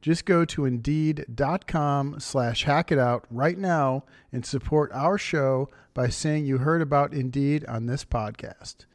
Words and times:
Just 0.00 0.24
go 0.24 0.44
to 0.46 0.64
Indeed.com 0.64 2.20
slash 2.20 2.64
hack 2.64 2.90
it 2.90 2.98
out 2.98 3.26
right 3.30 3.58
now 3.58 4.04
and 4.32 4.46
support 4.46 4.90
our 4.92 5.18
show 5.18 5.68
by 5.92 6.08
saying 6.08 6.46
you 6.46 6.58
heard 6.58 6.80
about 6.80 7.12
Indeed 7.12 7.66
on 7.66 7.86
this 7.86 8.04
podcast. 8.04 8.86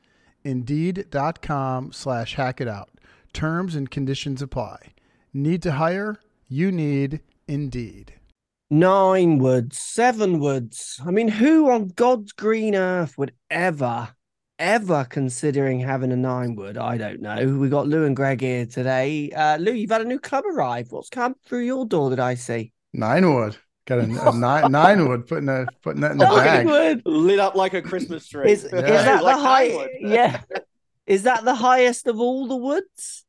Indeed.com 0.44 1.92
slash 1.92 2.36
hack 2.36 2.60
it 2.60 2.68
out. 2.68 2.90
Terms 3.34 3.76
and 3.76 3.92
conditions 3.92 4.42
apply. 4.42 4.94
Need 5.34 5.62
to 5.64 5.74
hire? 5.74 6.20
You 6.48 6.72
need 6.72 7.22
Indeed. 7.48 8.14
Nine 8.72 9.38
words, 9.38 9.78
seven 9.78 10.40
words. 10.40 11.00
I 11.06 11.12
mean, 11.12 11.28
who 11.28 11.70
on 11.70 11.90
God's 11.90 12.32
green 12.32 12.74
earth 12.74 13.16
would 13.18 13.34
ever, 13.52 14.16
ever 14.60 15.06
considering 15.10 15.80
having 15.80 16.12
a 16.12 16.16
nine 16.16 16.56
wood? 16.56 16.78
I 16.78 16.98
don't 16.98 17.22
know. 17.22 17.58
We 17.58 17.70
got 17.70 17.88
Lou 17.88 18.06
and 18.06 18.16
Greg 18.16 18.42
here 18.42 18.66
today. 18.66 19.32
Uh, 19.32 19.58
Lou, 19.58 19.72
you've 19.72 19.92
had 19.92 20.02
a 20.02 20.06
new 20.06 20.20
club 20.20 20.46
arrive. 20.46 20.92
What's 20.92 21.10
come 21.10 21.36
through 21.46 21.66
your 21.66 21.86
door? 21.86 22.10
Did 22.10 22.20
I 22.20 22.36
see? 22.36 22.72
Nine 22.94 23.34
wood. 23.34 23.58
Got 23.86 24.00
a, 24.00 24.30
a 24.30 24.36
nine, 24.36 24.72
nine 24.72 25.08
wood 25.08 25.28
putting 25.28 25.50
a 25.50 25.68
putting 25.84 26.02
that 26.02 26.12
in 26.12 26.18
the 26.18 26.26
bag. 26.26 26.66
Wood. 26.66 27.02
lit 27.06 27.40
up 27.40 27.56
like 27.56 27.74
a 27.74 27.82
Christmas 27.82 28.28
tree. 28.28 28.52
Is, 28.52 28.64
is 28.64 28.72
that 28.72 29.24
Like 29.24 29.36
the 29.36 29.42
high? 29.42 29.90
Yeah. 30.00 30.42
Is 31.06 31.24
that 31.24 31.44
the 31.46 31.54
highest 31.54 32.08
of 32.08 32.20
all 32.20 32.48
the 32.48 32.56
woods? 32.56 33.25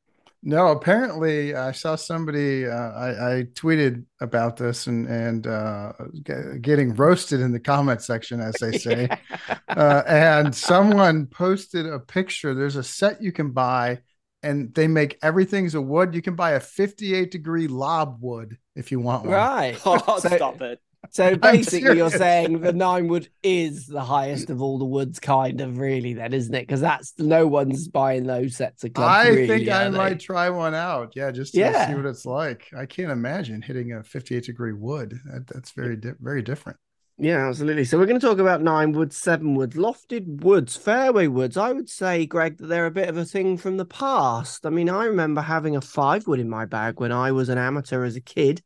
No, 0.48 0.68
apparently 0.68 1.56
I 1.56 1.72
saw 1.72 1.96
somebody. 1.96 2.66
Uh, 2.68 2.92
I, 2.92 3.08
I 3.38 3.42
tweeted 3.54 4.04
about 4.20 4.56
this 4.56 4.86
and 4.86 5.08
and 5.08 5.44
uh, 5.44 5.92
ge- 6.22 6.62
getting 6.62 6.94
roasted 6.94 7.40
in 7.40 7.50
the 7.50 7.58
comment 7.58 8.00
section, 8.00 8.40
as 8.40 8.54
they 8.60 8.78
say. 8.78 9.08
uh, 9.68 10.02
and 10.06 10.54
someone 10.54 11.26
posted 11.26 11.84
a 11.84 11.98
picture. 11.98 12.54
There's 12.54 12.76
a 12.76 12.84
set 12.84 13.20
you 13.20 13.32
can 13.32 13.50
buy, 13.50 14.02
and 14.44 14.72
they 14.72 14.86
make 14.86 15.18
everything's 15.20 15.74
a 15.74 15.82
wood. 15.82 16.14
You 16.14 16.22
can 16.22 16.36
buy 16.36 16.52
a 16.52 16.60
58 16.60 17.32
degree 17.32 17.66
lob 17.66 18.18
wood 18.20 18.56
if 18.76 18.92
you 18.92 19.00
want 19.00 19.24
one. 19.24 19.34
Right. 19.34 19.76
Oh, 19.84 20.18
So- 20.20 20.28
stop 20.28 20.62
it. 20.62 20.80
So 21.10 21.36
basically, 21.36 21.96
you're 21.96 22.10
saying 22.10 22.60
the 22.60 22.72
nine 22.72 23.08
wood 23.08 23.28
is 23.42 23.86
the 23.86 24.02
highest 24.02 24.50
of 24.50 24.62
all 24.62 24.78
the 24.78 24.84
woods, 24.84 25.18
kind 25.20 25.60
of, 25.60 25.78
really, 25.78 26.14
then, 26.14 26.32
isn't 26.32 26.54
it? 26.54 26.62
Because 26.62 26.80
that's 26.80 27.14
no 27.18 27.46
one's 27.46 27.88
buying 27.88 28.26
those 28.26 28.56
sets 28.56 28.84
of 28.84 28.92
clubs. 28.94 29.26
I 29.26 29.28
really, 29.28 29.46
think 29.46 29.68
I 29.68 29.84
they? 29.88 29.96
might 29.96 30.20
try 30.20 30.50
one 30.50 30.74
out. 30.74 31.12
Yeah, 31.16 31.30
just 31.30 31.54
to 31.54 31.60
Yeah. 31.60 31.88
see 31.88 31.94
what 31.94 32.06
it's 32.06 32.26
like. 32.26 32.68
I 32.76 32.86
can't 32.86 33.10
imagine 33.10 33.62
hitting 33.62 33.92
a 33.92 34.02
58 34.02 34.44
degree 34.44 34.72
wood. 34.72 35.18
That, 35.26 35.46
that's 35.46 35.72
very 35.72 35.96
di- 35.96 36.12
very 36.20 36.42
different. 36.42 36.78
Yeah, 37.18 37.48
absolutely. 37.48 37.84
So 37.86 37.96
we're 37.96 38.04
going 38.04 38.20
to 38.20 38.26
talk 38.26 38.40
about 38.40 38.60
nine 38.62 38.92
woods, 38.92 39.16
seven 39.16 39.54
woods, 39.54 39.74
lofted 39.74 40.42
woods, 40.42 40.76
fairway 40.76 41.28
woods. 41.28 41.56
I 41.56 41.72
would 41.72 41.88
say, 41.88 42.26
Greg, 42.26 42.58
that 42.58 42.66
they're 42.66 42.84
a 42.84 42.90
bit 42.90 43.08
of 43.08 43.16
a 43.16 43.24
thing 43.24 43.56
from 43.56 43.78
the 43.78 43.86
past. 43.86 44.66
I 44.66 44.68
mean, 44.70 44.90
I 44.90 45.06
remember 45.06 45.40
having 45.40 45.76
a 45.76 45.80
five 45.80 46.26
wood 46.26 46.40
in 46.40 46.50
my 46.50 46.66
bag 46.66 47.00
when 47.00 47.12
I 47.12 47.32
was 47.32 47.48
an 47.48 47.56
amateur 47.56 48.04
as 48.04 48.16
a 48.16 48.20
kid. 48.20 48.62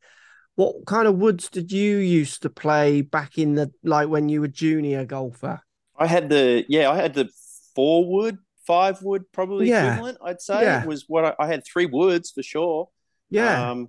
What 0.60 0.84
kind 0.84 1.08
of 1.08 1.16
woods 1.16 1.48
did 1.48 1.72
you 1.72 1.96
used 1.96 2.42
to 2.42 2.50
play 2.50 3.00
back 3.00 3.38
in 3.38 3.54
the 3.54 3.72
like 3.82 4.10
when 4.10 4.28
you 4.28 4.42
were 4.42 4.48
junior 4.48 5.06
golfer? 5.06 5.62
I 5.96 6.06
had 6.06 6.28
the 6.28 6.66
yeah, 6.68 6.90
I 6.90 6.96
had 6.96 7.14
the 7.14 7.30
four 7.74 8.04
wood, 8.04 8.36
five 8.66 9.00
wood, 9.02 9.24
probably 9.32 9.68
Yeah. 9.68 9.86
equivalent. 9.86 10.18
I'd 10.22 10.42
say 10.42 10.64
Yeah. 10.64 10.84
was 10.84 11.06
what 11.08 11.24
I, 11.24 11.34
I 11.38 11.46
had 11.46 11.64
three 11.64 11.86
woods 11.86 12.30
for 12.30 12.42
sure. 12.42 12.90
Yeah, 13.30 13.70
Um, 13.70 13.88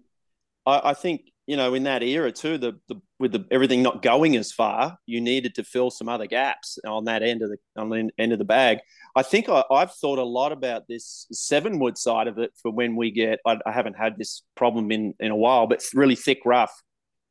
I, 0.65 0.91
I 0.91 0.93
think 0.93 1.30
you 1.47 1.57
know 1.57 1.73
in 1.73 1.83
that 1.83 2.03
era 2.03 2.31
too, 2.31 2.57
the, 2.57 2.79
the 2.87 2.95
with 3.19 3.31
the 3.31 3.45
everything 3.51 3.81
not 3.81 4.01
going 4.01 4.35
as 4.35 4.51
far, 4.51 4.97
you 5.05 5.21
needed 5.21 5.55
to 5.55 5.63
fill 5.63 5.91
some 5.91 6.09
other 6.09 6.27
gaps 6.27 6.77
on 6.85 7.05
that 7.05 7.23
end 7.23 7.41
of 7.41 7.49
the 7.49 7.57
on 7.75 7.89
the 7.89 8.09
end 8.17 8.31
of 8.31 8.39
the 8.39 8.45
bag. 8.45 8.79
I 9.15 9.23
think 9.23 9.49
I, 9.49 9.63
I've 9.69 9.93
thought 9.93 10.19
a 10.19 10.23
lot 10.23 10.51
about 10.51 10.87
this 10.87 11.27
seven 11.31 11.79
wood 11.79 11.97
side 11.97 12.27
of 12.27 12.37
it 12.37 12.51
for 12.61 12.71
when 12.71 12.95
we 12.95 13.11
get. 13.11 13.39
I, 13.45 13.57
I 13.65 13.71
haven't 13.71 13.95
had 13.97 14.17
this 14.17 14.43
problem 14.55 14.91
in 14.91 15.13
in 15.19 15.31
a 15.31 15.35
while, 15.35 15.67
but 15.67 15.79
it's 15.79 15.93
really 15.93 16.15
thick 16.15 16.39
rough. 16.45 16.73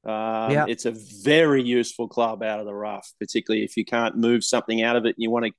Um, 0.04 0.50
Yeah. 0.50 0.64
It's 0.68 0.86
a 0.86 0.94
very 1.22 1.62
useful 1.62 2.08
club 2.08 2.42
out 2.42 2.60
of 2.60 2.66
the 2.66 2.74
rough, 2.74 3.12
particularly 3.18 3.64
if 3.64 3.76
you 3.76 3.84
can't 3.84 4.16
move 4.16 4.42
something 4.44 4.82
out 4.82 4.96
of 4.96 5.04
it 5.04 5.16
and 5.16 5.22
you 5.22 5.30
want 5.30 5.46
to 5.46 5.52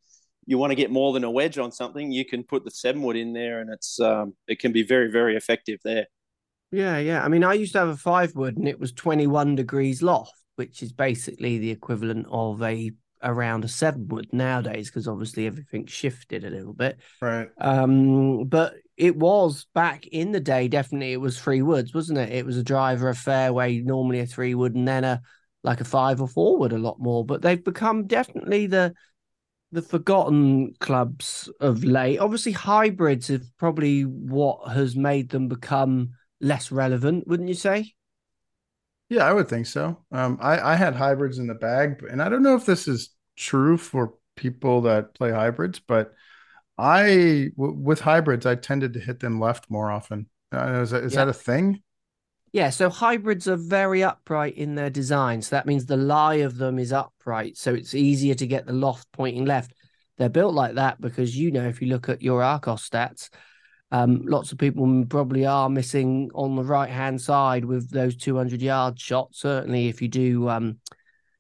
you 0.47 0.57
want 0.57 0.71
to 0.71 0.75
get 0.75 0.91
more 0.91 1.13
than 1.13 1.23
a 1.23 1.29
wedge 1.31 1.57
on 1.59 1.71
something, 1.71 2.11
you 2.11 2.25
can 2.25 2.43
put 2.43 2.65
the 2.65 2.71
seven 2.71 3.01
wood 3.03 3.15
in 3.15 3.33
there, 3.33 3.61
and 3.61 3.69
it's 3.71 3.99
um, 3.99 4.33
it 4.47 4.59
can 4.59 4.71
be 4.71 4.83
very 4.83 5.11
very 5.11 5.35
effective 5.35 5.79
there. 5.83 6.07
Yeah, 6.71 6.97
yeah. 6.97 7.23
I 7.23 7.27
mean, 7.27 7.43
I 7.43 7.53
used 7.53 7.73
to 7.73 7.79
have 7.79 7.89
a 7.89 7.97
five 7.97 8.35
wood, 8.35 8.57
and 8.57 8.67
it 8.67 8.79
was 8.79 8.91
twenty 8.91 9.27
one 9.27 9.55
degrees 9.55 10.01
loft, 10.01 10.33
which 10.55 10.81
is 10.81 10.91
basically 10.91 11.57
the 11.57 11.71
equivalent 11.71 12.27
of 12.29 12.61
a 12.61 12.91
around 13.23 13.63
a 13.63 13.67
seven 13.67 14.07
wood 14.07 14.27
nowadays, 14.31 14.89
because 14.89 15.07
obviously 15.07 15.45
everything 15.45 15.85
shifted 15.85 16.43
a 16.43 16.49
little 16.49 16.73
bit. 16.73 16.99
Right. 17.21 17.49
Um, 17.59 18.45
but 18.45 18.73
it 18.97 19.15
was 19.15 19.67
back 19.73 20.07
in 20.07 20.31
the 20.31 20.39
day, 20.39 20.67
definitely 20.67 21.13
it 21.13 21.21
was 21.21 21.39
three 21.39 21.61
woods, 21.61 21.93
wasn't 21.93 22.19
it? 22.19 22.29
It 22.29 22.45
was 22.45 22.57
a 22.57 22.63
driver, 22.63 23.09
a 23.09 23.15
fairway, 23.15 23.79
normally 23.79 24.19
a 24.19 24.25
three 24.25 24.55
wood, 24.55 24.75
and 24.75 24.87
then 24.87 25.03
a 25.03 25.21
like 25.63 25.81
a 25.81 25.85
five 25.85 26.21
or 26.21 26.27
four 26.27 26.57
wood 26.57 26.73
a 26.73 26.79
lot 26.79 26.99
more. 26.99 27.23
But 27.23 27.41
they've 27.41 27.63
become 27.63 28.07
definitely 28.07 28.67
the 28.67 28.93
the 29.71 29.81
forgotten 29.81 30.73
clubs 30.79 31.49
of 31.59 31.83
late. 31.83 32.17
Obviously, 32.17 32.51
hybrids 32.51 33.27
have 33.27 33.45
probably 33.57 34.01
what 34.01 34.71
has 34.71 34.95
made 34.95 35.29
them 35.29 35.47
become 35.47 36.11
less 36.41 36.71
relevant, 36.71 37.27
wouldn't 37.27 37.49
you 37.49 37.55
say? 37.55 37.93
Yeah, 39.09 39.25
I 39.25 39.33
would 39.33 39.49
think 39.49 39.65
so. 39.65 39.97
Um, 40.11 40.37
I, 40.41 40.71
I 40.71 40.75
had 40.75 40.95
hybrids 40.95 41.37
in 41.37 41.47
the 41.47 41.53
bag, 41.53 42.03
and 42.09 42.21
I 42.21 42.29
don't 42.29 42.43
know 42.43 42.55
if 42.55 42.65
this 42.65 42.87
is 42.87 43.09
true 43.35 43.77
for 43.77 44.13
people 44.35 44.81
that 44.81 45.13
play 45.13 45.31
hybrids, 45.31 45.79
but 45.79 46.13
I, 46.77 47.51
w- 47.57 47.77
with 47.77 48.01
hybrids, 48.01 48.45
I 48.45 48.55
tended 48.55 48.93
to 48.93 48.99
hit 48.99 49.19
them 49.19 49.39
left 49.39 49.69
more 49.69 49.91
often. 49.91 50.29
Uh, 50.53 50.81
is 50.81 50.91
that, 50.91 51.03
is 51.03 51.13
Yeah. 51.13 51.25
that 51.25 51.29
a 51.29 51.33
thing? 51.33 51.81
Yeah, 52.53 52.69
so 52.69 52.89
hybrids 52.89 53.47
are 53.47 53.55
very 53.55 54.03
upright 54.03 54.55
in 54.57 54.75
their 54.75 54.89
design. 54.89 55.41
So 55.41 55.55
that 55.55 55.65
means 55.65 55.85
the 55.85 55.97
lie 55.97 56.35
of 56.35 56.57
them 56.57 56.79
is 56.79 56.91
upright. 56.91 57.57
So 57.57 57.73
it's 57.73 57.93
easier 57.93 58.35
to 58.35 58.47
get 58.47 58.65
the 58.65 58.73
loft 58.73 59.07
pointing 59.13 59.45
left. 59.45 59.73
They're 60.17 60.29
built 60.29 60.53
like 60.53 60.75
that 60.75 60.99
because, 60.99 61.37
you 61.37 61.51
know, 61.51 61.67
if 61.67 61.81
you 61.81 61.87
look 61.87 62.09
at 62.09 62.21
your 62.21 62.41
Arccos 62.41 62.89
stats, 62.89 63.29
um, 63.91 64.21
lots 64.25 64.51
of 64.51 64.57
people 64.57 65.05
probably 65.09 65.45
are 65.45 65.69
missing 65.69 66.29
on 66.33 66.55
the 66.55 66.63
right 66.63 66.89
hand 66.89 67.19
side 67.19 67.65
with 67.65 67.89
those 67.89 68.15
200 68.15 68.61
yard 68.61 68.99
shots. 68.99 69.41
Certainly, 69.41 69.89
if 69.89 70.01
you 70.01 70.07
do 70.07 70.47
um, 70.47 70.77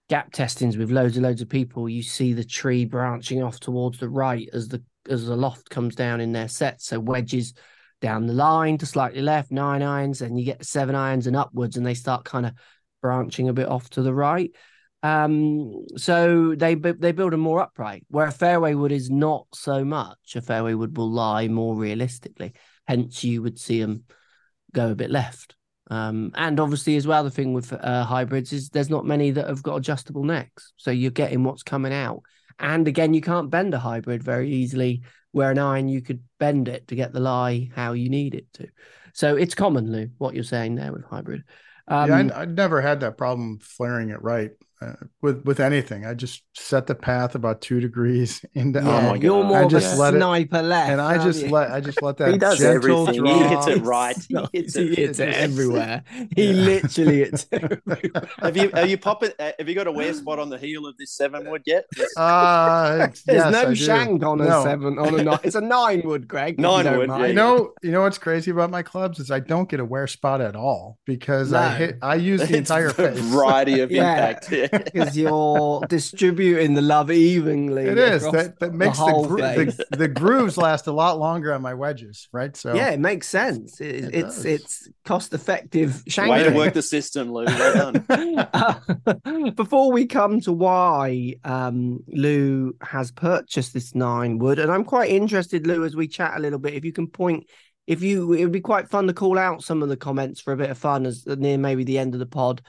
gap 0.09 0.31
testings 0.33 0.77
with 0.77 0.91
loads 0.91 1.15
and 1.15 1.25
loads 1.25 1.41
of 1.41 1.47
people, 1.47 1.87
you 1.87 2.03
see 2.03 2.33
the 2.33 2.43
tree 2.43 2.83
branching 2.83 3.41
off 3.41 3.59
towards 3.59 3.99
the 3.99 4.09
right 4.09 4.49
as 4.51 4.67
the 4.67 4.83
as 5.09 5.25
the 5.25 5.35
loft 5.35 5.69
comes 5.69 5.95
down 5.95 6.19
in 6.19 6.33
their 6.33 6.49
set. 6.49 6.81
So 6.81 6.99
wedges 6.99 7.53
down 8.01 8.27
the 8.27 8.33
line 8.33 8.77
to 8.79 8.85
slightly 8.85 9.21
left, 9.21 9.51
nine 9.51 9.81
irons, 9.81 10.21
and 10.21 10.37
you 10.37 10.45
get 10.45 10.65
seven 10.65 10.93
irons 10.93 11.27
and 11.27 11.35
upwards, 11.35 11.77
and 11.77 11.85
they 11.85 11.93
start 11.93 12.25
kind 12.25 12.45
of 12.45 12.53
branching 13.01 13.47
a 13.47 13.53
bit 13.53 13.67
off 13.67 13.89
to 13.91 14.01
the 14.01 14.13
right. 14.13 14.51
Um, 15.03 15.85
so 15.97 16.53
they 16.55 16.75
they 16.75 17.11
build 17.11 17.33
them 17.33 17.39
more 17.39 17.61
upright, 17.61 18.05
where 18.09 18.27
a 18.27 18.31
fairway 18.31 18.75
wood 18.75 18.91
is 18.91 19.09
not 19.09 19.47
so 19.53 19.83
much. 19.83 20.35
A 20.35 20.41
fairway 20.41 20.73
wood 20.73 20.95
will 20.95 21.09
lie 21.09 21.47
more 21.47 21.75
realistically. 21.75 22.53
Hence, 22.87 23.23
you 23.23 23.41
would 23.41 23.59
see 23.59 23.81
them 23.81 24.03
go 24.73 24.91
a 24.91 24.95
bit 24.95 25.09
left. 25.09 25.55
Um, 25.89 26.31
and 26.35 26.59
obviously, 26.59 26.95
as 26.95 27.07
well, 27.07 27.23
the 27.23 27.31
thing 27.31 27.53
with 27.53 27.73
uh, 27.73 28.03
hybrids 28.03 28.53
is 28.53 28.69
there's 28.69 28.89
not 28.89 29.05
many 29.05 29.31
that 29.31 29.47
have 29.47 29.63
got 29.63 29.75
adjustable 29.75 30.23
necks, 30.23 30.73
so 30.77 30.91
you're 30.91 31.11
getting 31.11 31.43
what's 31.43 31.63
coming 31.63 31.93
out. 31.93 32.21
And 32.59 32.87
again, 32.87 33.13
you 33.13 33.21
can't 33.21 33.49
bend 33.49 33.73
a 33.73 33.79
hybrid 33.79 34.23
very 34.23 34.51
easily. 34.51 35.01
Where 35.31 35.51
an 35.51 35.57
iron, 35.57 35.87
you 35.87 36.01
could 36.01 36.21
bend 36.39 36.67
it 36.67 36.89
to 36.89 36.95
get 36.95 37.13
the 37.13 37.21
lie 37.21 37.69
how 37.73 37.93
you 37.93 38.09
need 38.09 38.35
it 38.35 38.47
to. 38.53 38.67
So 39.13 39.37
it's 39.37 39.55
common, 39.55 39.91
Lou, 39.91 40.09
what 40.17 40.35
you're 40.35 40.43
saying 40.43 40.75
there 40.75 40.91
with 40.91 41.05
hybrid. 41.05 41.43
Um, 41.87 42.09
yeah, 42.09 42.35
I, 42.35 42.41
I 42.41 42.45
never 42.45 42.81
had 42.81 42.99
that 42.99 43.17
problem 43.17 43.59
flaring 43.59 44.09
it 44.09 44.21
right 44.21 44.51
uh, 44.81 44.93
with 45.21 45.45
with 45.45 45.59
anything. 45.59 46.05
I 46.05 46.15
just 46.15 46.43
set 46.55 46.87
the 46.87 46.95
path 46.95 47.35
about 47.35 47.61
two 47.61 47.79
degrees 47.79 48.43
into. 48.53 48.79
Yeah, 48.79 49.11
oh 49.11 49.13
you're 49.13 49.43
more 49.43 49.65
I 49.65 49.67
just 49.67 49.97
let 49.97 50.15
sniper 50.15 50.57
it, 50.57 50.63
left, 50.63 50.89
and 50.89 50.99
I 50.99 51.23
just 51.23 51.43
you? 51.43 51.49
let 51.49 51.71
I 51.71 51.79
just 51.79 52.01
let 52.01 52.17
that. 52.17 52.31
he 52.31 52.37
does 52.37 52.61
everything. 52.61 53.19
Draw. 53.19 53.37
He 53.37 53.55
hits 53.55 53.67
it 53.67 53.81
right. 53.83 54.17
He 54.51 54.59
hits 54.59 54.75
it, 54.75 54.89
he 54.89 54.95
hits 54.95 55.19
it 55.19 55.33
everywhere. 55.33 56.03
He 56.35 56.53
literally 56.53 57.19
hits 57.19 57.45
everywhere. 57.51 58.29
have 58.39 58.57
you 58.57 58.69
have 58.73 58.89
you 58.89 58.97
pop 58.97 59.23
it? 59.23 59.35
Uh, 59.37 59.51
have 59.59 59.69
you 59.69 59.75
got 59.75 59.87
a 59.87 59.91
wear 59.91 60.13
spot 60.13 60.39
on 60.39 60.49
the 60.49 60.57
heel 60.57 60.85
of 60.87 60.97
this 60.97 61.11
seven 61.11 61.49
wood 61.49 61.63
yet? 61.65 61.85
Uh, 62.17 62.97
There's 62.97 63.23
yes, 63.27 63.51
no 63.51 63.73
shank 63.73 64.23
on 64.23 64.39
no. 64.39 64.61
a 64.61 64.63
seven 64.63 64.97
on 64.97 65.19
a 65.19 65.23
nine. 65.23 65.39
It's 65.43 65.55
a 65.55 65.61
nine 65.61 66.01
wood, 66.05 66.27
Greg. 66.27 66.59
Nine 66.59 66.97
wood. 66.97 67.09
Yeah, 67.09 67.27
you 67.27 67.33
know, 67.33 67.73
you 67.83 67.91
know 67.91 68.01
what's 68.01 68.17
crazy 68.17 68.51
about 68.51 68.71
my 68.71 68.81
clubs 68.83 69.19
is 69.19 69.29
I 69.29 69.39
don't 69.39 69.69
get 69.69 69.79
a 69.79 69.85
wear 69.85 70.07
spot 70.07 70.41
at 70.41 70.55
all 70.55 70.97
because 71.05 71.51
no. 71.51 71.59
I 71.59 71.69
hit. 71.75 71.97
I 72.01 72.15
use 72.15 72.47
the 72.47 72.57
entire 72.57 72.89
face. 72.89 73.19
variety 73.19 73.81
of 73.81 73.91
impact 73.91 74.49
because 74.85 75.17
you're 75.17 75.81
distributing 75.89 76.73
the 76.73 76.81
love 76.81 77.11
evenly. 77.11 77.85
It 77.85 77.97
is 77.97 78.23
that, 78.31 78.59
that 78.59 78.73
makes 78.73 78.97
the, 78.97 79.05
the, 79.05 79.27
gro- 79.27 79.37
the, 79.37 79.85
the, 79.97 80.07
grooves 80.07 80.57
last 80.57 80.87
a 80.87 80.91
lot 80.91 81.19
longer 81.19 81.53
on 81.53 81.61
my 81.61 81.73
wedges, 81.73 82.27
right? 82.31 82.55
So 82.55 82.73
yeah, 82.73 82.91
it 82.91 82.99
makes 82.99 83.27
sense. 83.27 83.81
It, 83.81 83.95
it 83.95 84.15
it's 84.15 84.35
does. 84.37 84.45
it's 84.45 84.89
cost 85.05 85.33
effective. 85.33 86.03
Way 86.17 86.43
to 86.43 86.51
work 86.51 86.73
the 86.73 86.81
system, 86.81 87.31
Lou. 87.31 87.45
Well 87.45 87.91
done. 87.91 88.05
uh, 88.53 89.49
before 89.55 89.91
we 89.91 90.05
come 90.05 90.39
to 90.41 90.53
why 90.53 91.35
um, 91.43 91.99
Lou 92.07 92.75
has 92.81 93.11
purchased 93.11 93.73
this 93.73 93.93
nine 93.93 94.37
wood, 94.37 94.59
and 94.59 94.71
I'm 94.71 94.85
quite 94.85 95.09
interested, 95.09 95.67
Lou, 95.67 95.83
as 95.83 95.95
we 95.95 96.07
chat 96.07 96.37
a 96.37 96.39
little 96.39 96.59
bit, 96.59 96.73
if 96.75 96.85
you 96.85 96.93
can 96.93 97.07
point 97.07 97.47
if 97.87 98.01
you 98.03 98.33
it 98.33 98.43
would 98.43 98.51
be 98.51 98.61
quite 98.61 98.87
fun 98.89 99.07
to 99.07 99.13
call 99.13 99.37
out 99.37 99.63
some 99.63 99.83
of 99.83 99.89
the 99.89 99.97
comments 99.97 100.39
for 100.39 100.53
a 100.53 100.57
bit 100.57 100.69
of 100.69 100.77
fun 100.77 101.05
as 101.05 101.25
near 101.25 101.57
maybe 101.57 101.83
the 101.83 101.97
end 101.97 102.13
of 102.13 102.19
the 102.19 102.25
pod 102.25 102.61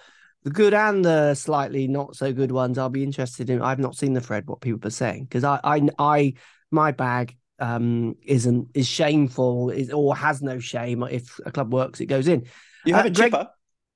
the 0.44 0.50
good 0.50 0.74
and 0.74 1.04
the 1.04 1.34
slightly 1.34 1.86
not 1.88 2.16
so 2.16 2.32
good 2.32 2.52
ones 2.52 2.78
i'll 2.78 2.88
be 2.88 3.02
interested 3.02 3.50
in 3.50 3.62
i've 3.62 3.78
not 3.78 3.96
seen 3.96 4.12
the 4.12 4.20
thread 4.20 4.46
what 4.46 4.60
people 4.60 4.86
are 4.86 4.90
saying 4.90 5.24
because 5.24 5.44
I, 5.44 5.60
I 5.62 5.88
i 5.98 6.34
my 6.70 6.92
bag 6.92 7.36
um 7.58 8.16
isn't 8.24 8.68
is 8.74 8.86
shameful 8.86 9.70
is 9.70 9.90
or 9.90 10.16
has 10.16 10.42
no 10.42 10.58
shame 10.58 11.02
if 11.04 11.38
a 11.44 11.52
club 11.52 11.72
works 11.72 12.00
it 12.00 12.06
goes 12.06 12.28
in 12.28 12.46
you 12.84 12.94
have 12.94 13.04
uh, 13.04 13.08
a 13.08 13.12
Greg, 13.12 13.32
chipper 13.32 13.48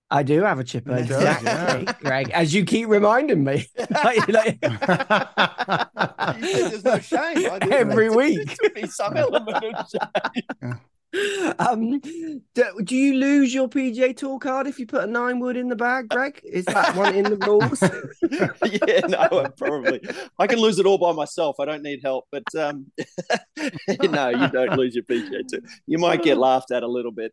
I 0.09 0.23
do 0.23 0.43
have 0.43 0.61
a 0.61 0.65
chipper, 0.65 0.97
exactly, 0.97 1.47
yeah. 1.47 1.93
Greg. 2.01 2.31
As 2.31 2.55
you 2.55 2.65
keep 2.65 2.89
reminding 2.89 3.43
me, 3.43 3.67
like, 4.05 4.29
like... 4.29 4.61
there's 6.41 6.85
no 6.85 6.99
shame. 7.01 7.59
Every 7.63 8.11
week, 8.11 8.57
there 8.61 8.71
be 8.71 8.87
some 8.87 9.17
element 9.17 9.65
of 9.65 9.91
shame. 9.91 10.81
Um, 11.59 12.01
do, 12.01 12.65
do, 12.85 12.97
you 12.97 13.15
lose 13.15 13.55
your 13.55 13.69
PGA 13.69 14.15
Tour 14.17 14.39
card 14.39 14.67
if 14.67 14.79
you 14.79 14.87
put 14.87 15.05
a 15.05 15.07
nine 15.07 15.39
wood 15.39 15.57
in 15.57 15.69
the 15.69 15.77
bag, 15.77 16.09
Greg? 16.09 16.41
Is 16.45 16.65
that 16.67 16.95
one 16.95 17.15
in 17.15 17.25
the 17.25 17.37
rules? 17.37 17.81
yeah, 18.83 19.07
no, 19.07 19.49
probably. 19.57 20.01
I 20.39 20.47
can 20.47 20.59
lose 20.59 20.79
it 20.79 20.87
all 20.87 20.99
by 20.99 21.13
myself. 21.13 21.57
I 21.61 21.65
don't 21.65 21.83
need 21.83 22.01
help. 22.03 22.27
But 22.31 22.45
um, 22.55 22.87
no, 24.03 24.29
you 24.29 24.49
don't 24.49 24.77
lose 24.77 24.95
your 24.95 25.05
PGA 25.05 25.47
Tour. 25.49 25.61
You 25.87 25.99
might 25.99 26.23
get 26.23 26.37
laughed 26.37 26.71
at 26.73 26.83
a 26.83 26.89
little 26.89 27.13
bit. 27.13 27.33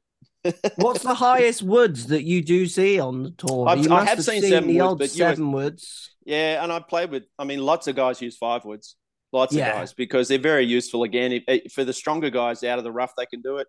What's 0.75 1.03
the 1.03 1.15
highest 1.15 1.63
woods 1.63 2.07
that 2.07 2.23
you 2.23 2.41
do 2.41 2.65
see 2.67 2.99
on 2.99 3.23
the 3.23 3.31
tour? 3.31 3.67
I've, 3.67 3.91
I 3.91 3.99
have, 3.99 4.17
have 4.17 4.23
seen, 4.23 4.41
seen, 4.41 4.51
seven 4.51 4.69
the 4.69 4.79
woods, 4.79 5.01
old 5.01 5.09
seven 5.09 5.51
woods. 5.51 6.15
Yeah, 6.25 6.63
and 6.63 6.71
I've 6.71 6.87
played 6.87 7.11
with. 7.11 7.23
I 7.37 7.43
mean, 7.43 7.59
lots 7.59 7.87
of 7.87 7.95
guys 7.95 8.21
use 8.21 8.37
five 8.37 8.63
woods 8.63 8.95
lots 9.33 9.53
yeah. 9.53 9.69
of 9.69 9.73
guys 9.75 9.93
because 9.93 10.27
they're 10.27 10.37
very 10.37 10.65
useful. 10.65 11.03
Again, 11.03 11.33
if, 11.33 11.43
if, 11.47 11.73
for 11.73 11.83
the 11.83 11.93
stronger 11.93 12.29
guys 12.29 12.63
out 12.63 12.77
of 12.77 12.83
the 12.83 12.91
rough, 12.91 13.13
they 13.17 13.25
can 13.25 13.41
do 13.41 13.57
it, 13.57 13.67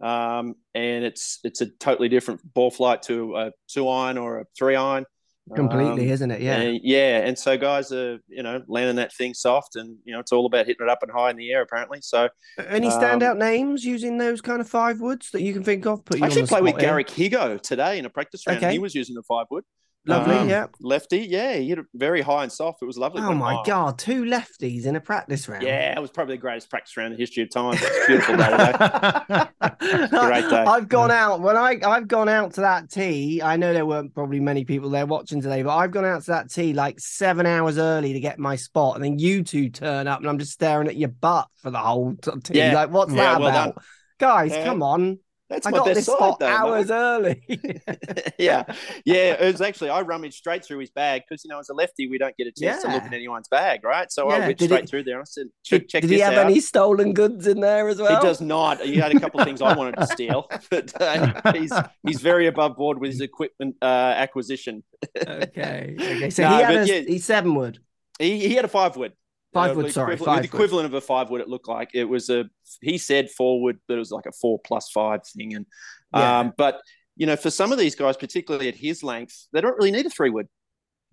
um, 0.00 0.54
and 0.74 1.04
it's 1.04 1.40
it's 1.42 1.60
a 1.60 1.66
totally 1.66 2.08
different 2.08 2.40
ball 2.54 2.70
flight 2.70 3.02
to 3.02 3.36
a 3.36 3.52
two 3.68 3.88
iron 3.88 4.18
or 4.18 4.40
a 4.40 4.44
three 4.56 4.76
iron. 4.76 5.06
Completely, 5.54 6.06
um, 6.06 6.12
isn't 6.12 6.30
it? 6.32 6.40
Yeah, 6.40 6.56
and, 6.56 6.80
yeah. 6.82 7.18
And 7.18 7.38
so 7.38 7.56
guys 7.56 7.92
are 7.92 8.18
you 8.26 8.42
know 8.42 8.62
landing 8.66 8.96
that 8.96 9.14
thing 9.14 9.32
soft, 9.32 9.76
and 9.76 9.96
you 10.04 10.12
know 10.12 10.18
it's 10.18 10.32
all 10.32 10.44
about 10.44 10.66
hitting 10.66 10.84
it 10.84 10.90
up 10.90 11.02
and 11.02 11.12
high 11.12 11.30
in 11.30 11.36
the 11.36 11.52
air. 11.52 11.62
Apparently, 11.62 12.00
so 12.02 12.28
any 12.66 12.88
standout 12.88 13.32
um, 13.32 13.38
names 13.38 13.84
using 13.84 14.18
those 14.18 14.40
kind 14.40 14.60
of 14.60 14.68
five 14.68 15.00
woods 15.00 15.30
that 15.30 15.42
you 15.42 15.52
can 15.52 15.62
think 15.62 15.86
of? 15.86 16.04
Put 16.04 16.18
you 16.18 16.24
I 16.24 16.26
actually 16.26 16.46
played 16.46 16.64
with 16.64 16.78
Garrick 16.78 17.06
Higgo 17.06 17.60
today 17.60 18.00
in 18.00 18.06
a 18.06 18.10
practice 18.10 18.44
round. 18.44 18.58
Okay. 18.58 18.72
He 18.72 18.80
was 18.80 18.92
using 18.94 19.14
the 19.14 19.22
five 19.22 19.46
wood. 19.48 19.62
Lovely, 20.08 20.36
um, 20.36 20.48
yeah. 20.48 20.66
Lefty, 20.80 21.18
yeah. 21.18 21.54
He 21.54 21.68
hit 21.68 21.78
it 21.78 21.86
very 21.92 22.22
high 22.22 22.44
and 22.44 22.52
soft. 22.52 22.80
It 22.80 22.86
was 22.86 22.96
lovely. 22.96 23.22
Oh 23.22 23.34
my 23.34 23.60
god, 23.66 23.98
two 23.98 24.24
lefties 24.24 24.86
in 24.86 24.94
a 24.94 25.00
practice 25.00 25.48
round. 25.48 25.64
Yeah, 25.64 25.96
it 25.96 26.00
was 26.00 26.10
probably 26.10 26.36
the 26.36 26.40
greatest 26.40 26.70
practice 26.70 26.96
round 26.96 27.12
in 27.12 27.18
the 27.18 27.22
history 27.22 27.42
of 27.42 27.50
time. 27.50 27.76
Beautiful 28.06 28.36
day 28.36 28.46
today. 28.46 30.08
Great 30.08 30.50
day. 30.50 30.64
I've 30.64 30.88
gone 30.88 31.10
out 31.10 31.40
when 31.40 31.56
I 31.56 31.78
I've 31.84 32.06
gone 32.06 32.28
out 32.28 32.54
to 32.54 32.60
that 32.60 32.88
tee. 32.88 33.42
I 33.42 33.56
know 33.56 33.72
there 33.72 33.86
weren't 33.86 34.14
probably 34.14 34.38
many 34.38 34.64
people 34.64 34.90
there 34.90 35.06
watching 35.06 35.42
today, 35.42 35.62
but 35.62 35.76
I've 35.76 35.90
gone 35.90 36.04
out 36.04 36.22
to 36.24 36.30
that 36.30 36.50
tee 36.50 36.72
like 36.72 37.00
seven 37.00 37.44
hours 37.44 37.76
early 37.76 38.12
to 38.12 38.20
get 38.20 38.38
my 38.38 38.54
spot, 38.54 38.94
and 38.94 39.04
then 39.04 39.18
you 39.18 39.42
two 39.42 39.70
turn 39.70 40.06
up, 40.06 40.20
and 40.20 40.28
I'm 40.28 40.38
just 40.38 40.52
staring 40.52 40.86
at 40.86 40.96
your 40.96 41.08
butt 41.08 41.48
for 41.56 41.70
the 41.70 41.78
whole 41.78 42.14
tee. 42.44 42.58
Yeah. 42.58 42.74
Like, 42.74 42.90
what's 42.90 43.12
yeah, 43.12 43.32
that 43.32 43.40
well 43.40 43.48
about? 43.48 43.74
Done. 43.74 43.84
Guys, 44.18 44.52
yeah. 44.52 44.64
come 44.64 44.82
on. 44.82 45.18
That's 45.48 45.66
I 45.66 45.70
my 45.70 45.78
got 45.78 45.86
best 45.86 45.96
this 45.96 46.06
side, 46.06 46.34
though, 46.40 46.46
hours 46.46 46.88
mate. 46.88 46.94
early. 46.94 47.42
yeah, 48.38 48.64
yeah. 49.04 49.34
It 49.34 49.52
was 49.52 49.60
actually 49.60 49.90
I 49.90 50.00
rummaged 50.00 50.34
straight 50.34 50.64
through 50.64 50.78
his 50.78 50.90
bag 50.90 51.22
because 51.28 51.44
you 51.44 51.50
know 51.50 51.60
as 51.60 51.68
a 51.68 51.74
lefty 51.74 52.08
we 52.08 52.18
don't 52.18 52.36
get 52.36 52.48
a 52.48 52.50
chance 52.50 52.82
yeah. 52.82 52.90
to 52.90 52.94
look 52.94 53.04
at 53.04 53.12
anyone's 53.12 53.46
bag, 53.46 53.84
right? 53.84 54.10
So 54.10 54.28
yeah. 54.28 54.34
I 54.34 54.38
went 54.40 54.58
did 54.58 54.68
straight 54.68 54.88
through 54.88 55.04
there. 55.04 55.20
I 55.20 55.24
said, 55.24 55.46
did, 55.64 55.88
check 55.88 56.02
did 56.02 56.10
he 56.10 56.18
have 56.18 56.34
out. 56.34 56.46
any 56.46 56.58
stolen 56.60 57.12
goods 57.12 57.46
in 57.46 57.60
there 57.60 57.88
as 57.88 57.98
well? 57.98 58.16
He 58.16 58.26
does 58.26 58.40
not. 58.40 58.80
He 58.80 58.96
had 58.96 59.14
a 59.14 59.20
couple 59.20 59.40
of 59.40 59.46
things 59.46 59.62
I 59.62 59.72
wanted 59.74 59.96
to 59.96 60.06
steal, 60.12 60.48
but 60.68 61.00
uh, 61.00 61.52
he's 61.52 61.72
he's 62.04 62.20
very 62.20 62.48
above 62.48 62.76
board 62.76 62.98
with 62.98 63.12
his 63.12 63.20
equipment 63.20 63.76
uh, 63.80 63.84
acquisition. 63.84 64.82
okay, 65.16 65.94
okay. 66.00 66.30
So 66.30 66.42
no, 66.42 66.56
he 66.56 66.62
had 66.62 66.76
a, 66.76 66.86
yeah, 66.86 67.00
he's 67.06 67.24
seven 67.24 67.54
wood. 67.54 67.78
He 68.18 68.48
he 68.48 68.54
had 68.54 68.64
a 68.64 68.68
five 68.68 68.96
wood. 68.96 69.12
Five 69.52 69.72
uh, 69.72 69.74
wood, 69.74 69.92
sorry, 69.92 70.16
five 70.16 70.42
the 70.42 70.48
equivalent 70.48 70.86
of 70.86 70.94
a 70.94 71.00
five 71.00 71.30
wood. 71.30 71.40
It 71.40 71.48
looked 71.48 71.68
like 71.68 71.90
it 71.94 72.04
was 72.04 72.28
a. 72.28 72.44
He 72.82 72.98
said 72.98 73.30
forward, 73.30 73.78
but 73.88 73.94
it 73.94 73.98
was 73.98 74.10
like 74.10 74.26
a 74.26 74.32
four 74.32 74.58
plus 74.64 74.90
five 74.90 75.20
thing. 75.26 75.54
And 75.54 75.66
yeah. 76.14 76.40
um, 76.40 76.52
but 76.56 76.80
you 77.16 77.26
know, 77.26 77.36
for 77.36 77.50
some 77.50 77.72
of 77.72 77.78
these 77.78 77.94
guys, 77.94 78.16
particularly 78.16 78.68
at 78.68 78.76
his 78.76 79.02
length, 79.02 79.48
they 79.52 79.60
don't 79.60 79.76
really 79.76 79.90
need 79.90 80.06
a 80.06 80.10
three 80.10 80.30
wood. 80.30 80.48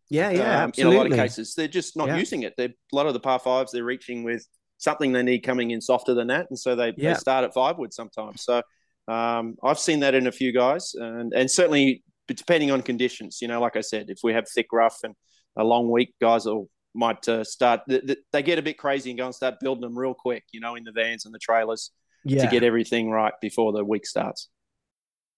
Yeah, 0.09 0.29
yeah, 0.29 0.63
um, 0.63 0.71
In 0.77 0.87
a 0.87 0.91
lot 0.91 1.07
of 1.07 1.13
cases, 1.13 1.55
they're 1.55 1.67
just 1.67 1.95
not 1.95 2.09
yeah. 2.09 2.17
using 2.17 2.43
it. 2.43 2.53
They're 2.57 2.67
a 2.67 2.95
lot 2.95 3.07
of 3.07 3.13
the 3.13 3.19
par 3.19 3.39
fives. 3.39 3.71
They're 3.71 3.83
reaching 3.83 4.23
with 4.23 4.45
something 4.77 5.11
they 5.11 5.23
need 5.23 5.39
coming 5.39 5.71
in 5.71 5.81
softer 5.81 6.13
than 6.13 6.27
that, 6.27 6.47
and 6.49 6.59
so 6.59 6.75
they, 6.75 6.93
yeah. 6.97 7.13
they 7.13 7.19
start 7.19 7.45
at 7.45 7.53
five 7.53 7.77
wood 7.77 7.93
sometimes. 7.93 8.43
So 8.43 8.61
um, 9.07 9.55
I've 9.63 9.79
seen 9.79 10.01
that 10.01 10.13
in 10.13 10.27
a 10.27 10.31
few 10.31 10.51
guys, 10.51 10.93
and 10.95 11.33
and 11.33 11.49
certainly 11.49 12.03
depending 12.27 12.71
on 12.71 12.81
conditions. 12.81 13.39
You 13.41 13.47
know, 13.47 13.61
like 13.61 13.75
I 13.75 13.81
said, 13.81 14.09
if 14.09 14.19
we 14.23 14.33
have 14.33 14.45
thick 14.53 14.67
rough 14.71 14.99
and 15.03 15.15
a 15.57 15.63
long 15.63 15.89
week, 15.89 16.13
guys 16.21 16.45
will 16.45 16.69
might 16.93 17.27
uh, 17.27 17.43
start. 17.43 17.81
Th- 17.87 18.17
they 18.31 18.43
get 18.43 18.59
a 18.59 18.61
bit 18.61 18.77
crazy 18.77 19.09
and 19.11 19.17
go 19.17 19.25
and 19.25 19.35
start 19.35 19.59
building 19.59 19.81
them 19.81 19.97
real 19.97 20.13
quick. 20.13 20.43
You 20.51 20.59
know, 20.59 20.75
in 20.75 20.83
the 20.83 20.91
vans 20.91 21.25
and 21.25 21.33
the 21.33 21.39
trailers 21.39 21.91
yeah. 22.23 22.43
to 22.43 22.51
get 22.51 22.63
everything 22.63 23.09
right 23.09 23.33
before 23.41 23.71
the 23.71 23.83
week 23.83 24.05
starts. 24.05 24.49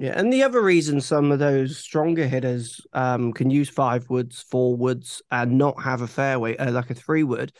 Yeah, 0.00 0.14
and 0.16 0.32
the 0.32 0.44
other 0.44 0.62
reason 0.62 1.02
some 1.02 1.30
of 1.30 1.40
those 1.40 1.76
stronger 1.76 2.26
hitters 2.26 2.80
um, 2.94 3.34
can 3.34 3.50
use 3.50 3.68
five 3.68 4.08
woods, 4.08 4.40
four 4.40 4.74
woods, 4.74 5.20
and 5.30 5.58
not 5.58 5.82
have 5.82 6.00
a 6.00 6.06
fairway 6.06 6.56
uh, 6.56 6.72
like 6.72 6.88
a 6.88 6.94
three 6.94 7.22
wood 7.22 7.52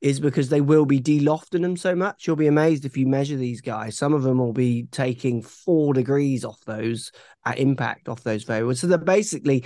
is 0.00 0.18
because 0.18 0.48
they 0.48 0.60
will 0.60 0.86
be 0.86 1.00
delofting 1.00 1.62
them 1.62 1.76
so 1.76 1.94
much. 1.94 2.26
You'll 2.26 2.34
be 2.34 2.48
amazed 2.48 2.84
if 2.84 2.96
you 2.96 3.06
measure 3.06 3.36
these 3.36 3.60
guys. 3.60 3.96
Some 3.96 4.12
of 4.12 4.24
them 4.24 4.38
will 4.38 4.52
be 4.52 4.88
taking 4.90 5.40
four 5.40 5.94
degrees 5.94 6.44
off 6.44 6.58
those 6.66 7.12
at 7.44 7.60
impact 7.60 8.08
off 8.08 8.24
those 8.24 8.42
fairways. 8.42 8.80
So 8.80 8.88
they're 8.88 8.98
basically 8.98 9.64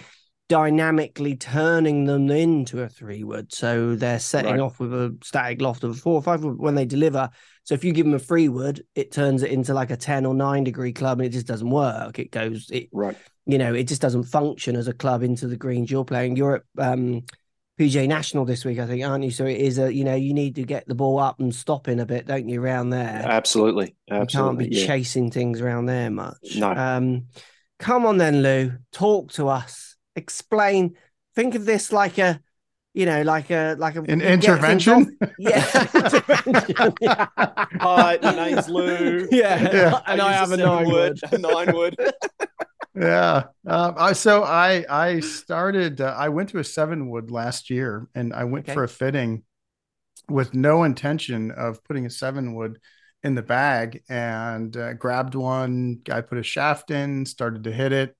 dynamically 0.48 1.36
turning 1.36 2.04
them 2.04 2.30
into 2.30 2.82
a 2.82 2.88
three 2.88 3.22
wood. 3.22 3.52
So 3.52 3.94
they're 3.94 4.18
setting 4.18 4.52
right. 4.52 4.60
off 4.60 4.80
with 4.80 4.92
a 4.92 5.16
static 5.22 5.60
loft 5.60 5.84
of 5.84 5.90
a 5.90 5.94
four 5.94 6.14
or 6.14 6.22
five 6.22 6.42
wood 6.42 6.58
when 6.58 6.74
they 6.74 6.86
deliver. 6.86 7.30
So 7.64 7.74
if 7.74 7.84
you 7.84 7.92
give 7.92 8.06
them 8.06 8.14
a 8.14 8.18
three 8.18 8.48
wood, 8.48 8.82
it 8.94 9.12
turns 9.12 9.42
it 9.42 9.50
into 9.50 9.74
like 9.74 9.90
a 9.90 9.96
10 9.96 10.24
or 10.24 10.34
nine 10.34 10.64
degree 10.64 10.92
club 10.92 11.18
and 11.20 11.26
it 11.26 11.32
just 11.32 11.46
doesn't 11.46 11.68
work. 11.68 12.18
It 12.18 12.30
goes, 12.30 12.70
it, 12.70 12.88
right. 12.92 13.16
You 13.44 13.58
know, 13.58 13.74
it 13.74 13.84
just 13.84 14.02
doesn't 14.02 14.24
function 14.24 14.74
as 14.74 14.88
a 14.88 14.94
club 14.94 15.22
into 15.22 15.46
the 15.46 15.56
greens 15.56 15.90
you're 15.90 16.04
playing. 16.04 16.36
You're 16.36 16.56
at 16.56 16.62
um, 16.78 17.24
PGA 17.78 18.08
National 18.08 18.46
this 18.46 18.64
week, 18.64 18.78
I 18.78 18.86
think, 18.86 19.04
aren't 19.04 19.24
you? 19.24 19.30
So 19.30 19.44
it 19.44 19.58
is 19.58 19.78
a, 19.78 19.92
you 19.92 20.04
know, 20.04 20.14
you 20.14 20.32
need 20.32 20.54
to 20.56 20.64
get 20.64 20.88
the 20.88 20.94
ball 20.94 21.18
up 21.18 21.40
and 21.40 21.54
stopping 21.54 22.00
a 22.00 22.06
bit, 22.06 22.26
don't 22.26 22.48
you, 22.48 22.62
around 22.62 22.90
there? 22.90 23.22
Absolutely. 23.24 23.96
Absolutely. 24.10 24.24
You 24.24 24.26
can't 24.26 24.58
be 24.58 24.76
yeah. 24.76 24.86
chasing 24.86 25.30
things 25.30 25.60
around 25.60 25.86
there 25.86 26.10
much. 26.10 26.56
No. 26.56 26.72
Um, 26.72 27.26
come 27.78 28.06
on 28.06 28.16
then, 28.16 28.42
Lou. 28.42 28.72
Talk 28.92 29.32
to 29.32 29.48
us. 29.48 29.87
Explain. 30.18 30.96
Think 31.34 31.54
of 31.54 31.64
this 31.64 31.92
like 31.92 32.18
a, 32.18 32.40
you 32.94 33.06
know, 33.06 33.22
like 33.22 33.50
a 33.50 33.76
like 33.78 33.96
a 33.96 34.02
An 34.08 34.20
you 34.20 34.36
get 34.36 34.60
things 34.60 34.86
intervention? 34.86 35.16
Yeah. 35.38 35.66
intervention. 35.94 36.94
yeah. 37.00 37.26
Hi, 37.80 38.18
my 38.22 38.34
name's 38.34 38.68
Lou. 38.68 39.28
Yeah. 39.30 39.68
Yeah. 39.72 40.00
And 40.06 40.20
I, 40.20 40.32
use 40.32 40.34
have 40.34 40.52
a 40.52 40.58
seven 40.58 40.58
nine 40.58 40.90
wood. 40.90 41.18
A 41.32 41.38
nine 41.38 41.72
wood. 41.72 41.96
Yeah. 42.94 43.44
Um, 43.66 43.94
I, 43.96 44.12
so 44.12 44.42
I 44.44 44.84
I 44.88 45.20
started. 45.20 46.00
Uh, 46.00 46.14
I 46.18 46.28
went 46.30 46.48
to 46.50 46.58
a 46.58 46.64
seven 46.64 47.08
wood 47.10 47.30
last 47.30 47.70
year, 47.70 48.08
and 48.14 48.32
I 48.32 48.44
went 48.44 48.66
Okay. 48.66 48.72
for 48.72 48.84
a 48.84 48.88
fitting 48.88 49.44
with 50.28 50.54
no 50.54 50.84
intention 50.84 51.50
of 51.52 51.82
putting 51.84 52.06
a 52.06 52.10
seven 52.10 52.54
wood 52.54 52.78
in 53.22 53.34
the 53.34 53.42
bag, 53.42 54.02
and 54.08 54.76
uh, 54.76 54.94
grabbed 54.94 55.34
one. 55.34 56.00
I 56.10 56.20
put 56.22 56.38
a 56.38 56.42
shaft 56.42 56.90
in, 56.90 57.26
started 57.26 57.64
to 57.64 57.72
hit 57.72 57.92
it, 57.92 58.16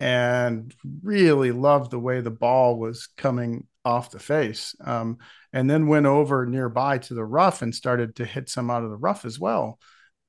and 0.00 0.74
really 1.02 1.52
loved 1.52 1.90
the 1.90 1.98
way 1.98 2.20
the 2.20 2.30
ball 2.30 2.78
was 2.78 3.08
coming 3.16 3.66
off 3.84 4.10
the 4.10 4.18
face. 4.18 4.74
Um, 4.84 5.18
and 5.52 5.68
then 5.68 5.86
went 5.86 6.06
over 6.06 6.46
nearby 6.46 6.98
to 6.98 7.14
the 7.14 7.24
rough 7.24 7.62
and 7.62 7.74
started 7.74 8.16
to 8.16 8.24
hit 8.24 8.48
some 8.48 8.70
out 8.70 8.84
of 8.84 8.90
the 8.90 8.96
rough 8.96 9.24
as 9.24 9.40
well. 9.40 9.78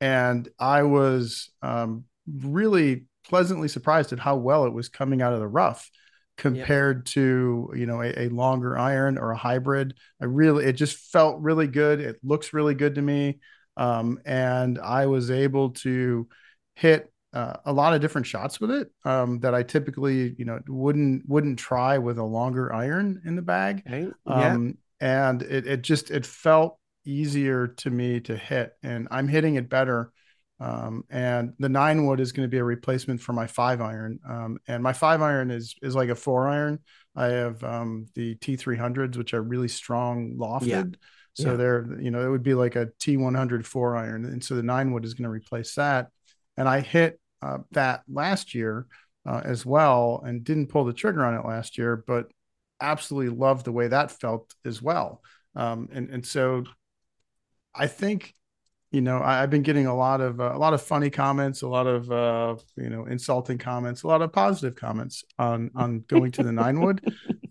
And 0.01 0.47
I 0.57 0.83
was 0.83 1.49
um, 1.61 2.05
really 2.27 3.05
pleasantly 3.25 3.67
surprised 3.67 4.13
at 4.13 4.19
how 4.19 4.37
well 4.37 4.65
it 4.65 4.73
was 4.73 4.89
coming 4.89 5.21
out 5.21 5.33
of 5.33 5.39
the 5.39 5.47
rough 5.47 5.89
compared 6.37 7.05
to 7.05 7.69
you 7.75 7.85
know 7.85 8.01
a, 8.01 8.27
a 8.27 8.29
longer 8.29 8.77
iron 8.77 9.17
or 9.17 9.31
a 9.31 9.37
hybrid 9.37 9.93
i 10.21 10.25
really 10.25 10.63
it 10.63 10.71
just 10.71 10.95
felt 11.11 11.41
really 11.41 11.67
good 11.67 11.99
it 11.99 12.17
looks 12.23 12.53
really 12.53 12.73
good 12.73 12.95
to 12.95 13.01
me 13.01 13.39
um, 13.75 14.17
and 14.25 14.79
i 14.79 15.05
was 15.05 15.29
able 15.31 15.71
to 15.71 16.29
hit 16.75 17.11
uh, 17.33 17.53
a 17.65 17.73
lot 17.73 17.93
of 17.93 18.01
different 18.01 18.27
shots 18.27 18.59
with 18.59 18.71
it 18.71 18.91
um, 19.05 19.39
that 19.39 19.53
i 19.53 19.63
typically 19.63 20.35
you 20.37 20.45
know 20.45 20.59
wouldn't 20.67 21.27
wouldn't 21.27 21.59
try 21.59 21.97
with 21.97 22.17
a 22.17 22.23
longer 22.23 22.73
iron 22.73 23.21
in 23.25 23.35
the 23.35 23.41
bag 23.41 23.83
Okay. 23.87 24.15
Yeah. 24.25 24.57
um, 24.57 24.77
and 24.99 25.41
it, 25.43 25.67
it 25.67 25.81
just 25.81 26.11
it 26.11 26.25
felt 26.25 26.77
easier 27.05 27.67
to 27.67 27.89
me 27.89 28.19
to 28.19 28.35
hit 28.35 28.73
and 28.83 29.07
i'm 29.11 29.27
hitting 29.27 29.55
it 29.55 29.69
better 29.69 30.11
um, 30.61 31.05
and 31.09 31.53
the 31.59 31.69
nine 31.69 32.05
wood 32.05 32.19
is 32.19 32.33
going 32.33 32.45
to 32.45 32.51
be 32.51 32.57
a 32.57 32.63
replacement 32.63 33.21
for 33.21 33.31
my 33.31 33.47
five 33.47 33.79
iron 33.81 34.19
um, 34.27 34.57
and 34.67 34.83
my 34.83 34.91
five 34.93 35.21
iron 35.21 35.51
is 35.51 35.75
is 35.81 35.95
like 35.95 36.09
a 36.09 36.15
four 36.15 36.47
iron 36.49 36.79
i 37.15 37.27
have 37.27 37.63
um, 37.63 38.05
the 38.15 38.35
t300s 38.35 39.17
which 39.17 39.33
are 39.33 39.41
really 39.41 39.67
strong 39.69 40.35
lofted 40.37 40.67
Yeah. 40.67 40.85
so 41.33 41.51
Yeah. 41.51 41.57
they're 41.57 41.87
you 42.01 42.11
know 42.11 42.25
it 42.25 42.29
would 42.29 42.43
be 42.43 42.53
like 42.53 42.75
a 42.75 42.89
t100 42.99 43.65
four 43.65 43.95
iron 43.95 44.25
and 44.25 44.43
so 44.43 44.55
the 44.55 44.63
nine 44.63 44.91
wood 44.91 45.05
is 45.05 45.13
going 45.13 45.23
to 45.23 45.29
replace 45.29 45.75
that 45.75 46.09
and 46.59 46.69
i 46.69 46.79
hit 46.79 47.19
uh, 47.41 47.57
that 47.71 48.03
last 48.07 48.53
year 48.53 48.85
uh, 49.25 49.41
as 49.43 49.65
well 49.65 50.21
and 50.25 50.43
didn't 50.43 50.67
pull 50.67 50.85
the 50.85 50.93
trigger 50.93 51.25
on 51.25 51.33
it 51.33 51.45
last 51.45 51.77
year 51.77 52.03
but 52.05 52.27
absolutely 52.81 53.35
loved 53.35 53.65
the 53.65 53.71
way 53.71 53.87
that 53.87 54.11
felt 54.11 54.53
as 54.65 54.81
well. 54.81 55.21
Um, 55.55 55.89
and 55.91 56.09
and 56.09 56.25
so 56.25 56.63
I 57.75 57.87
think 57.87 58.33
you 58.91 59.01
know 59.01 59.17
I, 59.19 59.43
I've 59.43 59.49
been 59.49 59.63
getting 59.63 59.87
a 59.87 59.95
lot 59.95 60.21
of 60.21 60.39
uh, 60.39 60.51
a 60.53 60.57
lot 60.57 60.73
of 60.73 60.81
funny 60.81 61.09
comments, 61.09 61.61
a 61.61 61.67
lot 61.67 61.87
of 61.87 62.11
uh, 62.11 62.55
you 62.77 62.89
know 62.89 63.05
insulting 63.05 63.57
comments, 63.57 64.03
a 64.03 64.07
lot 64.07 64.21
of 64.21 64.31
positive 64.31 64.75
comments 64.75 65.23
on 65.37 65.71
on 65.75 66.03
going 66.07 66.31
to 66.33 66.43
the 66.43 66.51
nine 66.51 66.79
wood. 66.79 67.01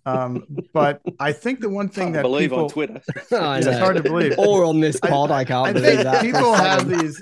Um, 0.06 0.46
but 0.72 1.02
I 1.20 1.32
think 1.32 1.60
the 1.60 1.68
one 1.68 1.90
thing 1.90 2.06
Can't 2.06 2.14
that 2.14 2.22
believe 2.22 2.50
people, 2.50 2.64
on 2.64 2.70
Twitter. 2.70 3.02
I 3.32 3.58
it's 3.58 3.66
hard 3.78 3.96
to 3.96 4.02
believe. 4.02 4.38
Or 4.38 4.64
on 4.64 4.80
this 4.80 4.98
I- 5.02 5.08
pod, 5.08 5.30
I, 5.30 5.44
can't 5.44 5.68
I 5.68 5.72
believe 5.72 5.98
that. 6.04 6.22
people 6.22 6.54
have 6.54 6.88
these 6.88 7.20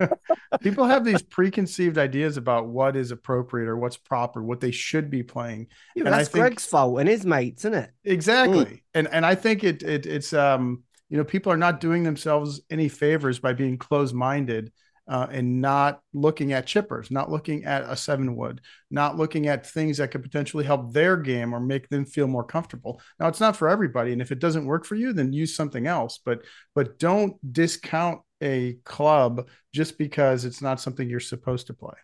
people 0.60 0.84
have 0.84 1.04
these 1.04 1.22
preconceived 1.22 1.98
ideas 1.98 2.36
about 2.36 2.68
what 2.68 2.96
is 2.96 3.10
appropriate 3.10 3.68
or 3.68 3.76
what's 3.76 3.96
proper, 3.96 4.42
what 4.42 4.60
they 4.60 4.70
should 4.70 5.10
be 5.10 5.22
playing. 5.22 5.68
Yeah, 5.94 6.04
and 6.06 6.14
I 6.14 6.18
that's 6.18 6.28
think- 6.28 6.42
Greg's 6.42 6.66
fault 6.66 7.00
and 7.00 7.08
his 7.08 7.24
mates, 7.26 7.64
isn't 7.64 7.74
it? 7.74 7.90
Exactly. 8.04 8.82
And 8.94 9.08
and 9.08 9.24
I 9.24 9.34
think 9.34 9.64
it, 9.64 9.82
it 9.82 10.06
it's 10.06 10.32
um 10.32 10.82
you 11.08 11.16
know 11.16 11.24
people 11.24 11.52
are 11.52 11.56
not 11.56 11.80
doing 11.80 12.02
themselves 12.02 12.60
any 12.70 12.88
favors 12.88 13.38
by 13.38 13.52
being 13.52 13.78
closed-minded 13.78 14.72
uh, 15.08 15.26
and 15.30 15.60
not 15.60 16.00
looking 16.12 16.52
at 16.52 16.66
chippers, 16.66 17.10
not 17.10 17.30
looking 17.30 17.64
at 17.64 17.84
a 17.84 17.94
seven 17.96 18.34
wood, 18.34 18.60
not 18.90 19.16
looking 19.16 19.46
at 19.46 19.64
things 19.64 19.98
that 19.98 20.10
could 20.10 20.22
potentially 20.22 20.64
help 20.64 20.92
their 20.92 21.16
game 21.16 21.54
or 21.54 21.60
make 21.60 21.88
them 21.88 22.04
feel 22.04 22.26
more 22.26 22.42
comfortable. 22.42 23.00
Now 23.20 23.28
it's 23.28 23.40
not 23.40 23.56
for 23.56 23.68
everybody, 23.68 24.12
and 24.12 24.20
if 24.20 24.32
it 24.32 24.40
doesn't 24.40 24.66
work 24.66 24.84
for 24.84 24.96
you, 24.96 25.12
then 25.12 25.32
use 25.32 25.54
something 25.54 25.86
else. 25.86 26.18
But 26.24 26.42
but 26.74 26.98
don't 26.98 27.36
discount 27.52 28.20
a 28.40 28.74
club 28.84 29.48
just 29.72 29.98
because 29.98 30.44
it's 30.44 30.62
not 30.62 30.80
something 30.80 31.08
you're 31.08 31.20
supposed 31.20 31.68
to 31.68 31.74
play. 31.74 31.94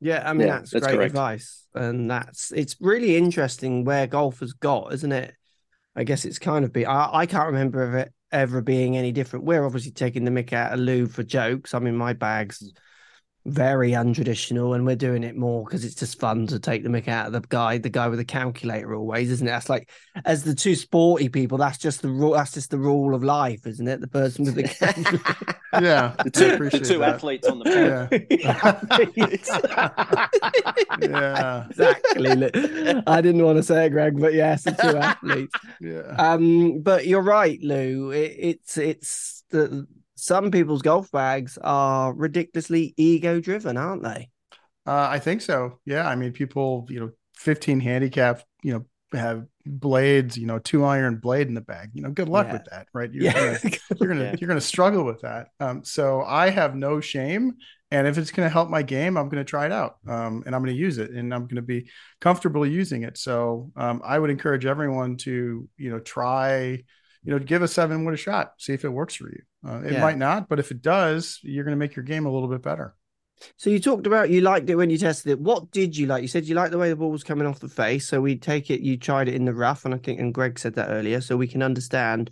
Yeah, 0.00 0.28
I 0.28 0.32
mean 0.34 0.48
Yeah, 0.48 0.58
that's, 0.58 0.70
that's 0.70 0.86
great 0.86 0.96
correct. 0.96 1.10
advice, 1.10 1.66
and 1.74 2.10
that's 2.10 2.52
it's 2.52 2.76
really 2.80 3.16
interesting 3.16 3.84
where 3.84 4.06
golf 4.06 4.40
has 4.40 4.52
got, 4.52 4.92
isn't 4.92 5.12
it? 5.12 5.34
I 5.96 6.04
guess 6.04 6.24
it's 6.24 6.38
kind 6.38 6.64
of 6.64 6.72
be. 6.72 6.86
I, 6.86 7.20
I 7.20 7.26
can't 7.26 7.46
remember 7.46 7.82
of 7.82 7.94
it 7.94 8.12
ever 8.32 8.60
being 8.60 8.96
any 8.96 9.12
different. 9.12 9.44
We're 9.44 9.64
obviously 9.64 9.92
taking 9.92 10.24
the 10.24 10.30
mick 10.30 10.52
out 10.52 10.72
of 10.72 10.80
Lou 10.80 11.06
for 11.06 11.22
jokes. 11.22 11.72
I 11.72 11.78
mean, 11.78 11.96
my 11.96 12.12
bag's 12.12 12.60
mm. 12.62 12.76
Very 13.46 13.90
untraditional, 13.90 14.74
and 14.74 14.86
we're 14.86 14.96
doing 14.96 15.22
it 15.22 15.36
more 15.36 15.64
because 15.64 15.84
it's 15.84 15.94
just 15.94 16.18
fun 16.18 16.46
to 16.46 16.58
take 16.58 16.82
the 16.82 16.88
mick 16.88 17.08
out 17.08 17.26
of 17.26 17.32
the 17.32 17.40
guy, 17.48 17.78
the 17.78 17.90
guy 17.90 18.08
with 18.08 18.18
the 18.18 18.24
calculator, 18.24 18.94
always, 18.94 19.30
isn't 19.30 19.46
it? 19.46 19.50
That's 19.50 19.68
like 19.68 19.90
as 20.24 20.44
the 20.44 20.54
two 20.54 20.74
sporty 20.74 21.28
people. 21.28 21.58
That's 21.58 21.78
just 21.78 22.02
the 22.02 22.08
rule. 22.08 22.32
That's 22.32 22.52
just 22.52 22.70
the 22.70 22.78
rule 22.78 23.14
of 23.14 23.22
life, 23.22 23.66
isn't 23.66 23.86
it? 23.86 24.00
The 24.00 24.08
person 24.08 24.46
with 24.46 24.54
the 24.54 24.62
calculator. 24.68 25.20
Yeah, 25.80 26.14
The 26.22 26.30
two, 26.30 26.56
the 26.70 26.80
two 26.80 27.02
athletes 27.02 27.48
on 27.48 27.58
the 27.58 27.64
field. 27.64 27.84
Yeah, 31.00 31.08
yeah, 31.10 31.66
exactly. 31.68 32.30
I 33.06 33.20
didn't 33.20 33.44
want 33.44 33.56
to 33.58 33.62
say 33.62 33.86
it, 33.86 33.90
Greg, 33.90 34.18
but 34.20 34.34
yes, 34.34 34.62
the 34.64 34.72
two 34.72 34.96
athletes. 34.98 35.52
yeah. 35.80 36.14
Um, 36.16 36.80
but 36.80 37.06
you're 37.06 37.22
right, 37.22 37.58
Lou. 37.62 38.10
It, 38.10 38.36
it's 38.38 38.78
it's 38.78 39.44
the 39.50 39.86
some 40.24 40.50
people's 40.50 40.80
golf 40.80 41.10
bags 41.10 41.58
are 41.62 42.14
ridiculously 42.14 42.94
ego 42.96 43.40
driven, 43.40 43.76
aren't 43.76 44.02
they? 44.02 44.30
Uh, 44.86 45.08
I 45.10 45.18
think 45.18 45.42
so. 45.42 45.80
Yeah. 45.84 46.08
I 46.08 46.16
mean, 46.16 46.32
people, 46.32 46.86
you 46.88 47.00
know, 47.00 47.10
15 47.36 47.80
handicap, 47.80 48.42
you 48.62 48.72
know, 48.72 48.84
have 49.18 49.44
blades, 49.66 50.36
you 50.36 50.46
know, 50.46 50.58
two 50.58 50.84
iron 50.84 51.16
blade 51.16 51.48
in 51.48 51.54
the 51.54 51.60
bag. 51.60 51.90
You 51.92 52.02
know, 52.02 52.10
good 52.10 52.28
luck 52.28 52.46
Yeah. 52.46 52.52
with 52.54 52.64
that, 52.70 52.86
right? 52.94 53.12
You're 53.12 53.32
gonna, 53.32 53.58
you're 54.00 54.08
gonna 54.08 54.24
Yeah. 54.24 54.36
you're 54.40 54.48
gonna 54.48 54.60
struggle 54.60 55.04
with 55.04 55.20
that. 55.20 55.48
Um, 55.60 55.84
so 55.84 56.22
I 56.22 56.50
have 56.50 56.74
no 56.74 57.00
shame, 57.00 57.54
and 57.90 58.06
if 58.06 58.18
it's 58.18 58.30
gonna 58.30 58.48
help 58.48 58.70
my 58.70 58.82
game, 58.82 59.16
I'm 59.16 59.28
gonna 59.28 59.44
try 59.44 59.66
it 59.66 59.72
out, 59.72 59.96
um, 60.08 60.42
and 60.46 60.54
I'm 60.54 60.62
gonna 60.62 60.72
use 60.72 60.98
it, 60.98 61.10
and 61.10 61.32
I'm 61.34 61.46
gonna 61.46 61.62
be 61.62 61.88
comfortable 62.20 62.66
using 62.66 63.02
it. 63.04 63.16
So 63.18 63.70
um, 63.76 64.00
I 64.04 64.18
would 64.18 64.30
encourage 64.30 64.66
everyone 64.66 65.16
to, 65.18 65.68
you 65.76 65.90
know, 65.90 66.00
try, 66.00 66.82
you 67.24 67.32
know, 67.32 67.38
give 67.38 67.62
a 67.62 67.68
seven 67.68 68.04
wood 68.04 68.14
a 68.14 68.18
shot, 68.18 68.52
see 68.58 68.72
if 68.72 68.84
it 68.84 68.90
works 68.90 69.14
for 69.14 69.28
you. 69.28 69.42
Uh, 69.66 69.80
it 69.82 69.92
Yeah. 69.92 70.00
might 70.00 70.18
not, 70.18 70.48
but 70.48 70.58
if 70.58 70.70
it 70.70 70.82
does, 70.82 71.40
you're 71.42 71.64
gonna 71.64 71.76
make 71.76 71.96
your 71.96 72.04
game 72.04 72.26
a 72.26 72.30
little 72.30 72.48
bit 72.48 72.62
better. 72.62 72.94
So 73.56 73.68
you 73.70 73.80
talked 73.80 74.06
about 74.06 74.30
you 74.30 74.40
liked 74.40 74.70
it 74.70 74.76
when 74.76 74.90
you 74.90 74.98
tested 74.98 75.32
it. 75.32 75.40
What 75.40 75.70
did 75.70 75.96
you 75.96 76.06
like? 76.06 76.22
You 76.22 76.28
said 76.28 76.46
you 76.46 76.54
liked 76.54 76.70
the 76.70 76.78
way 76.78 76.88
the 76.88 76.96
ball 76.96 77.10
was 77.10 77.24
coming 77.24 77.46
off 77.46 77.60
the 77.60 77.68
face. 77.68 78.06
So 78.06 78.20
we 78.20 78.36
take 78.36 78.70
it. 78.70 78.80
You 78.80 78.96
tried 78.96 79.28
it 79.28 79.34
in 79.34 79.44
the 79.44 79.54
rough, 79.54 79.84
and 79.84 79.92
I 79.92 79.98
think, 79.98 80.20
and 80.20 80.32
Greg 80.32 80.58
said 80.58 80.74
that 80.74 80.90
earlier, 80.90 81.20
so 81.20 81.36
we 81.36 81.48
can 81.48 81.62
understand. 81.62 82.30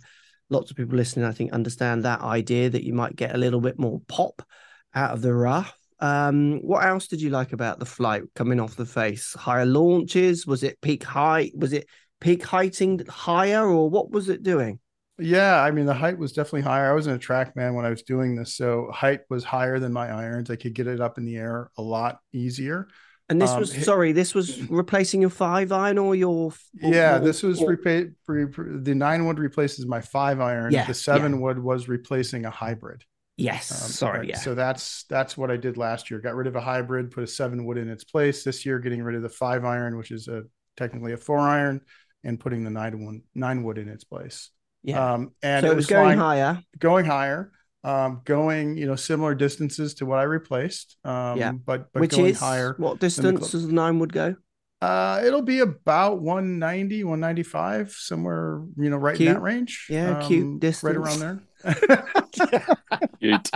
Lots 0.49 0.69
of 0.69 0.77
people 0.77 0.97
listening, 0.97 1.25
I 1.25 1.31
think, 1.31 1.51
understand 1.51 2.03
that 2.03 2.21
idea 2.21 2.69
that 2.69 2.83
you 2.83 2.93
might 2.93 3.15
get 3.15 3.33
a 3.33 3.37
little 3.37 3.61
bit 3.61 3.79
more 3.79 4.01
pop 4.07 4.45
out 4.93 5.11
of 5.11 5.21
the 5.21 5.33
rough. 5.33 5.73
Um, 5.99 6.59
what 6.59 6.85
else 6.85 7.07
did 7.07 7.21
you 7.21 7.29
like 7.29 7.53
about 7.53 7.79
the 7.79 7.85
flight 7.85 8.23
coming 8.35 8.59
off 8.59 8.75
the 8.75 8.85
face? 8.85 9.33
Higher 9.33 9.65
launches? 9.65 10.45
Was 10.45 10.61
it 10.61 10.81
peak 10.81 11.03
height? 11.03 11.53
Was 11.55 11.73
it 11.73 11.87
peak 12.23 12.43
heighting 12.45 13.05
higher, 13.07 13.67
or 13.67 13.89
what 13.89 14.11
was 14.11 14.29
it 14.29 14.41
doing? 14.43 14.79
Yeah, 15.19 15.61
I 15.61 15.69
mean 15.71 15.85
the 15.85 15.93
height 15.93 16.17
was 16.17 16.33
definitely 16.33 16.61
higher. 16.61 16.89
I 16.89 16.93
was 16.95 17.05
in 17.05 17.13
a 17.13 17.19
TrackMan 17.19 17.75
when 17.75 17.85
I 17.85 17.89
was 17.91 18.01
doing 18.01 18.35
this, 18.35 18.55
so 18.55 18.89
height 18.91 19.21
was 19.29 19.43
higher 19.43 19.77
than 19.77 19.93
my 19.93 20.09
irons. 20.09 20.49
I 20.49 20.55
could 20.55 20.73
get 20.73 20.87
it 20.87 20.99
up 21.01 21.17
in 21.19 21.25
the 21.25 21.35
air 21.37 21.69
a 21.77 21.81
lot 21.83 22.17
easier. 22.33 22.87
And 23.29 23.41
this 23.41 23.51
Um, 23.51 23.59
was 23.59 23.71
sorry, 23.85 24.11
this 24.11 24.33
was 24.33 24.61
replacing 24.69 25.21
your 25.21 25.29
five 25.29 25.71
iron 25.71 25.97
or 25.97 26.15
your 26.15 26.53
Yeah, 26.73 27.17
or- 27.17 27.19
this 27.19 27.43
was 27.43 27.61
or- 27.61 27.75
repa- 27.77 28.11
re- 28.27 28.79
the 28.81 28.95
nine 28.95 29.25
wood 29.27 29.37
replaces 29.39 29.85
my 29.85 30.01
five 30.01 30.39
iron. 30.41 30.71
Yeah, 30.73 30.87
the 30.87 30.93
seven 30.93 31.41
wood 31.41 31.59
was 31.59 31.87
replacing 31.87 32.45
a 32.45 32.49
hybrid. 32.49 33.03
yes. 33.37 33.71
Um, 33.71 33.89
sorry, 33.91 34.19
right, 34.19 34.29
yeah. 34.29 34.37
So 34.39 34.55
that's 34.55 35.05
that's 35.09 35.37
what 35.37 35.51
I 35.51 35.57
did 35.57 35.77
last 35.77 36.09
year. 36.09 36.19
Got 36.21 36.35
rid 36.35 36.47
of 36.47 36.55
a 36.55 36.61
hybrid, 36.61 37.11
put 37.11 37.23
a 37.23 37.27
seven 37.27 37.65
wood 37.65 37.77
in 37.77 37.87
its 37.89 38.03
place. 38.03 38.43
This 38.43 38.65
year, 38.65 38.79
getting 38.79 39.03
rid 39.03 39.15
of 39.15 39.21
the 39.21 39.29
five 39.29 39.63
iron, 39.63 39.95
which 39.97 40.11
is 40.11 40.27
a 40.27 40.43
technically 40.75 41.13
a 41.13 41.17
four 41.17 41.39
iron, 41.39 41.81
and 42.23 42.39
putting 42.39 42.63
the 42.63 42.69
nine 42.71 43.05
one 43.05 43.21
nine 43.35 43.63
wood 43.63 43.77
in 43.77 43.89
its 43.89 44.03
place. 44.03 44.49
yeah. 44.83 45.13
Um, 45.13 45.31
and 45.41 45.65
so 45.65 45.71
it 45.71 45.75
was 45.75 45.87
going 45.87 46.17
flying- 46.17 46.19
higher. 46.19 46.61
going 46.79 47.05
higher, 47.05 47.51
um, 47.83 48.21
going 48.25 48.77
you 48.77 48.85
know 48.85 48.95
similar 48.95 49.35
distances 49.35 49.93
to 49.95 50.05
what 50.05 50.19
I 50.19 50.23
replaced. 50.23 50.97
Um, 51.03 51.37
Yeah. 51.37 51.51
but 51.51 51.91
but 51.93 52.01
which 52.01 52.11
going 52.11 52.27
is 52.31 52.39
higher. 52.39 52.75
what 52.77 52.99
distance 52.99 53.51
does 53.51 53.67
the 53.67 53.73
nine 53.73 53.99
wood 53.99 54.13
go? 54.13 54.35
Uh, 54.81 55.21
it'll 55.25 55.41
be 55.41 55.59
about 55.61 56.19
190, 56.21 57.05
195, 57.05 57.91
somewhere 57.91 58.61
you 58.77 58.89
know 58.89 58.97
right 58.97 59.15
Cute. 59.15 59.29
in 59.29 59.33
that 59.35 59.41
range. 59.41 59.85
Yeah, 59.89 60.21
cute 60.27 60.43
Um, 60.43 60.59
distance. 60.59 60.83
right 60.83 60.97
around 60.97 61.19
there. 61.19 61.39
Cute. 63.19 63.49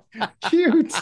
Cute. 0.50 0.92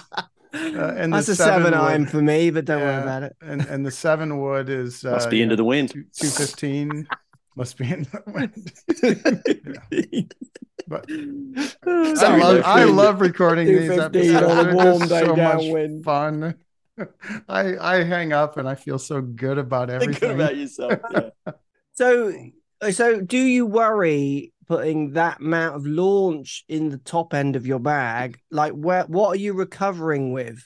Uh, 0.54 0.92
and 0.96 1.12
That's 1.12 1.26
the 1.26 1.32
a 1.32 1.36
seven 1.36 1.72
wood- 1.72 1.74
iron 1.74 2.06
for 2.06 2.20
me, 2.20 2.50
but 2.50 2.64
don't 2.66 2.82
worry 2.82 3.02
about 3.02 3.22
it. 3.22 3.34
And 3.40 3.62
and 3.62 3.86
the 3.86 3.90
seven 3.90 4.38
wood 4.40 4.68
is 4.68 5.04
uh, 5.04 5.12
Must 5.12 5.30
be 5.30 5.40
into 5.42 5.54
know, 5.54 5.56
the 5.56 5.64
wind. 5.64 5.92
two 6.12 6.28
fifteen. 6.28 7.08
Must 7.56 7.76
be 7.78 7.90
in 7.90 8.02
the 8.04 8.22
wind. 8.26 8.72
But 10.88 11.06
I 11.08 12.36
love, 12.36 12.62
I 12.64 12.84
love 12.84 13.20
recording 13.20 13.66
these 13.66 13.88
215 13.88 14.34
episodes. 14.34 14.52
on 14.52 14.68
a 14.68 14.74
warm 14.74 14.98
just 14.98 15.10
day 15.10 15.20
so 15.24 15.36
much 15.36 15.60
downwind. 15.62 16.04
fun. 16.04 16.54
I 17.48 17.76
I 17.78 18.02
hang 18.02 18.32
up 18.32 18.56
and 18.58 18.68
I 18.68 18.74
feel 18.74 18.98
so 18.98 19.22
good 19.22 19.58
about 19.58 19.90
everything. 19.90 20.30
Good 20.30 20.40
about 20.40 20.56
yourself. 20.56 20.98
Yeah. 21.12 21.30
So, 21.94 22.32
so 22.90 23.20
do 23.20 23.36
you 23.38 23.66
worry 23.66 24.51
putting 24.68 25.12
that 25.12 25.40
amount 25.40 25.76
of 25.76 25.86
launch 25.86 26.64
in 26.68 26.88
the 26.88 26.98
top 26.98 27.34
end 27.34 27.56
of 27.56 27.66
your 27.66 27.78
bag? 27.78 28.38
Like, 28.50 28.72
where 28.72 29.04
what 29.04 29.28
are 29.28 29.40
you 29.40 29.54
recovering 29.54 30.32
with? 30.32 30.62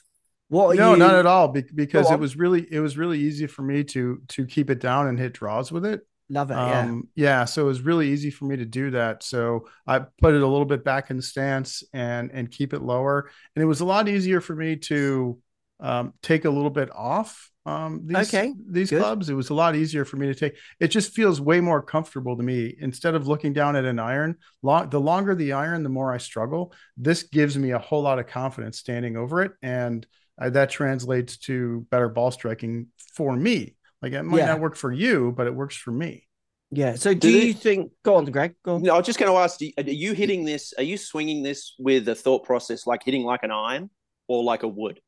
What 0.48 0.72
are 0.72 0.74
no, 0.74 0.92
you? 0.92 0.98
not 0.98 1.14
at 1.14 1.26
all. 1.26 1.48
Because 1.48 2.10
it 2.10 2.18
was 2.18 2.36
really 2.36 2.66
it 2.70 2.80
was 2.80 2.96
really 2.96 3.18
easy 3.18 3.46
for 3.46 3.62
me 3.62 3.84
to 3.84 4.22
to 4.28 4.46
keep 4.46 4.70
it 4.70 4.80
down 4.80 5.08
and 5.08 5.18
hit 5.18 5.32
draws 5.32 5.72
with 5.72 5.84
it. 5.84 6.02
Love 6.28 6.50
it. 6.50 6.54
Yeah. 6.54 6.80
Um, 6.80 7.08
yeah, 7.14 7.44
so 7.44 7.62
it 7.62 7.66
was 7.66 7.82
really 7.82 8.10
easy 8.10 8.30
for 8.30 8.46
me 8.46 8.56
to 8.56 8.64
do 8.64 8.90
that. 8.90 9.22
So 9.22 9.68
I 9.86 10.00
put 10.20 10.34
it 10.34 10.42
a 10.42 10.46
little 10.46 10.64
bit 10.64 10.84
back 10.84 11.10
in 11.10 11.22
stance 11.22 11.84
and 11.92 12.30
and 12.32 12.50
keep 12.50 12.72
it 12.72 12.82
lower. 12.82 13.30
And 13.54 13.62
it 13.62 13.66
was 13.66 13.80
a 13.80 13.84
lot 13.84 14.08
easier 14.08 14.40
for 14.40 14.54
me 14.54 14.76
to 14.76 15.38
um, 15.78 16.14
take 16.22 16.44
a 16.44 16.50
little 16.50 16.70
bit 16.70 16.90
off 16.94 17.50
um, 17.66 18.02
these 18.06 18.32
Okay, 18.32 18.54
these 18.70 18.90
good. 18.90 19.00
clubs. 19.02 19.28
It 19.28 19.34
was 19.34 19.50
a 19.50 19.54
lot 19.54 19.76
easier 19.76 20.04
for 20.04 20.16
me 20.16 20.26
to 20.28 20.34
take. 20.34 20.56
It 20.80 20.88
just 20.88 21.12
feels 21.14 21.40
way 21.40 21.60
more 21.60 21.82
comfortable 21.82 22.36
to 22.36 22.42
me. 22.42 22.74
Instead 22.80 23.14
of 23.14 23.26
looking 23.26 23.52
down 23.52 23.76
at 23.76 23.84
an 23.84 23.98
iron, 23.98 24.36
long, 24.62 24.88
the 24.88 25.00
longer 25.00 25.34
the 25.34 25.52
iron, 25.52 25.82
the 25.82 25.88
more 25.88 26.12
I 26.12 26.18
struggle. 26.18 26.72
This 26.96 27.24
gives 27.24 27.58
me 27.58 27.72
a 27.72 27.78
whole 27.78 28.02
lot 28.02 28.18
of 28.18 28.26
confidence 28.28 28.78
standing 28.78 29.16
over 29.16 29.42
it, 29.42 29.52
and 29.62 30.06
uh, 30.40 30.50
that 30.50 30.70
translates 30.70 31.36
to 31.38 31.86
better 31.90 32.08
ball 32.08 32.30
striking 32.30 32.86
for 33.14 33.34
me. 33.34 33.74
Like 34.00 34.12
it 34.12 34.22
might 34.22 34.38
Yeah. 34.38 34.46
not 34.46 34.60
work 34.60 34.76
for 34.76 34.92
you, 34.92 35.32
but 35.36 35.46
it 35.46 35.54
works 35.54 35.76
for 35.76 35.90
me. 35.90 36.28
yeah. 36.70 36.94
So, 36.96 37.14
do 37.14 37.20
Did 37.32 37.44
you 37.44 37.50
it- 37.50 37.58
think? 37.58 37.92
Go 38.04 38.16
on, 38.16 38.24
Greg. 38.26 38.54
Go 38.64 38.74
on. 38.76 38.82
No, 38.82 38.94
I 38.94 38.98
was 38.98 39.06
just 39.06 39.18
going 39.18 39.32
to 39.32 39.38
ask: 39.38 39.58
do- 39.58 39.72
Are 39.78 39.82
you 39.82 40.12
hitting 40.12 40.44
this? 40.44 40.72
Are 40.78 40.82
you 40.84 40.96
swinging 40.98 41.42
this 41.42 41.74
with 41.78 42.08
a 42.08 42.14
thought 42.14 42.44
process 42.44 42.86
like 42.86 43.02
hitting 43.04 43.24
like 43.24 43.42
an 43.42 43.50
iron 43.50 43.90
or 44.28 44.44
like 44.44 44.62
a 44.62 44.68
wood? 44.68 45.00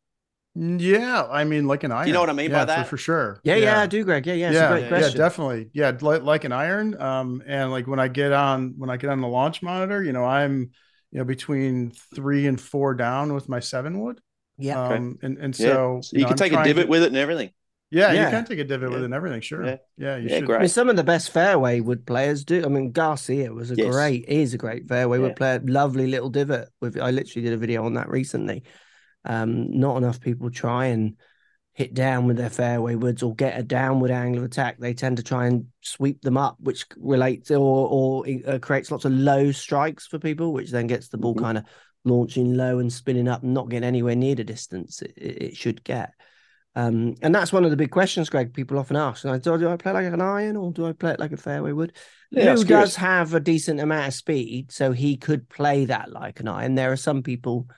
Yeah, 0.60 1.24
I 1.30 1.44
mean, 1.44 1.68
like 1.68 1.84
an 1.84 1.92
iron. 1.92 2.08
You 2.08 2.12
know 2.14 2.20
what 2.20 2.30
I 2.30 2.32
mean 2.32 2.50
by 2.50 2.64
that? 2.64 2.84
For, 2.86 2.90
for 2.90 2.96
sure. 2.96 3.40
Yeah, 3.44 3.54
yeah, 3.56 3.80
I 3.80 3.86
do, 3.86 4.02
Greg. 4.02 4.26
Yeah, 4.26 4.34
yeah. 4.34 4.48
It's 4.48 4.56
a 4.56 4.60
yeah, 4.60 4.68
great 4.68 4.82
yeah, 4.82 4.88
question. 4.88 5.18
definitely. 5.18 5.70
Yeah, 5.72 5.92
like, 6.00 6.22
like 6.22 6.44
an 6.44 6.52
iron. 6.52 7.00
Um, 7.00 7.42
and 7.46 7.70
like 7.70 7.86
when 7.86 8.00
I 8.00 8.08
get 8.08 8.32
on 8.32 8.74
when 8.76 8.90
I 8.90 8.96
get 8.96 9.10
on 9.10 9.20
the 9.20 9.28
launch 9.28 9.62
monitor, 9.62 10.02
you 10.02 10.12
know, 10.12 10.24
I'm 10.24 10.70
you 11.12 11.18
know 11.18 11.24
between 11.24 11.92
three 12.14 12.48
and 12.48 12.60
four 12.60 12.94
down 12.94 13.34
with 13.34 13.48
my 13.48 13.60
seven 13.60 14.00
wood. 14.00 14.20
Yeah. 14.56 14.82
Okay. 14.86 14.96
Um, 14.96 15.18
and 15.22 15.38
and 15.38 15.58
Yeah. 15.58 15.66
so, 15.66 16.00
So 16.02 16.16
you, 16.16 16.22
know, 16.22 16.28
can 16.28 16.32
I'm 16.32 16.36
take 16.38 16.52
a 16.52 16.64
divot 16.64 16.86
to- 16.86 16.90
with 16.90 17.02
it 17.04 17.08
and 17.08 17.16
everything. 17.16 17.50
Yeah, 17.90 18.12
Yeah. 18.12 18.24
you 18.24 18.30
can 18.30 18.44
take 18.44 18.58
a 18.58 18.64
divot 18.64 18.90
with 18.90 19.00
it 19.02 19.04
and 19.04 19.14
everything. 19.14 19.40
Sure. 19.40 19.64
Yeah. 19.64 19.76
Yeah, 19.96 20.16
you 20.16 20.28
Yeah, 20.28 20.38
should. 20.38 20.46
great. 20.46 20.56
I 20.56 20.60
mean, 20.60 20.68
some 20.68 20.88
of 20.90 20.96
the 20.96 21.04
best 21.04 21.30
fairway 21.30 21.80
wood 21.80 22.04
players 22.04 22.44
do. 22.44 22.64
I 22.64 22.68
mean, 22.68 22.90
Garcia 22.90 23.52
was 23.52 23.70
a 23.70 23.76
Yes. 23.76 23.94
great, 23.94 24.24
is 24.28 24.52
a 24.54 24.58
great 24.58 24.88
fairway 24.88 25.18
Yeah. 25.18 25.22
wood 25.22 25.36
player. 25.36 25.60
Lovely 25.64 26.08
little 26.08 26.28
divot. 26.30 26.68
With 26.80 26.98
I 26.98 27.12
literally 27.12 27.44
did 27.46 27.54
a 27.54 27.56
video 27.56 27.84
on 27.86 27.94
that 27.94 28.10
recently. 28.10 28.64
Um, 29.28 29.78
not 29.78 29.98
enough 29.98 30.20
people 30.20 30.50
try 30.50 30.86
and 30.86 31.16
hit 31.74 31.94
down 31.94 32.26
with 32.26 32.36
their 32.36 32.50
fairway 32.50 32.96
woods 32.96 33.22
or 33.22 33.34
get 33.36 33.56
a 33.56 33.62
downward 33.62 34.10
angle 34.10 34.38
of 34.38 34.44
attack. 34.44 34.78
They 34.78 34.94
tend 34.94 35.18
to 35.18 35.22
try 35.22 35.46
and 35.46 35.66
sweep 35.80 36.22
them 36.22 36.36
up, 36.36 36.56
which 36.58 36.86
relates 36.96 37.50
or 37.52 37.88
or 37.90 38.26
uh, 38.46 38.58
creates 38.58 38.90
lots 38.90 39.04
of 39.04 39.12
low 39.12 39.52
strikes 39.52 40.06
for 40.06 40.18
people, 40.18 40.52
which 40.52 40.70
then 40.70 40.88
gets 40.88 41.08
the 41.08 41.18
ball 41.18 41.34
Mhm. 41.36 41.40
kind 41.40 41.58
of 41.58 41.64
launching 42.04 42.54
low 42.54 42.78
and 42.78 42.92
spinning 42.92 43.28
up 43.28 43.42
and 43.42 43.54
not 43.54 43.68
getting 43.68 43.86
anywhere 43.86 44.16
near 44.16 44.34
the 44.34 44.44
distance 44.44 45.02
it, 45.02 45.12
it 45.16 45.56
should 45.56 45.84
get. 45.84 46.10
Um, 46.74 47.16
and 47.22 47.34
that's 47.34 47.52
one 47.52 47.64
of 47.64 47.70
the 47.70 47.76
big 47.76 47.90
questions, 47.90 48.30
Greg. 48.30 48.54
People 48.54 48.78
often 48.78 48.96
ask, 48.96 49.24
and 49.24 49.32
I 49.32 49.38
do, 49.38 49.58
do 49.58 49.68
I 49.68 49.76
play 49.76 49.92
like 49.92 50.12
an 50.12 50.20
iron 50.20 50.56
or 50.56 50.72
do 50.72 50.86
I 50.86 50.92
play 50.92 51.12
it 51.12 51.20
like 51.20 51.32
a 51.32 51.36
fairway 51.36 51.72
wood? 51.72 51.92
Yeah, 52.30 52.54
Lou 52.54 52.64
does 52.64 52.94
have 52.96 53.34
a 53.34 53.40
decent 53.40 53.80
amount 53.80 54.08
of 54.08 54.14
speed, 54.14 54.70
so 54.70 54.92
he 54.92 55.16
could 55.16 55.48
play 55.48 55.86
that 55.86 56.12
like 56.12 56.40
an 56.40 56.48
iron. 56.48 56.76
There 56.76 56.92
are 56.92 56.96
some 56.96 57.22
people, 57.22 57.68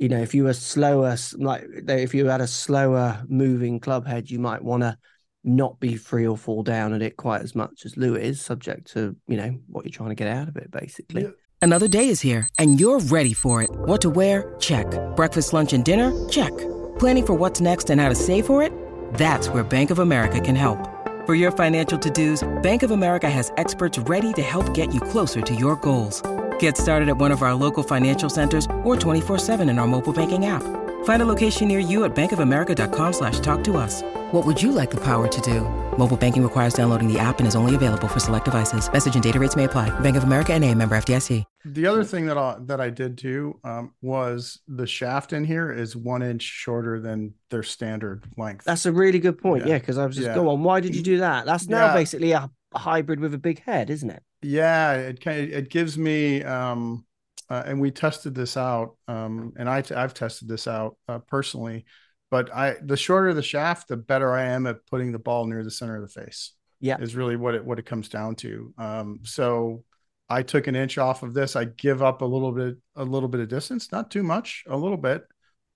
you 0.00 0.08
know, 0.08 0.20
if 0.20 0.34
you 0.34 0.44
were 0.44 0.54
slower, 0.54 1.14
like 1.36 1.62
if 1.86 2.14
you 2.14 2.26
had 2.26 2.40
a 2.40 2.46
slower 2.46 3.22
moving 3.28 3.78
club 3.78 4.06
head, 4.06 4.30
you 4.30 4.38
might 4.38 4.64
want 4.64 4.82
to 4.82 4.96
not 5.44 5.78
be 5.78 5.96
three 5.96 6.26
or 6.26 6.38
four 6.38 6.64
down 6.64 6.94
at 6.94 7.02
it 7.02 7.18
quite 7.18 7.42
as 7.42 7.54
much 7.54 7.84
as 7.84 7.98
Lou 7.98 8.16
is, 8.16 8.40
subject 8.40 8.90
to 8.92 9.14
you 9.28 9.36
know 9.36 9.58
what 9.68 9.84
you're 9.84 9.92
trying 9.92 10.08
to 10.08 10.14
get 10.14 10.26
out 10.26 10.48
of 10.48 10.56
it, 10.56 10.70
basically. 10.70 11.30
Another 11.60 11.86
day 11.86 12.08
is 12.08 12.22
here, 12.22 12.48
and 12.58 12.80
you're 12.80 13.00
ready 13.00 13.34
for 13.34 13.60
it. 13.60 13.68
What 13.70 14.00
to 14.00 14.08
wear? 14.08 14.54
Check. 14.58 14.86
Breakfast, 15.16 15.52
lunch, 15.52 15.74
and 15.74 15.84
dinner? 15.84 16.28
Check. 16.30 16.56
Planning 16.98 17.26
for 17.26 17.34
what's 17.34 17.60
next 17.60 17.90
and 17.90 18.00
how 18.00 18.08
to 18.08 18.14
save 18.14 18.46
for 18.46 18.62
it? 18.62 18.72
That's 19.14 19.50
where 19.50 19.62
Bank 19.62 19.90
of 19.90 19.98
America 19.98 20.40
can 20.40 20.56
help. 20.56 20.78
For 21.26 21.34
your 21.34 21.52
financial 21.52 21.98
to 21.98 22.10
dos, 22.10 22.48
Bank 22.62 22.82
of 22.82 22.90
America 22.90 23.28
has 23.28 23.52
experts 23.58 23.98
ready 23.98 24.32
to 24.32 24.42
help 24.42 24.72
get 24.72 24.94
you 24.94 25.02
closer 25.02 25.42
to 25.42 25.54
your 25.54 25.76
goals. 25.76 26.22
Get 26.60 26.76
started 26.78 27.08
at 27.08 27.16
one 27.18 27.32
of 27.32 27.42
our 27.42 27.54
local 27.54 27.82
financial 27.82 28.30
centers 28.30 28.66
or 28.84 28.96
24-7 28.96 29.68
in 29.68 29.78
our 29.78 29.86
mobile 29.86 30.12
banking 30.12 30.46
app. 30.46 30.62
Find 31.04 31.22
a 31.22 31.26
location 31.26 31.68
near 31.68 31.78
you 31.78 32.04
at 32.04 32.14
bankofamerica.com 32.14 33.12
slash 33.14 33.40
talk 33.40 33.64
to 33.64 33.76
us. 33.76 34.02
What 34.32 34.46
would 34.46 34.62
you 34.62 34.70
like 34.72 34.90
the 34.90 35.00
power 35.02 35.26
to 35.28 35.40
do? 35.40 35.62
Mobile 35.98 36.16
banking 36.16 36.42
requires 36.42 36.72
downloading 36.74 37.12
the 37.12 37.18
app 37.18 37.38
and 37.40 37.48
is 37.48 37.56
only 37.56 37.74
available 37.74 38.06
for 38.06 38.20
select 38.20 38.44
devices. 38.44 38.90
Message 38.92 39.14
and 39.14 39.22
data 39.22 39.38
rates 39.40 39.56
may 39.56 39.64
apply. 39.64 39.88
Bank 40.00 40.16
of 40.16 40.22
America 40.24 40.52
and 40.52 40.64
a 40.64 40.74
member 40.74 40.96
FDIC. 40.96 41.44
The 41.64 41.86
other 41.86 42.04
thing 42.04 42.26
that 42.26 42.38
I 42.38 42.56
that 42.60 42.80
I 42.80 42.88
did 42.90 43.18
too 43.18 43.58
um, 43.64 43.92
was 44.00 44.60
the 44.68 44.86
shaft 44.86 45.32
in 45.34 45.44
here 45.44 45.70
is 45.70 45.94
one 45.96 46.22
inch 46.22 46.42
shorter 46.42 47.00
than 47.00 47.34
their 47.50 47.62
standard 47.62 48.24
length. 48.38 48.64
That's 48.64 48.86
a 48.86 48.92
really 48.92 49.18
good 49.18 49.38
point. 49.38 49.64
Yeah. 49.66 49.72
Yeah, 49.72 49.78
because 49.78 49.98
I 49.98 50.06
was 50.06 50.16
just 50.16 50.28
Yeah. 50.28 50.34
go 50.34 50.48
on. 50.48 50.62
Why 50.62 50.80
did 50.80 50.94
you 50.94 51.02
do 51.02 51.18
that? 51.18 51.44
That's 51.46 51.66
now 51.68 51.86
Yeah. 51.86 51.94
basically 51.94 52.32
a, 52.32 52.50
a 52.74 52.78
hybrid 52.78 53.20
with 53.20 53.34
a 53.34 53.38
big 53.38 53.62
head, 53.64 53.90
isn't 53.90 54.10
it? 54.10 54.22
Yeah, 54.42 54.94
it 54.94 55.20
kind 55.20 55.40
of, 55.40 55.50
it 55.50 55.70
gives 55.70 55.98
me 55.98 56.42
um 56.42 57.04
uh, 57.48 57.62
and 57.66 57.80
we 57.80 57.90
tested 57.90 58.34
this 58.34 58.56
out 58.56 58.96
um 59.08 59.52
and 59.56 59.68
I 59.68 59.82
I've 59.94 60.14
tested 60.14 60.48
this 60.48 60.66
out 60.66 60.96
uh, 61.08 61.18
personally, 61.18 61.84
but 62.30 62.52
I 62.54 62.76
the 62.82 62.96
shorter 62.96 63.34
the 63.34 63.42
shaft, 63.42 63.88
the 63.88 63.96
better 63.96 64.32
I 64.32 64.44
am 64.44 64.66
at 64.66 64.86
putting 64.86 65.12
the 65.12 65.18
ball 65.18 65.46
near 65.46 65.62
the 65.62 65.70
center 65.70 65.96
of 65.96 66.02
the 66.02 66.20
face. 66.20 66.52
Yeah. 66.80 66.98
Is 66.98 67.14
really 67.14 67.36
what 67.36 67.54
it 67.54 67.64
what 67.64 67.78
it 67.78 67.86
comes 67.86 68.08
down 68.08 68.34
to. 68.36 68.72
Um 68.78 69.20
so 69.24 69.84
I 70.30 70.42
took 70.42 70.68
an 70.68 70.76
inch 70.76 70.96
off 70.96 71.22
of 71.22 71.34
this. 71.34 71.56
I 71.56 71.64
give 71.64 72.02
up 72.02 72.22
a 72.22 72.26
little 72.26 72.52
bit 72.52 72.76
a 72.96 73.04
little 73.04 73.28
bit 73.28 73.40
of 73.40 73.48
distance, 73.48 73.92
not 73.92 74.10
too 74.10 74.22
much, 74.22 74.64
a 74.66 74.76
little 74.76 74.96
bit, 74.96 75.24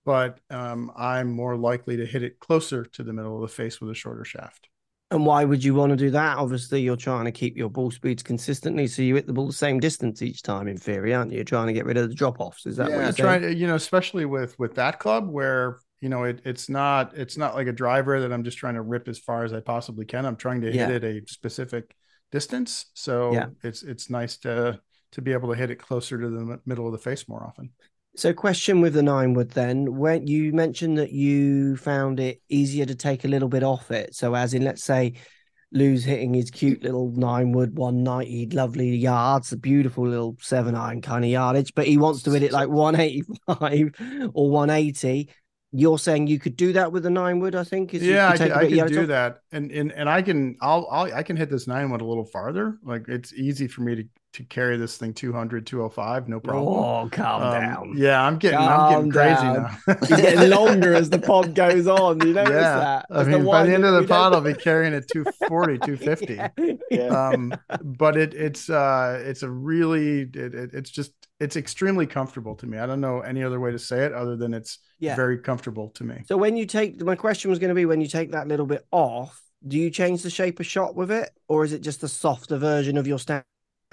but 0.07 0.40
um 0.48 0.90
I'm 0.96 1.31
more 1.33 1.57
likely 1.57 1.98
to 1.98 2.07
hit 2.07 2.22
it 2.22 2.40
closer 2.40 2.85
to 2.85 3.03
the 3.03 3.12
middle 3.12 3.37
of 3.37 3.42
the 3.42 3.55
face 3.55 3.81
with 3.81 3.90
a 3.90 3.94
shorter 3.94 4.24
shaft. 4.24 4.68
And 5.10 5.26
why 5.26 5.44
would 5.44 5.62
you 5.62 5.74
want 5.74 5.90
to 5.90 5.96
do 5.96 6.10
that? 6.10 6.38
Obviously, 6.38 6.80
you're 6.80 6.96
trying 6.96 7.26
to 7.26 7.32
keep 7.32 7.56
your 7.56 7.68
ball 7.70 7.90
speeds 7.90 8.22
consistently, 8.22 8.86
so 8.86 9.02
you 9.02 9.14
hit 9.14 9.26
the 9.26 9.32
ball 9.32 9.46
the 9.46 9.52
same 9.52 9.78
distance 9.78 10.22
each 10.22 10.42
time. 10.42 10.66
In 10.66 10.76
theory, 10.76 11.14
aren't 11.14 11.30
you? 11.30 11.36
You're 11.36 11.44
trying 11.44 11.66
to 11.68 11.72
get 11.72 11.84
rid 11.84 11.96
of 11.96 12.08
the 12.08 12.14
drop 12.14 12.40
offs. 12.40 12.66
Is 12.66 12.76
that 12.78 12.88
what 12.90 12.96
yeah 12.96 13.02
you're 13.04 13.12
trying 13.12 13.42
to 13.42 13.54
you 13.54 13.66
know 13.66 13.74
especially 13.76 14.24
with 14.24 14.58
with 14.58 14.74
that 14.76 14.98
club 14.98 15.28
where 15.28 15.78
you 16.00 16.08
know 16.08 16.24
it, 16.24 16.40
it's 16.44 16.68
not 16.68 17.16
it's 17.16 17.36
not 17.36 17.54
like 17.54 17.66
a 17.66 17.72
driver 17.72 18.20
that 18.20 18.30
i'm 18.32 18.44
just 18.44 18.58
trying 18.58 18.74
to 18.74 18.82
rip 18.82 19.08
as 19.08 19.18
far 19.18 19.42
as 19.44 19.54
i 19.54 19.60
possibly 19.60 20.04
can 20.04 20.26
i'm 20.26 20.36
trying 20.36 20.60
to 20.60 20.70
Yeah. 20.70 20.88
hit 20.88 21.02
it 21.04 21.24
a 21.24 21.28
specific 21.32 21.94
distance 22.30 22.86
so 22.92 23.32
Yeah. 23.32 23.46
it's 23.62 23.82
it's 23.82 24.10
nice 24.10 24.36
to 24.38 24.80
to 25.12 25.22
be 25.22 25.32
able 25.32 25.48
to 25.50 25.54
hit 25.56 25.70
it 25.70 25.76
closer 25.76 26.18
to 26.20 26.28
the 26.28 26.60
middle 26.66 26.84
of 26.86 26.92
the 26.92 26.98
face 26.98 27.26
more 27.28 27.42
often 27.46 27.70
So, 28.16 28.33
question 28.33 28.81
with 28.81 28.94
the 28.94 29.03
nine 29.03 29.35
wood 29.35 29.50
then. 29.50 29.96
When 29.96 30.27
you 30.27 30.53
mentioned 30.53 30.98
that 30.98 31.11
you 31.11 31.77
found 31.77 32.20
it 32.20 32.40
easier 32.48 32.87
to 32.87 32.94
take 32.94 33.24
a 33.24 33.29
little 33.29 33.48
bit 33.48 33.64
off 33.64 33.90
it, 33.90 34.14
so 34.14 34.35
as 34.35 34.55
in, 34.55 34.62
let's 34.62 34.85
say, 34.85 35.14
Lou's 35.72 36.05
hitting 36.05 36.33
his 36.33 36.53
cute 36.53 36.85
little 36.85 37.11
nine 37.11 37.50
wood 37.50 37.77
190, 37.77 38.55
lovely 38.55 38.94
yards, 38.96 39.50
a 39.50 39.57
beautiful 39.57 40.07
little 40.07 40.37
seven 40.40 40.77
iron 40.77 41.03
kind 41.03 41.24
of 41.24 41.31
yardage, 41.31 41.74
but 41.74 41.88
he 41.88 41.98
wants 41.98 42.22
to 42.22 42.31
hit 42.31 42.44
it 42.44 42.53
like 42.53 42.68
185 42.68 44.31
or 44.35 44.50
180. 44.50 45.29
You're 45.72 45.98
saying 45.98 46.29
you 46.29 46.38
could 46.38 46.55
do 46.55 46.74
that 46.74 46.92
with 46.92 47.05
a 47.07 47.11
nine 47.11 47.40
wood, 47.40 47.57
I 47.57 47.64
think. 47.64 47.92
is 47.92 48.05
yeah 48.05 48.29
i 48.29 48.37
can, 48.37 48.53
I 48.53 48.68
can 48.68 48.87
do 48.87 49.00
off? 49.00 49.09
that 49.09 49.40
and, 49.50 49.72
and 49.72 49.90
and 49.90 50.09
i 50.09 50.22
can 50.22 50.57
I'll, 50.61 50.87
I'll 50.88 51.12
i 51.12 51.24
can 51.24 51.37
hit 51.37 51.50
this 51.50 51.66
nine 51.66 51.90
one 51.90 52.00
a 52.00 52.05
little 52.05 52.24
farther 52.24 52.79
like 52.85 53.09
it's 53.09 53.33
easy 53.33 53.66
for 53.66 53.81
me 53.81 53.96
to 53.96 54.05
to 54.34 54.44
carry 54.44 54.76
this 54.76 54.96
thing 54.96 55.12
200 55.14 55.66
205 55.66 56.28
no 56.28 56.40
problem 56.40 56.68
Oh, 56.74 57.08
calm 57.10 57.42
Um, 57.42 57.50
down. 57.50 57.92
yeah 57.96 58.22
i'm 58.22 58.38
getting 58.38 58.68
i'm 58.68 58.84
getting 58.84 59.06
Calm 59.06 59.10
crazy 59.10 59.50
now 59.50 59.68
He's 60.06 60.20
getting 60.20 60.48
longer 60.50 60.94
as 60.94 61.10
the 61.10 61.18
pod 61.18 61.54
goes 61.54 61.86
on. 61.86 62.20
You 62.20 62.34
notice 62.34 62.72
that? 62.72 63.06
I 63.10 63.20
As 63.20 63.26
mean, 63.28 63.48
by 63.48 63.62
the 63.64 63.74
end 63.74 63.84
of 63.84 63.94
the 63.94 64.02
pod, 64.04 64.32
I'll 64.34 64.40
be 64.40 64.54
carrying 64.54 64.94
a 64.94 65.00
240, 65.00 65.78
250. 65.78 66.50
Yeah. 66.90 67.08
Um, 67.08 67.58
but 67.82 68.16
it, 68.16 68.34
it's, 68.34 68.68
uh, 68.70 69.22
it's 69.24 69.42
a 69.42 69.50
really, 69.50 70.22
it, 70.22 70.36
it, 70.36 70.74
it's 70.74 70.90
just, 70.90 71.12
it's 71.40 71.56
extremely 71.56 72.06
comfortable 72.06 72.54
to 72.56 72.66
me. 72.66 72.78
I 72.78 72.86
don't 72.86 73.00
know 73.00 73.20
any 73.20 73.42
other 73.42 73.60
way 73.60 73.72
to 73.72 73.78
say 73.78 74.04
it 74.04 74.12
other 74.12 74.36
than 74.36 74.54
it's 74.54 74.78
Yeah. 75.00 75.16
very 75.16 75.38
comfortable 75.38 75.90
to 75.90 76.04
me. 76.04 76.22
So 76.26 76.36
when 76.36 76.56
you 76.56 76.66
take 76.66 77.00
my 77.02 77.14
question 77.16 77.50
was 77.50 77.58
going 77.58 77.68
to 77.70 77.74
be 77.74 77.86
when 77.86 78.00
you 78.00 78.08
take 78.08 78.32
that 78.32 78.48
little 78.48 78.66
bit 78.66 78.84
off, 78.90 79.40
do 79.66 79.76
you 79.78 79.90
change 79.90 80.22
the 80.22 80.30
shape 80.30 80.60
of 80.60 80.66
shot 80.66 80.94
with 80.94 81.10
it, 81.10 81.30
or 81.48 81.64
is 81.64 81.72
it 81.72 81.80
just 81.80 82.02
a 82.02 82.08
softer 82.08 82.58
version 82.58 82.98
of 82.98 83.06
your 83.06 83.18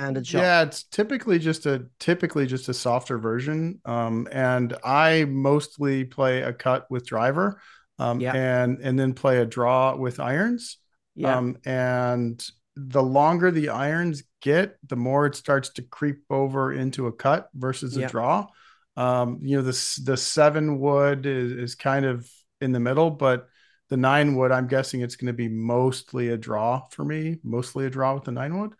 sta- 0.01 0.21
standard 0.21 0.27
shot? 0.27 0.43
Yeah, 0.43 0.63
it's 0.63 0.83
typically 0.83 1.39
just 1.39 1.65
a 1.65 1.87
typically 1.99 2.45
just 2.47 2.69
a 2.69 2.73
softer 2.73 3.17
version. 3.17 3.79
Um, 3.85 4.27
and 4.31 4.75
I 4.83 5.25
mostly 5.25 6.05
play 6.05 6.41
a 6.41 6.53
cut 6.53 6.89
with 6.89 7.05
driver, 7.05 7.61
um, 7.99 8.21
Yeah. 8.21 8.33
and 8.33 8.79
and 8.81 8.99
then 8.99 9.13
play 9.13 9.39
a 9.39 9.45
draw 9.45 9.95
with 9.95 10.19
irons. 10.19 10.77
Yeah. 11.15 11.37
Um, 11.37 11.57
and 11.65 12.45
the 12.75 13.03
longer 13.03 13.51
the 13.51 13.69
irons 13.69 14.23
get, 14.41 14.77
the 14.87 14.95
more 14.95 15.25
it 15.25 15.35
starts 15.35 15.69
to 15.69 15.81
creep 15.83 16.23
over 16.29 16.71
into 16.73 17.07
a 17.07 17.11
cut 17.11 17.49
versus 17.53 17.97
a 17.97 18.01
Yeah. 18.01 18.07
draw. 18.07 18.47
Um, 18.97 19.39
you 19.41 19.57
know, 19.57 19.61
the 19.63 19.99
the 20.05 20.17
seven 20.17 20.79
wood 20.79 21.25
is, 21.25 21.51
is 21.51 21.75
kind 21.75 22.05
of 22.05 22.29
in 22.59 22.71
the 22.71 22.79
middle, 22.79 23.09
but 23.09 23.47
the 23.89 23.97
nine 23.97 24.35
wood, 24.35 24.51
I'm 24.51 24.67
guessing 24.67 25.01
it's 25.01 25.15
going 25.15 25.27
to 25.27 25.33
be 25.33 25.49
mostly 25.49 26.29
a 26.29 26.37
draw 26.37 26.87
for 26.91 27.03
me, 27.03 27.39
mostly 27.43 27.85
a 27.85 27.89
draw 27.89 28.13
with 28.15 28.23
the 28.23 28.31
nine 28.31 28.57
wood. 28.59 28.73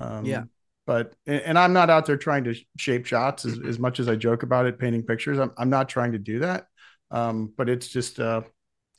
Um, 0.00 0.24
Yeah. 0.26 0.44
But 0.86 1.14
and, 1.26 1.58
I'm 1.58 1.72
not 1.72 1.88
out 1.88 2.04
there 2.06 2.18
trying 2.18 2.44
to 2.44 2.54
shape 2.76 3.06
shots 3.06 3.46
as, 3.46 3.58
as 3.66 3.78
much 3.78 4.00
as 4.00 4.08
I 4.08 4.16
joke 4.16 4.42
about 4.42 4.66
it, 4.66 4.78
painting 4.78 5.02
pictures. 5.02 5.38
I'm 5.38 5.52
I'm 5.56 5.70
not 5.70 5.88
trying 5.88 6.12
to 6.12 6.18
do 6.18 6.40
that. 6.40 6.66
Um, 7.10 7.52
but 7.56 7.68
it's 7.68 7.88
just 7.88 8.20
uh, 8.20 8.42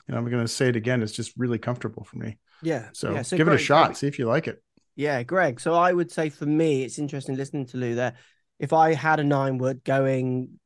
you 0.07 0.13
know, 0.13 0.19
I'm 0.19 0.29
going 0.29 0.43
to 0.43 0.47
say 0.47 0.69
it 0.69 0.75
again. 0.75 1.01
It's 1.01 1.11
just 1.11 1.33
really 1.37 1.57
comfortable 1.57 2.03
for 2.03 2.17
me. 2.17 2.37
yeah. 2.61 2.89
So, 2.93 3.13
yeah. 3.13 3.23
give 3.23 3.47
it 3.47 3.53
a 3.53 3.57
shot. 3.57 3.87
Greg- 3.87 3.97
See 3.97 4.07
if 4.07 4.19
you 4.19 4.25
like 4.25 4.47
it. 4.47 4.61
Yeah, 4.95 5.23
Greg. 5.23 5.59
So 5.59 5.73
I 5.73 5.91
would 5.91 6.11
say 6.11 6.29
for 6.29 6.45
me, 6.45 6.83
it's 6.83 6.99
interesting 6.99 7.35
listening 7.35 7.65
to 7.67 7.77
Lou 7.77 7.95
there. 7.95 8.13
If 8.59 8.71
I 8.71 8.93
had 8.93 9.19
a 9.19 9.23
nine 9.23 9.57
wood 9.57 9.83
going 9.83 10.59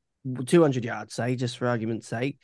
200 0.46 0.86
yards, 0.86 1.16
say, 1.16 1.36
just 1.36 1.58
for 1.58 1.68
argument's 1.68 2.08
sake, 2.08 2.40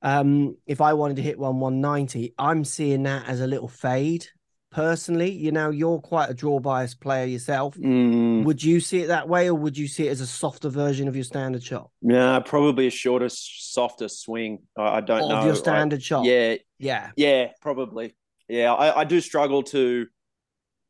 um, 0.00 0.56
if 0.66 0.80
I 0.80 0.94
wanted 0.94 1.16
to 1.16 1.22
hit 1.22 1.38
one 1.38 1.60
190, 1.60 2.34
I'm 2.38 2.64
seeing 2.64 3.02
that 3.02 3.28
as 3.28 3.40
a 3.40 3.46
little 3.46 3.68
fade. 3.68 4.26
Personally, 4.70 5.30
you 5.30 5.50
know, 5.50 5.70
you're 5.70 5.98
quite 5.98 6.28
a 6.28 6.34
draw 6.34 6.60
bias 6.60 6.94
player 6.94 7.24
yourself. 7.24 7.74
Mm, 7.76 8.44
Would 8.44 8.62
you 8.62 8.80
see 8.80 9.00
it 9.00 9.06
that 9.06 9.26
way, 9.26 9.48
or 9.48 9.54
would 9.54 9.78
you 9.78 9.88
see 9.88 10.08
it 10.08 10.10
as 10.10 10.20
a 10.20 10.26
softer 10.26 10.68
version 10.68 11.08
of 11.08 11.14
your 11.16 11.24
standard 11.24 11.62
shot? 11.62 11.90
yeah, 12.02 12.38
probably 12.40 12.86
a 12.86 12.90
shorter, 12.90 13.30
softer 13.30 14.08
swing. 14.08 14.58
I, 14.76 14.98
I 14.98 15.00
don't 15.00 15.22
Of 15.22 15.28
know. 15.30 15.44
your 15.44 15.54
I- 15.54 15.56
standard 15.56 16.02
shot? 16.02 16.26
Yeah, 16.26 16.56
Yeah. 16.78 17.10
yeah, 17.16 17.48
probably. 17.62 18.14
Yeah, 18.46 18.74
I, 18.74 19.00
I 19.00 19.04
do 19.04 19.20
struggle 19.22 19.62
to 19.64 20.06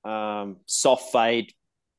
um, 0.04 0.56
soft 0.66 1.12
fade 1.12 1.52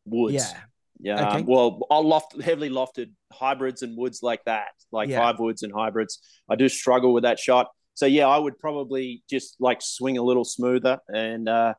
woods. 0.05 0.33
Yeah. 0.35 0.57
Yeah. 1.01 1.29
Okay. 1.29 1.43
Well, 1.47 1.79
I'll 1.89 2.05
loft 2.05 2.41
heavily 2.41 2.69
lofted 2.69 3.11
hybrids 3.31 3.83
and 3.83 3.97
woods 3.97 4.19
like 4.21 4.43
that, 4.45 4.67
like 4.91 5.07
Yeah. 5.07 5.19
five 5.19 5.39
woods 5.39 5.63
and 5.63 5.71
hybrids. 5.73 6.19
I 6.49 6.55
do 6.55 6.67
struggle 6.67 7.13
with 7.13 7.23
that 7.23 7.39
shot. 7.39 7.67
So 7.99 8.05
yeah, 8.05 8.27
I 8.27 8.37
would 8.37 8.57
probably 8.59 9.23
just 9.29 9.57
like 9.59 9.81
swing 9.81 10.17
a 10.17 10.23
little 10.23 10.45
smoother, 10.45 10.99
and 11.13 11.49
uh, 11.49 11.73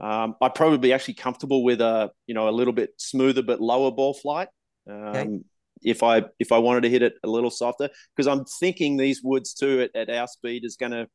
um, 0.00 0.34
I'd 0.42 0.54
probably 0.54 0.76
be 0.76 0.92
actually 0.92 1.14
comfortable 1.14 1.64
with 1.64 1.80
a 1.80 2.10
you 2.26 2.34
know 2.34 2.46
a 2.50 2.54
little 2.60 2.74
bit 2.74 2.90
smoother 2.98 3.42
but 3.42 3.58
lower 3.58 3.90
ball 3.90 4.12
flight. 4.12 4.48
Um, 4.86 5.44
If 5.82 6.02
I 6.02 6.24
if 6.38 6.52
I 6.52 6.58
wanted 6.58 6.82
to 6.82 6.90
hit 6.90 7.02
it 7.02 7.14
a 7.24 7.28
little 7.36 7.50
softer, 7.50 7.88
because 8.14 8.26
I'm 8.32 8.44
thinking 8.60 8.98
these 8.98 9.20
woods 9.24 9.54
too 9.54 9.74
at, 9.84 9.90
at 9.96 10.14
our 10.14 10.28
speed 10.28 10.66
is 10.66 10.76
gonna 10.76 11.06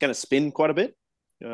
gonna 0.00 0.14
spin 0.14 0.50
quite 0.50 0.70
a 0.70 0.74
bit. 0.74 0.96
Um, 1.44 1.50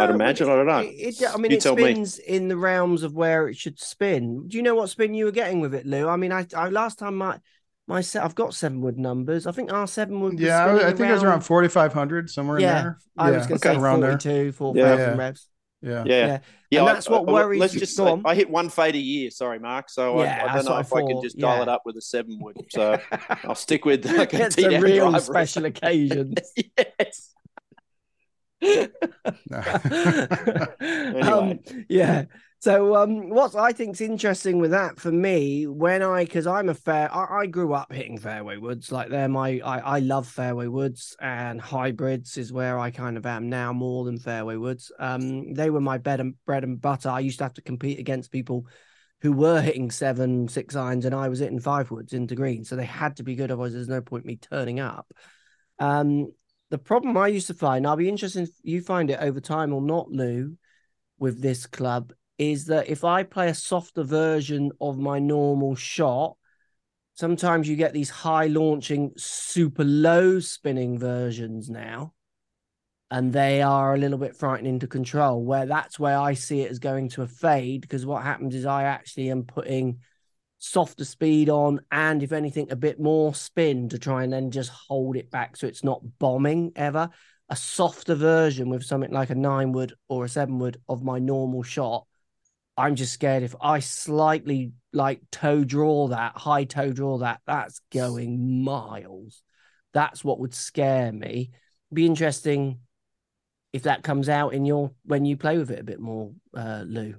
I'd 0.00 0.10
Uh, 0.10 0.14
imagine. 0.14 0.46
but 0.48 0.52
I 0.54 0.56
don't 0.56 0.66
know. 0.74 0.80
It, 0.80 1.22
it- 1.22 1.34
I 1.34 1.36
mean, 1.38 1.52
You 1.52 1.58
it 1.58 1.62
tell 1.62 1.76
me. 1.76 1.82
spins 1.84 2.18
in 2.18 2.48
the 2.48 2.56
realms 2.56 3.04
of 3.04 3.14
where 3.14 3.46
it 3.48 3.56
should 3.56 3.78
spin. 3.78 4.48
Do 4.48 4.56
you 4.56 4.64
know 4.66 4.74
what 4.74 4.90
spin 4.90 5.14
you 5.14 5.26
were 5.26 5.38
getting 5.42 5.60
with 5.60 5.72
it, 5.74 5.86
Lou? 5.86 6.08
I 6.08 6.16
mean, 6.16 6.32
I, 6.32 6.42
I 6.56 6.68
last 6.68 6.98
time 6.98 7.16
my 7.26 7.38
my 7.88 8.00
set, 8.00 8.24
I've 8.24 8.34
got 8.34 8.54
seven 8.54 8.80
wood 8.80 8.98
numbers. 8.98 9.46
I 9.46 9.52
think 9.52 9.72
our 9.72 9.86
seven 9.86 10.20
wood. 10.20 10.38
Yeah, 10.38 10.64
I, 10.66 10.88
I 10.88 10.92
think 10.92 11.08
it 11.10 11.12
was 11.12 11.22
around 11.24 11.40
4,500 11.42 12.30
somewhere 12.30 12.60
Yeah, 12.60 12.78
in 12.78 12.84
there. 12.84 12.98
I 13.18 13.30
was 13.32 13.46
going 13.46 13.60
to 13.60 13.68
say 13.68 13.74
around 13.76 14.00
there. 14.00 14.10
42, 14.18 14.52
4,000 14.52 14.98
Yeah. 14.98 15.16
revs. 15.16 15.48
Yeah. 15.84 16.04
Yeah. 16.06 16.26
Yeah. 16.26 16.38
Yeah, 16.70 16.80
And 16.80 16.88
I- 16.88 16.92
that's 16.94 17.08
what 17.10 17.28
I- 17.28 17.32
worries 17.32 17.60
Let's 17.60 17.74
you. 17.74 17.80
just 17.80 17.96
Go 17.98 18.16
say. 18.16 18.22
I 18.24 18.34
hit 18.36 18.48
one 18.48 18.68
fade 18.68 18.94
a 18.94 18.98
year. 18.98 19.30
Sorry, 19.30 19.58
Mark. 19.58 19.90
So 19.90 20.22
Yeah, 20.22 20.44
I, 20.46 20.52
I 20.52 20.54
don't 20.54 20.64
know 20.66 20.70
what 20.72 20.80
if 20.86 20.92
I 20.92 20.98
I 20.98 21.00
can 21.02 21.10
thought, 21.16 21.22
just 21.24 21.38
dial 21.38 21.60
it 21.62 21.68
up 21.68 21.82
with 21.84 21.96
a 21.96 22.00
seven 22.00 22.38
wood. 22.40 22.56
So 22.70 22.98
I'll 23.44 23.56
stick 23.56 23.84
with 23.84 24.06
like 24.06 24.32
a 24.32 24.46
it's 24.46 24.56
a 24.58 24.62
TDM 24.62 24.80
real 24.82 25.10
driver. 25.10 25.24
special 25.24 25.64
occasion. 25.64 26.34
yes. 26.78 27.34
um, 31.22 31.58
yeah. 31.88 32.24
So, 32.62 32.94
um, 32.94 33.28
what 33.28 33.56
I 33.56 33.72
think's 33.72 34.00
interesting 34.00 34.60
with 34.60 34.70
that 34.70 35.00
for 35.00 35.10
me, 35.10 35.66
when 35.66 36.00
I, 36.00 36.22
because 36.22 36.46
I'm 36.46 36.68
a 36.68 36.74
fair, 36.74 37.12
I, 37.12 37.40
I 37.40 37.46
grew 37.46 37.74
up 37.74 37.92
hitting 37.92 38.18
fairway 38.18 38.56
woods. 38.56 38.92
Like 38.92 39.08
they're 39.08 39.28
my, 39.28 39.60
I, 39.64 39.78
I 39.78 39.98
love 39.98 40.28
fairway 40.28 40.68
woods 40.68 41.16
and 41.20 41.60
hybrids 41.60 42.36
is 42.38 42.52
where 42.52 42.78
I 42.78 42.92
kind 42.92 43.16
of 43.16 43.26
am 43.26 43.48
now 43.48 43.72
more 43.72 44.04
than 44.04 44.16
fairway 44.16 44.54
woods. 44.54 44.92
Um, 45.00 45.54
they 45.54 45.70
were 45.70 45.80
my 45.80 45.98
bread 45.98 46.20
and 46.20 46.36
bread 46.46 46.62
and 46.62 46.80
butter. 46.80 47.08
I 47.08 47.18
used 47.18 47.38
to 47.38 47.44
have 47.44 47.54
to 47.54 47.62
compete 47.62 47.98
against 47.98 48.30
people 48.30 48.68
who 49.22 49.32
were 49.32 49.60
hitting 49.60 49.90
seven, 49.90 50.46
six 50.46 50.76
irons, 50.76 51.04
and 51.04 51.16
I 51.16 51.30
was 51.30 51.40
hitting 51.40 51.58
five 51.58 51.90
woods 51.90 52.12
into 52.12 52.36
green. 52.36 52.62
So 52.62 52.76
they 52.76 52.84
had 52.84 53.16
to 53.16 53.24
be 53.24 53.34
good. 53.34 53.50
Otherwise, 53.50 53.72
there's 53.72 53.88
no 53.88 54.02
point 54.02 54.24
me 54.24 54.36
turning 54.36 54.78
up. 54.78 55.12
Um, 55.80 56.30
the 56.70 56.78
problem 56.78 57.16
I 57.16 57.26
used 57.26 57.48
to 57.48 57.54
find, 57.54 57.88
I'll 57.88 57.96
be 57.96 58.08
interested 58.08 58.44
if 58.44 58.50
you 58.62 58.82
find 58.82 59.10
it 59.10 59.18
over 59.20 59.40
time 59.40 59.72
or 59.72 59.82
not, 59.82 60.12
Lou, 60.12 60.56
with 61.18 61.42
this 61.42 61.66
club, 61.66 62.12
is 62.50 62.66
that 62.66 62.88
if 62.88 63.04
I 63.04 63.22
play 63.22 63.48
a 63.48 63.54
softer 63.54 64.02
version 64.02 64.72
of 64.80 64.98
my 64.98 65.18
normal 65.18 65.74
shot, 65.74 66.36
sometimes 67.14 67.68
you 67.68 67.76
get 67.76 67.92
these 67.92 68.10
high 68.10 68.46
launching, 68.46 69.12
super 69.16 69.84
low 69.84 70.40
spinning 70.40 70.98
versions 70.98 71.70
now. 71.70 72.14
And 73.10 73.32
they 73.32 73.60
are 73.60 73.94
a 73.94 73.98
little 73.98 74.18
bit 74.18 74.36
frightening 74.36 74.78
to 74.80 74.86
control, 74.86 75.44
where 75.44 75.66
that's 75.66 75.98
where 75.98 76.18
I 76.18 76.32
see 76.32 76.62
it 76.62 76.70
as 76.70 76.78
going 76.78 77.10
to 77.10 77.22
a 77.22 77.26
fade. 77.26 77.82
Because 77.82 78.06
what 78.06 78.22
happens 78.22 78.54
is 78.54 78.64
I 78.64 78.84
actually 78.84 79.30
am 79.30 79.44
putting 79.44 79.98
softer 80.58 81.04
speed 81.04 81.50
on 81.50 81.80
and 81.90 82.22
if 82.22 82.30
anything 82.30 82.70
a 82.70 82.76
bit 82.76 83.00
more 83.00 83.34
spin 83.34 83.88
to 83.88 83.98
try 83.98 84.22
and 84.22 84.32
then 84.32 84.48
just 84.52 84.70
hold 84.70 85.16
it 85.16 85.28
back 85.28 85.56
so 85.56 85.66
it's 85.66 85.82
not 85.82 86.00
bombing 86.20 86.70
ever 86.76 87.10
a 87.48 87.56
softer 87.56 88.14
version 88.14 88.70
with 88.70 88.84
something 88.84 89.10
like 89.10 89.30
a 89.30 89.34
nine 89.34 89.72
wood 89.72 89.92
or 90.08 90.24
a 90.24 90.28
seven 90.28 90.60
wood 90.60 90.80
of 90.88 91.02
my 91.02 91.18
normal 91.18 91.64
shot 91.64 92.06
i'm 92.76 92.94
just 92.94 93.12
scared 93.12 93.42
if 93.42 93.54
i 93.60 93.78
slightly 93.78 94.72
like 94.92 95.20
toe 95.30 95.64
draw 95.64 96.08
that 96.08 96.36
high 96.36 96.64
toe 96.64 96.92
draw 96.92 97.18
that 97.18 97.40
that's 97.46 97.80
going 97.92 98.64
miles 98.64 99.42
that's 99.92 100.24
what 100.24 100.38
would 100.38 100.54
scare 100.54 101.12
me 101.12 101.50
be 101.92 102.06
interesting 102.06 102.78
if 103.72 103.84
that 103.84 104.02
comes 104.02 104.28
out 104.28 104.54
in 104.54 104.64
your 104.64 104.92
when 105.04 105.24
you 105.24 105.36
play 105.36 105.58
with 105.58 105.70
it 105.70 105.80
a 105.80 105.84
bit 105.84 106.00
more 106.00 106.32
uh 106.56 106.84
lou 106.86 107.14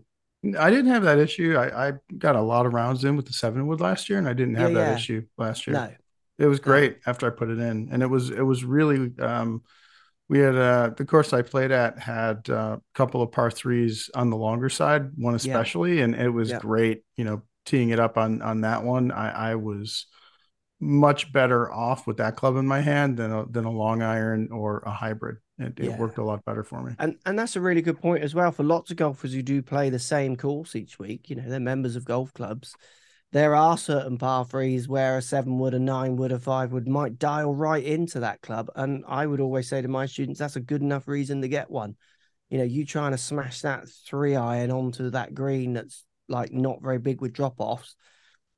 I 0.60 0.70
didn't 0.70 0.92
have 0.92 1.04
that 1.04 1.20
issue. 1.20 1.56
I, 1.56 1.90
I 1.90 1.94
got 2.18 2.36
a 2.36 2.42
lot 2.42 2.66
of 2.66 2.74
rounds 2.74 3.06
in 3.06 3.16
with 3.16 3.28
the 3.28 3.34
seven 3.34 3.66
wood 3.66 3.80
last 3.80 4.10
year, 4.10 4.20
and 4.20 4.28
I 4.28 4.34
didn't 4.34 4.56
have 4.56 4.74
Yeah, 4.74 4.74
that 4.74 4.88
yeah. 4.88 4.90
issue 4.90 5.26
last 5.38 5.68
year. 5.68 5.86
no 5.86 5.94
It 6.38 6.48
was 6.48 6.60
great 6.60 6.98
after 7.06 7.28
I 7.28 7.30
put 7.30 7.50
it 7.50 7.60
in, 7.60 7.90
and 7.92 8.04
it 8.04 8.08
was 8.08 8.30
it 8.30 8.42
was 8.42 8.66
really. 8.66 9.12
Um, 9.20 9.64
we 10.34 10.40
had 10.40 10.56
uh, 10.56 10.90
the 10.98 11.06
course 11.06 11.32
I 11.32 11.44
played 11.44 11.72
at 11.72 12.00
had 12.00 12.50
uh, 12.50 12.78
a 12.78 12.82
couple 12.96 13.22
of 13.22 13.32
par 13.32 13.52
threes 13.52 14.10
on 14.16 14.32
the 14.32 14.36
longer 14.36 14.68
side, 14.68 15.12
one 15.16 15.36
especially, 15.36 16.02
and 16.02 16.16
it 16.16 16.30
was 16.30 16.50
Yeah. 16.50 16.58
great. 16.58 17.04
You 17.18 17.26
know, 17.26 17.44
teeing 17.66 17.90
it 17.90 18.00
up 18.00 18.18
on 18.18 18.42
on 18.42 18.62
that 18.62 18.84
one, 18.84 19.12
I, 19.12 19.52
I 19.52 19.56
was 19.56 20.08
much 20.80 21.32
better 21.32 21.72
off 21.72 22.08
with 22.08 22.18
that 22.18 22.36
club 22.36 22.56
in 22.56 22.66
my 22.66 22.82
hand 22.82 23.18
than 23.18 23.32
a, 23.32 23.46
than 23.46 23.66
a 23.66 23.72
long 23.72 24.02
iron 24.02 24.50
or 24.52 24.80
a 24.80 24.92
hybrid. 24.92 25.38
It, 25.60 25.80
it 25.80 26.00
worked 26.00 26.18
a 26.18 26.24
lot 26.24 26.44
better 26.46 26.64
for 26.64 26.82
me. 26.82 26.94
And 26.98 27.16
and 27.28 27.38
that's 27.38 27.56
a 27.56 27.62
really 27.62 27.84
good 27.84 28.02
point 28.02 28.24
as 28.24 28.34
well 28.34 28.52
for 28.52 28.64
lots 28.64 28.90
of 28.90 28.98
golfers 28.98 29.34
who 29.34 29.44
do 29.44 29.62
play 29.62 29.92
the 29.92 30.00
same 30.00 30.36
course 30.36 30.76
each 30.76 30.98
week. 30.98 31.30
You 31.30 31.36
know, 31.36 31.48
they're 31.48 31.60
members 31.60 31.96
of 31.96 32.06
golf 32.06 32.34
clubs. 32.34 32.76
There 33.34 33.56
are 33.56 33.80
certain 33.80 34.20
par 34.20 34.46
threes 34.46 34.88
where 34.88 35.18
a 35.18 35.22
seven 35.22 35.58
wood, 35.58 35.74
a 35.74 35.80
nine 35.80 36.18
wood, 36.18 36.32
a 36.32 36.38
five 36.38 36.72
wood 36.72 36.88
might 36.88 37.18
dial 37.18 37.54
right 37.56 37.84
into 37.84 38.20
that 38.20 38.42
club. 38.42 38.70
And 38.76 39.04
I 39.08 39.26
would 39.26 39.40
always 39.40 39.68
say 39.68 39.82
to 39.82 39.88
my 39.88 40.06
students, 40.06 40.40
that's 40.40 40.56
a 40.56 40.62
good 40.62 40.84
enough 40.84 41.08
reason 41.08 41.42
to 41.42 41.48
get 41.48 41.72
one. 41.72 41.96
You 42.52 42.60
know, 42.60 42.64
you 42.64 42.86
trying 42.86 43.12
to 43.12 43.18
smash 43.18 43.62
that 43.62 43.90
three 44.06 44.36
iron 44.36 44.70
onto 44.70 45.10
that 45.10 45.34
green 45.34 45.74
that's 45.74 46.06
like 46.30 46.54
not 46.54 46.84
very 46.84 47.00
big 47.00 47.22
with 47.22 47.34
drop 47.34 47.56
offs. 47.58 47.96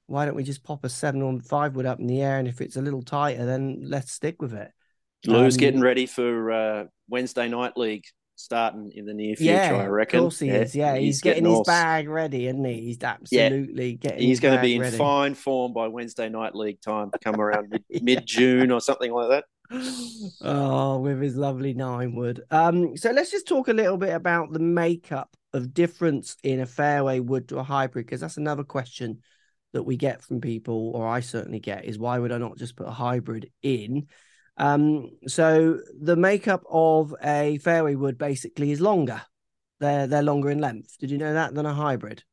Why 0.07 0.25
don't 0.25 0.35
we 0.35 0.43
just 0.43 0.65
pop 0.65 0.83
a 0.83 0.89
seven 0.89 1.21
or 1.21 1.39
five 1.39 1.77
wood 1.77 1.85
up 1.85 2.01
in 2.01 2.07
the 2.07 2.21
air? 2.21 2.37
And 2.37 2.47
if 2.47 2.59
it's 2.59 2.75
a 2.75 2.81
little 2.81 3.01
tighter, 3.01 3.45
then 3.45 3.79
let's 3.85 4.11
stick 4.11 4.41
with 4.41 4.53
it. 4.53 4.71
Lou's 5.25 5.55
Um, 5.55 5.59
getting 5.59 5.81
ready 5.81 6.05
for 6.05 6.51
uh, 6.51 6.83
Wednesday 7.07 7.47
night 7.47 7.77
league 7.77 8.03
starting 8.35 8.91
in 8.93 9.05
the 9.05 9.13
near 9.13 9.35
future. 9.35 9.53
Yeah, 9.53 9.75
I 9.75 9.87
reckon. 9.87 10.19
Of 10.19 10.23
course 10.23 10.39
he 10.39 10.49
is. 10.49 10.75
Yeah, 10.75 10.95
he's, 10.97 11.21
getting, 11.21 11.45
his 11.45 11.53
all- 11.53 11.63
bag 11.63 12.07
ready, 12.07 12.47
isn't 12.47 12.63
he? 12.63 12.81
He's 12.81 13.01
absolutely 13.01 13.95
getting. 13.95 14.19
He's 14.19 14.39
going 14.39 14.55
to 14.55 14.61
be 14.61 14.75
in 14.75 14.81
ready. 14.81 14.97
fine 14.97 15.35
form 15.35 15.73
by 15.73 15.87
Wednesday 15.87 16.29
night 16.29 16.55
league 16.55 16.81
time, 16.81 17.11
to 17.11 17.19
come 17.19 17.39
around 17.39 17.69
mid, 17.69 17.83
mid 18.03 18.25
June 18.25 18.71
or 18.71 18.81
something 18.81 19.11
like 19.11 19.29
that. 19.29 19.45
oh, 20.41 20.99
with 20.99 21.21
his 21.21 21.35
lovely 21.35 21.73
nine 21.73 22.15
wood. 22.15 22.43
Um, 22.51 22.95
so 22.97 23.11
let's 23.11 23.31
just 23.31 23.47
talk 23.47 23.67
a 23.67 23.73
little 23.73 23.97
bit 23.97 24.13
about 24.13 24.51
the 24.51 24.59
makeup 24.59 25.35
of 25.53 25.73
difference 25.73 26.35
in 26.43 26.59
a 26.59 26.65
fairway 26.65 27.19
wood 27.19 27.49
to 27.49 27.59
a 27.59 27.63
hybrid, 27.63 28.05
because 28.05 28.21
that's 28.21 28.37
another 28.37 28.63
question 28.63 29.21
that 29.73 29.83
we 29.83 29.97
get 29.97 30.21
from 30.21 30.41
people, 30.41 30.91
or 30.93 31.07
I 31.07 31.21
certainly 31.21 31.59
get, 31.59 31.85
is 31.85 31.97
why 31.97 32.19
would 32.19 32.31
I 32.31 32.37
not 32.37 32.57
just 32.57 32.75
put 32.75 32.87
a 32.87 32.91
hybrid 32.91 33.49
in? 33.61 34.07
Um, 34.57 35.11
so 35.27 35.79
the 35.99 36.15
makeup 36.15 36.63
of 36.69 37.13
a 37.21 37.57
fairway 37.59 37.95
wood 37.95 38.17
basically 38.17 38.71
is 38.71 38.79
longer. 38.81 39.21
They're 39.79 40.07
they're 40.07 40.23
longer 40.23 40.49
in 40.49 40.59
length. 40.59 40.97
Did 40.99 41.11
you 41.11 41.17
know 41.17 41.33
that 41.33 41.53
than 41.53 41.65
a 41.65 41.73
hybrid? 41.73 42.23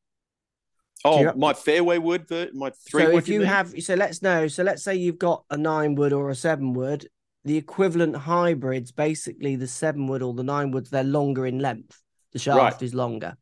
Oh, 1.05 1.19
you- 1.19 1.33
my 1.35 1.53
fairway 1.53 1.97
wood, 1.97 2.29
my 2.53 2.69
three 2.89 3.03
so 3.03 3.17
if 3.17 3.27
you 3.27 3.41
have, 3.41 3.73
so 3.83 3.95
let's 3.95 4.21
know. 4.21 4.47
So 4.47 4.63
let's 4.63 4.83
say 4.83 4.95
you've 4.95 5.19
got 5.19 5.43
a 5.49 5.57
nine 5.57 5.95
wood 5.95 6.13
or 6.13 6.29
a 6.29 6.35
seven 6.35 6.73
wood. 6.73 7.07
The 7.43 7.57
equivalent 7.57 8.15
hybrids, 8.15 8.93
basically 8.93 9.57
the 9.57 9.67
seven 9.67 10.07
wood 10.07 10.21
or 10.21 10.33
the 10.33 10.43
nine 10.43 10.71
woods, 10.71 10.89
they're 10.89 11.03
longer 11.03 11.45
in 11.45 11.59
length. 11.59 12.01
The 12.31 12.39
shaft 12.39 12.57
Right. 12.57 12.81
is 12.81 12.93
longer. 12.93 13.35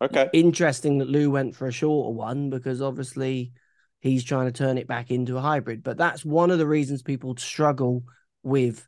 okay, 0.00 0.28
Interesting 0.32 0.98
that 0.98 1.08
Lou 1.08 1.30
went 1.30 1.54
for 1.54 1.66
a 1.66 1.72
shorter 1.72 2.10
one 2.10 2.48
because 2.50 2.80
obviously 2.80 3.52
he's 4.04 4.22
trying 4.22 4.46
to 4.46 4.52
turn 4.52 4.76
it 4.76 4.86
back 4.86 5.10
into 5.10 5.38
a 5.38 5.40
hybrid. 5.40 5.82
But 5.82 5.96
that's 5.96 6.24
one 6.24 6.50
of 6.50 6.58
the 6.58 6.66
reasons 6.66 7.02
people 7.02 7.34
struggle 7.38 8.04
with 8.42 8.86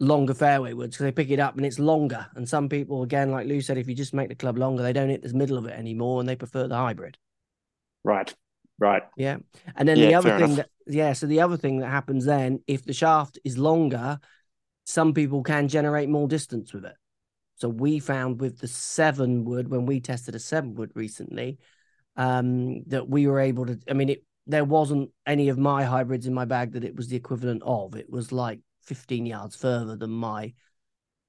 longer 0.00 0.32
fairway 0.32 0.72
woods 0.72 0.96
because 0.96 1.04
they 1.04 1.12
pick 1.12 1.30
it 1.30 1.38
up 1.38 1.56
and 1.56 1.66
it's 1.66 1.78
longer. 1.78 2.26
And 2.34 2.48
some 2.48 2.68
people, 2.70 3.02
again, 3.02 3.30
like 3.30 3.46
Lou 3.46 3.60
said, 3.60 3.76
if 3.76 3.88
you 3.88 3.94
just 3.94 4.14
make 4.14 4.30
the 4.30 4.34
club 4.34 4.56
longer, 4.56 4.82
they 4.82 4.94
don't 4.94 5.10
hit 5.10 5.22
the 5.22 5.34
middle 5.34 5.58
of 5.58 5.66
it 5.66 5.78
anymore 5.78 6.18
and 6.18 6.28
they 6.28 6.34
prefer 6.34 6.66
the 6.66 6.76
hybrid. 6.76 7.18
right, 8.04 8.34
right. 8.78 9.02
Yeah. 9.16 9.36
And 9.76 9.86
then 9.86 9.98
Yeah, 9.98 10.06
the 10.06 10.14
other 10.14 10.30
thing 10.30 10.54
enough. 10.54 10.56
that, 10.56 10.70
yeah, 10.86 11.12
so 11.12 11.26
the 11.26 11.42
other 11.42 11.58
thing 11.58 11.80
that 11.80 11.90
happens 11.90 12.24
then, 12.24 12.60
if 12.66 12.86
the 12.86 12.94
shaft 12.94 13.38
is 13.44 13.58
longer, 13.58 14.18
some 14.84 15.12
people 15.12 15.42
can 15.42 15.68
generate 15.68 16.08
more 16.08 16.26
distance 16.26 16.72
with 16.72 16.86
it. 16.86 16.94
So 17.56 17.68
we 17.68 17.98
found 17.98 18.40
with 18.40 18.60
the 18.60 18.68
seven 18.68 19.44
wood, 19.44 19.68
when 19.68 19.84
we 19.84 20.00
tested 20.00 20.34
a 20.34 20.38
seven 20.38 20.74
wood 20.74 20.92
recently, 20.94 21.58
um, 22.16 22.84
that 22.84 23.08
we 23.08 23.26
were 23.26 23.40
able 23.40 23.66
to, 23.66 23.78
I 23.90 23.92
mean, 23.92 24.10
it, 24.10 24.24
there 24.48 24.64
wasn't 24.64 25.10
any 25.26 25.50
of 25.50 25.58
my 25.58 25.84
hybrids 25.84 26.26
in 26.26 26.34
my 26.34 26.46
bag 26.46 26.72
that 26.72 26.82
it 26.82 26.96
was 26.96 27.08
the 27.08 27.16
equivalent 27.16 27.62
of. 27.64 27.94
It 27.94 28.10
was 28.10 28.32
like 28.32 28.60
15 28.84 29.26
yards 29.26 29.54
further 29.54 29.94
than 29.94 30.10
my, 30.10 30.54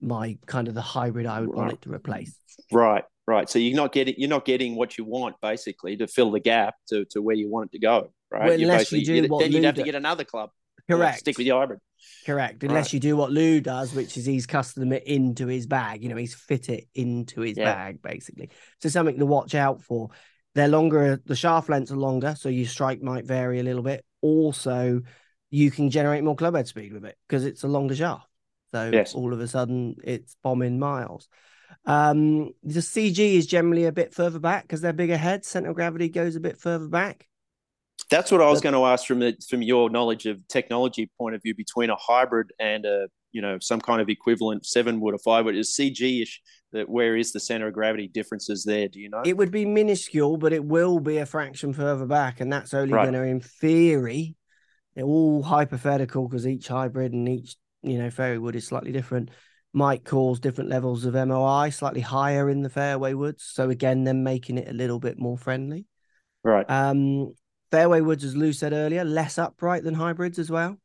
my 0.01 0.37
kind 0.45 0.69
of 0.69 0.73
the 0.73 0.81
hybrid 0.81 1.25
I 1.25 1.41
would 1.41 1.53
want 1.53 1.73
it 1.73 1.81
to 1.83 1.91
replace. 1.91 2.39
Right, 2.71 3.03
right. 3.27 3.49
So 3.49 3.59
you're 3.59 3.75
not 3.75 3.91
getting 3.91 4.15
you're 4.17 4.29
not 4.29 4.45
getting 4.45 4.75
what 4.75 4.97
you 4.97 5.03
want 5.03 5.35
basically 5.41 5.97
to 5.97 6.07
fill 6.07 6.31
the 6.31 6.39
gap 6.39 6.75
to, 6.87 7.05
to 7.11 7.21
where 7.21 7.35
you 7.35 7.49
want 7.49 7.67
it 7.67 7.71
to 7.73 7.79
go. 7.79 8.11
Right. 8.31 8.45
Well, 8.49 8.61
unless 8.61 8.91
you 8.91 9.03
do 9.03 9.27
what 9.27 9.39
then 9.41 9.51
you'd 9.51 9.65
have 9.65 9.75
to 9.75 9.83
get 9.83 9.95
another 9.95 10.23
club. 10.23 10.49
Uh, 10.89 10.95
Correct. 10.95 11.19
Stick 11.19 11.37
with 11.37 11.45
your 11.45 11.59
hybrid. 11.59 11.79
Correct. 12.25 12.63
Unless 12.63 12.85
Right. 12.87 12.93
you 12.93 12.99
do 13.01 13.17
what 13.17 13.31
Lou 13.31 13.59
does, 13.59 13.93
which 13.93 14.17
is 14.17 14.25
he's 14.25 14.47
custom 14.47 14.93
it 14.93 15.03
into 15.05 15.47
his 15.47 15.67
bag. 15.67 16.01
You 16.03 16.09
know, 16.09 16.15
he's 16.15 16.33
fit 16.33 16.69
it 16.69 16.87
into 16.95 17.41
his 17.41 17.57
Yeah. 17.57 17.65
bag, 17.65 18.01
basically. 18.01 18.49
So 18.81 18.89
something 18.89 19.19
to 19.19 19.25
watch 19.25 19.55
out 19.55 19.81
for. 19.81 20.09
They're 20.55 20.67
longer, 20.67 21.21
the 21.25 21.35
shaft 21.35 21.69
lengths 21.69 21.91
are 21.91 21.97
longer, 21.97 22.35
so 22.37 22.49
your 22.49 22.67
strike 22.67 23.01
might 23.01 23.25
vary 23.25 23.59
a 23.59 23.63
little 23.63 23.83
bit. 23.83 24.03
Also, 24.21 25.01
you 25.49 25.71
can 25.71 25.89
generate 25.89 26.23
more 26.23 26.35
club 26.35 26.55
head 26.55 26.67
speed 26.67 26.93
with 26.93 27.05
it 27.05 27.17
because 27.27 27.45
it's 27.45 27.63
a 27.63 27.67
longer 27.67 27.95
shaft. 27.95 28.27
So 28.71 28.91
Yes. 28.91 29.13
all 29.13 29.33
of 29.33 29.39
a 29.39 29.47
sudden 29.47 29.95
it's 30.03 30.35
bombing 30.43 30.79
miles. 30.79 31.27
Um, 31.85 32.51
the 32.63 32.81
CG 32.81 33.35
is 33.35 33.47
generally 33.47 33.85
a 33.85 33.91
bit 33.91 34.13
further 34.13 34.39
back 34.39 34.63
because 34.63 34.81
they're 34.81 34.93
bigger 34.93 35.17
heads. 35.17 35.47
Center 35.47 35.69
of 35.69 35.75
gravity 35.75 36.09
goes 36.09 36.35
a 36.35 36.39
bit 36.39 36.57
further 36.57 36.87
back. 36.87 37.27
That's 38.09 38.31
what 38.31 38.41
I 38.41 38.49
was 38.49 38.61
going 38.61 38.73
to 38.73 38.85
ask 38.85 39.05
from 39.05 39.19
the 39.19 39.35
from 39.47 39.61
your 39.61 39.89
knowledge 39.89 40.25
of 40.25 40.47
technology 40.47 41.11
point 41.17 41.35
of 41.35 41.43
view 41.43 41.53
between 41.53 41.89
a 41.91 41.95
hybrid 41.95 42.51
and 42.59 42.85
a 42.85 43.07
you 43.31 43.41
know 43.41 43.57
some 43.59 43.81
kind 43.81 44.01
of 44.01 44.09
equivalent 44.09 44.65
seven 44.65 44.99
wood 44.99 45.13
or 45.13 45.19
five 45.19 45.45
wood 45.45 45.55
is 45.55 45.75
CG 45.75 46.21
ish. 46.21 46.41
That 46.71 46.87
where 46.87 47.15
is 47.17 47.31
the 47.31 47.39
center 47.39 47.67
of 47.67 47.73
gravity 47.73 48.07
differences 48.07 48.63
there? 48.63 48.87
Do 48.87 48.99
you 48.99 49.09
know? 49.09 49.23
It 49.25 49.37
would 49.37 49.51
be 49.51 49.65
minuscule, 49.65 50.37
but 50.37 50.53
it 50.53 50.63
will 50.63 50.99
be 50.99 51.17
a 51.17 51.25
fraction 51.25 51.73
further 51.73 52.05
back, 52.05 52.41
and 52.41 52.53
that's 52.53 52.75
only 52.75 52.93
Right. 52.93 53.03
going 53.03 53.15
to, 53.15 53.23
in 53.23 53.39
theory, 53.39 54.35
they're 54.95 55.03
all 55.03 55.41
hypothetical 55.41 56.27
because 56.27 56.45
each 56.45 56.67
hybrid 56.67 57.13
and 57.13 57.27
each 57.27 57.55
you 57.81 57.97
know 57.97 58.11
fairway 58.11 58.37
wood 58.37 58.55
is 58.55 58.67
slightly 58.67 58.91
different. 58.91 59.29
Might 59.73 60.03
cause 60.03 60.39
different 60.39 60.69
levels 60.69 61.05
of 61.05 61.15
MOI, 61.15 61.69
slightly 61.69 62.01
higher 62.01 62.49
in 62.49 62.61
the 62.61 62.69
fairway 62.69 63.13
woods. 63.13 63.43
So 63.43 63.69
again, 63.69 64.03
then 64.03 64.23
making 64.23 64.57
it 64.57 64.67
a 64.67 64.73
little 64.73 64.99
bit 64.99 65.19
more 65.19 65.37
friendly. 65.37 65.85
right. 66.43 66.69
Um, 66.69 67.33
fairway 67.71 68.01
woods, 68.01 68.23
as 68.23 68.35
Lou 68.35 68.51
said 68.51 68.73
earlier, 68.73 69.03
less 69.03 69.37
upright 69.37 69.83
than 69.83 69.93
hybrids 69.93 70.39
as 70.39 70.49
well. 70.49 70.77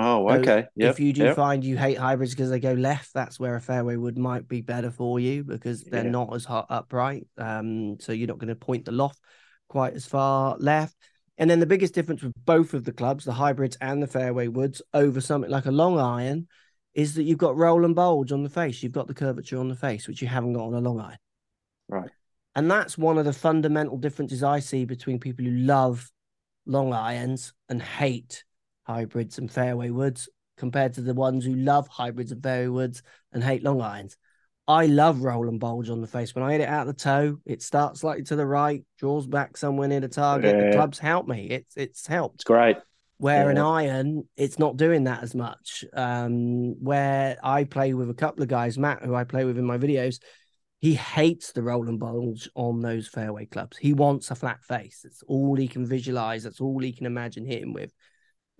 Oh, 0.00 0.28
so 0.28 0.34
okay. 0.36 0.66
Yep. 0.76 0.90
if 0.90 1.00
you 1.00 1.12
do 1.12 1.24
yep. 1.24 1.36
find 1.36 1.64
you 1.64 1.76
hate 1.76 1.98
hybrids 1.98 2.32
because 2.34 2.50
they 2.50 2.60
go 2.60 2.72
left, 2.72 3.12
that's 3.14 3.38
where 3.38 3.56
a 3.56 3.60
fairway 3.60 3.96
wood 3.96 4.18
might 4.18 4.48
be 4.48 4.60
better 4.60 4.90
for 4.90 5.20
you 5.20 5.44
because 5.44 5.82
they're 5.82 6.04
Yeah. 6.04 6.10
not 6.10 6.34
as 6.34 6.44
hot 6.44 6.66
upright. 6.70 7.26
Um, 7.38 7.98
so 8.00 8.12
you're 8.12 8.28
not 8.28 8.38
going 8.38 8.48
to 8.48 8.56
point 8.56 8.84
the 8.84 8.92
loft 8.92 9.20
quite 9.68 9.94
as 9.94 10.06
far 10.06 10.56
left. 10.58 10.94
And 11.38 11.48
then 11.48 11.60
the 11.60 11.66
biggest 11.66 11.94
difference 11.94 12.22
with 12.22 12.34
both 12.44 12.74
of 12.74 12.84
the 12.84 12.92
clubs, 12.92 13.24
the 13.24 13.32
hybrids 13.32 13.76
and 13.80 14.02
the 14.02 14.06
fairway 14.06 14.48
woods, 14.48 14.82
over 14.92 15.20
something 15.20 15.50
like 15.50 15.66
a 15.66 15.70
long 15.70 15.98
iron, 15.98 16.48
is 16.92 17.14
that 17.14 17.22
you've 17.22 17.38
got 17.38 17.56
roll 17.56 17.84
and 17.84 17.94
bulge 17.94 18.32
on 18.32 18.42
the 18.42 18.50
face. 18.50 18.82
You've 18.82 18.92
got 18.92 19.06
the 19.06 19.14
curvature 19.14 19.58
on 19.58 19.68
the 19.68 19.76
face, 19.76 20.06
which 20.06 20.20
you 20.20 20.28
haven't 20.28 20.52
got 20.52 20.66
on 20.66 20.74
a 20.74 20.80
long 20.80 21.00
iron. 21.00 21.18
Right. 21.88 22.10
And 22.54 22.70
that's 22.70 22.98
one 22.98 23.16
of 23.16 23.24
the 23.24 23.32
fundamental 23.32 23.96
differences 23.96 24.42
I 24.42 24.58
see 24.58 24.84
between 24.84 25.20
people 25.20 25.44
who 25.44 25.52
love 25.52 26.10
long 26.66 26.92
irons 26.92 27.52
and 27.68 27.80
hate 27.80 28.44
hybrids 28.90 29.38
and 29.38 29.50
fairway 29.50 29.90
woods 29.90 30.28
compared 30.56 30.94
to 30.94 31.00
the 31.00 31.14
ones 31.14 31.44
who 31.44 31.54
love 31.54 31.88
hybrids 31.88 32.32
and 32.32 32.42
fairway 32.42 32.68
woods 32.68 33.02
and 33.32 33.42
hate 33.42 33.62
long 33.62 33.80
irons. 33.80 34.16
I 34.68 34.86
love 34.86 35.22
roll 35.22 35.48
and 35.48 35.58
bulge 35.58 35.90
on 35.90 36.00
the 36.00 36.06
face. 36.06 36.34
When 36.34 36.44
I 36.44 36.52
hit 36.52 36.60
it 36.60 36.68
out 36.68 36.86
the 36.86 36.92
toe, 36.92 37.38
it 37.44 37.62
starts 37.62 38.00
slightly 38.00 38.22
to 38.24 38.36
the 38.36 38.46
right, 38.46 38.84
draws 38.98 39.26
back 39.26 39.56
somewhere 39.56 39.88
near 39.88 40.00
the 40.00 40.08
target. 40.08 40.56
The 40.56 40.76
clubs 40.76 40.98
help 40.98 41.26
me. 41.26 41.48
It's 41.50 41.76
it's 41.76 42.06
helped. 42.06 42.36
It's 42.36 42.44
great. 42.44 42.76
Where 43.18 43.50
an 43.50 43.58
iron, 43.58 44.28
it's 44.36 44.58
not 44.58 44.76
doing 44.76 45.04
that 45.04 45.22
as 45.22 45.34
much. 45.34 45.84
Um, 45.92 46.82
where 46.82 47.36
I 47.42 47.64
play 47.64 47.92
with 47.92 48.08
a 48.08 48.14
couple 48.14 48.42
of 48.42 48.48
guys, 48.48 48.78
Matt, 48.78 49.02
who 49.02 49.14
I 49.14 49.24
play 49.24 49.44
with 49.44 49.58
in 49.58 49.66
my 49.66 49.76
videos, 49.76 50.20
he 50.78 50.94
hates 50.94 51.52
the 51.52 51.62
roll 51.62 51.88
and 51.88 52.00
bulge 52.00 52.48
on 52.54 52.80
those 52.80 53.08
fairway 53.08 53.44
clubs. 53.44 53.76
He 53.76 53.92
wants 53.92 54.30
a 54.30 54.34
flat 54.34 54.62
face. 54.64 55.00
That's 55.02 55.22
all 55.24 55.54
he 55.56 55.68
can 55.68 55.84
visualize. 55.84 56.44
That's 56.44 56.62
all 56.62 56.80
he 56.80 56.92
can 56.92 57.04
imagine 57.04 57.44
hitting 57.44 57.74
with. 57.74 57.92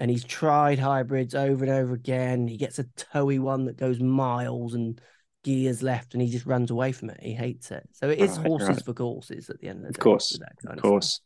And 0.00 0.10
he's 0.10 0.24
tried 0.24 0.78
hybrids 0.80 1.34
over 1.34 1.62
and 1.64 1.72
over 1.72 1.92
again. 1.94 2.48
He 2.48 2.56
gets 2.56 2.78
a 2.78 2.84
toey 2.96 3.38
one 3.38 3.66
that 3.66 3.76
goes 3.76 4.00
miles 4.00 4.72
and 4.74 4.98
gears 5.44 5.82
left, 5.82 6.14
and 6.14 6.22
he 6.22 6.30
just 6.30 6.46
runs 6.46 6.70
away 6.70 6.92
from 6.92 7.10
it. 7.10 7.20
He 7.22 7.34
hates 7.34 7.70
it. 7.70 7.86
So 7.92 8.08
it 8.08 8.18
is 8.18 8.38
Right, 8.38 8.46
horses 8.46 8.68
right. 8.68 8.84
for 8.84 8.94
courses 8.94 9.50
at 9.50 9.60
the 9.60 9.68
end 9.68 9.84
of 9.84 9.86
the 9.86 9.88
day. 9.88 9.88
Of 9.90 9.96
day. 9.96 10.02
course, 10.02 10.32
with 10.32 10.40
that 10.40 10.56
kind 10.66 10.78
Of 10.78 10.80
stuff. 10.80 10.90
course. 10.90 11.20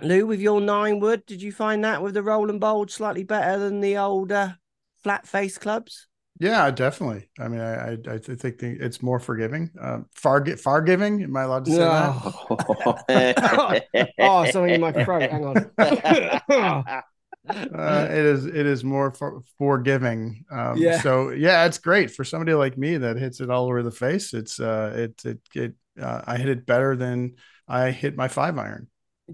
Lou, 0.00 0.26
with 0.26 0.40
your 0.40 0.60
nine 0.60 1.00
wood, 1.00 1.26
did 1.26 1.42
you 1.42 1.50
find 1.52 1.82
that 1.84 2.02
with 2.02 2.14
the 2.14 2.22
roll 2.22 2.48
and 2.50 2.60
bulge 2.60 2.92
slightly 2.92 3.24
better 3.24 3.58
than 3.58 3.80
the 3.80 3.96
older 3.98 4.58
flat 5.02 5.26
face 5.26 5.58
clubs? 5.58 6.06
Yeah, 6.38 6.70
definitely. 6.70 7.30
I 7.40 7.48
mean, 7.48 7.60
I 7.60 7.92
I, 7.92 7.96
I 8.14 8.18
think 8.18 8.58
the, 8.58 8.76
it's 8.78 9.02
more 9.02 9.18
forgiving. 9.18 9.70
Um, 9.80 10.04
far 10.14 10.44
far 10.56 10.82
giving. 10.82 11.22
Am 11.22 11.34
I 11.36 11.44
allowed 11.44 11.64
to 11.64 11.70
say 11.70 11.78
that? 11.78 12.12
Oh, 14.18 14.44
something 14.44 14.74
in 14.74 14.80
my 14.80 14.92
throat. 14.92 15.30
Hang 15.30 15.46
on. 15.46 16.92
Uh, 17.48 18.06
it 18.10 18.24
is 18.24 18.46
it 18.46 18.66
is 18.66 18.84
more 18.84 19.10
for, 19.12 19.42
forgiving. 19.58 20.44
Um, 20.50 20.76
Yeah. 20.76 21.00
So 21.00 21.30
yeah, 21.30 21.64
it's 21.66 21.78
great 21.78 22.10
for 22.10 22.24
somebody 22.24 22.54
like 22.54 22.76
me 22.78 22.96
that 22.98 23.16
hits 23.16 23.40
it 23.40 23.50
all 23.50 23.66
over 23.66 23.82
the 23.82 23.90
face. 23.90 24.32
It's 24.34 24.58
uh, 24.60 24.92
it 24.96 25.24
it 25.24 25.38
it. 25.54 25.74
Uh, 26.00 26.22
I 26.26 26.36
hit 26.36 26.48
it 26.48 26.66
better 26.66 26.94
than 26.96 27.36
I 27.66 27.90
hit 27.90 28.16
my 28.16 28.28
five 28.28 28.58
iron. 28.58 28.88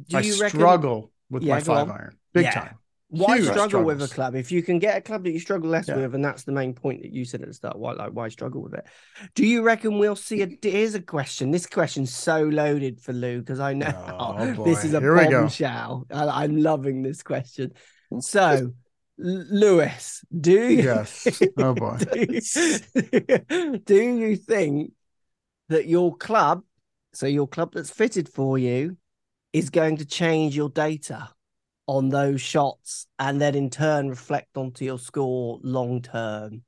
Do 0.08 0.16
I 0.16 0.20
you 0.20 0.40
reckon 0.40 0.60
struggle 0.60 1.12
with 1.30 1.42
Yeah, 1.42 1.54
my 1.54 1.60
five 1.60 1.88
on. 1.88 1.96
iron 1.96 2.16
big 2.32 2.44
Yeah. 2.44 2.52
time. 2.54 2.78
why 3.08 3.36
huge 3.36 3.50
struggle 3.50 3.82
with 3.82 4.00
a 4.00 4.08
club? 4.08 4.34
If 4.34 4.50
you 4.50 4.62
can 4.62 4.78
get 4.78 4.96
a 4.96 5.00
club 5.02 5.24
that 5.24 5.32
you 5.32 5.38
struggle 5.40 5.68
less 5.68 5.86
Yeah. 5.88 5.96
with, 5.96 6.14
and 6.14 6.24
that's 6.24 6.44
the 6.44 6.52
main 6.52 6.72
point 6.72 7.02
that 7.02 7.12
you 7.12 7.26
said 7.26 7.42
at 7.42 7.48
the 7.48 7.52
start, 7.52 7.78
why 7.78 7.92
like 7.92 8.12
why 8.12 8.28
struggle 8.28 8.62
with 8.62 8.72
it? 8.74 8.86
Do 9.34 9.44
you 9.44 9.62
reckon 9.62 9.98
we'll 9.98 10.16
see 10.16 10.40
a 10.42 10.48
here's 10.62 10.94
a 10.94 11.02
question. 11.02 11.50
This 11.50 11.66
question's 11.66 12.14
so 12.14 12.42
loaded 12.44 13.00
for 13.02 13.12
Lou 13.12 13.40
because 13.40 13.60
I 13.60 13.74
know 13.74 13.92
Oh, 14.18 14.64
this 14.64 14.84
is 14.84 14.94
a 14.94 15.00
Here 15.00 15.14
we 15.14 15.26
go. 15.28 15.40
bombshell. 15.42 16.06
I'm 16.10 16.56
loving 16.56 17.02
this 17.02 17.22
question. 17.22 17.72
So, 18.20 18.72
Lewis, 19.18 20.24
do 20.38 20.68
you 20.68 20.82
Yes. 20.82 21.40
Oh 21.56 21.74
boy. 21.74 21.98
do, 21.98 23.78
do 23.84 23.94
you 23.94 24.36
think 24.36 24.92
that 25.68 25.86
your 25.86 26.16
club, 26.16 26.62
so 27.12 27.26
your 27.26 27.48
club 27.48 27.72
that's 27.74 27.90
fitted 27.90 28.28
for 28.28 28.58
you, 28.58 28.96
is 29.52 29.70
going 29.70 29.98
to 29.98 30.04
change 30.04 30.56
your 30.56 30.70
data 30.70 31.28
on 31.86 32.08
those 32.08 32.40
shots 32.40 33.06
and 33.18 33.40
then 33.40 33.54
in 33.54 33.68
turn 33.68 34.08
reflect 34.08 34.56
onto 34.56 34.84
your 34.84 34.98
score 34.98 35.60
long 35.62 36.00
term? 36.02 36.62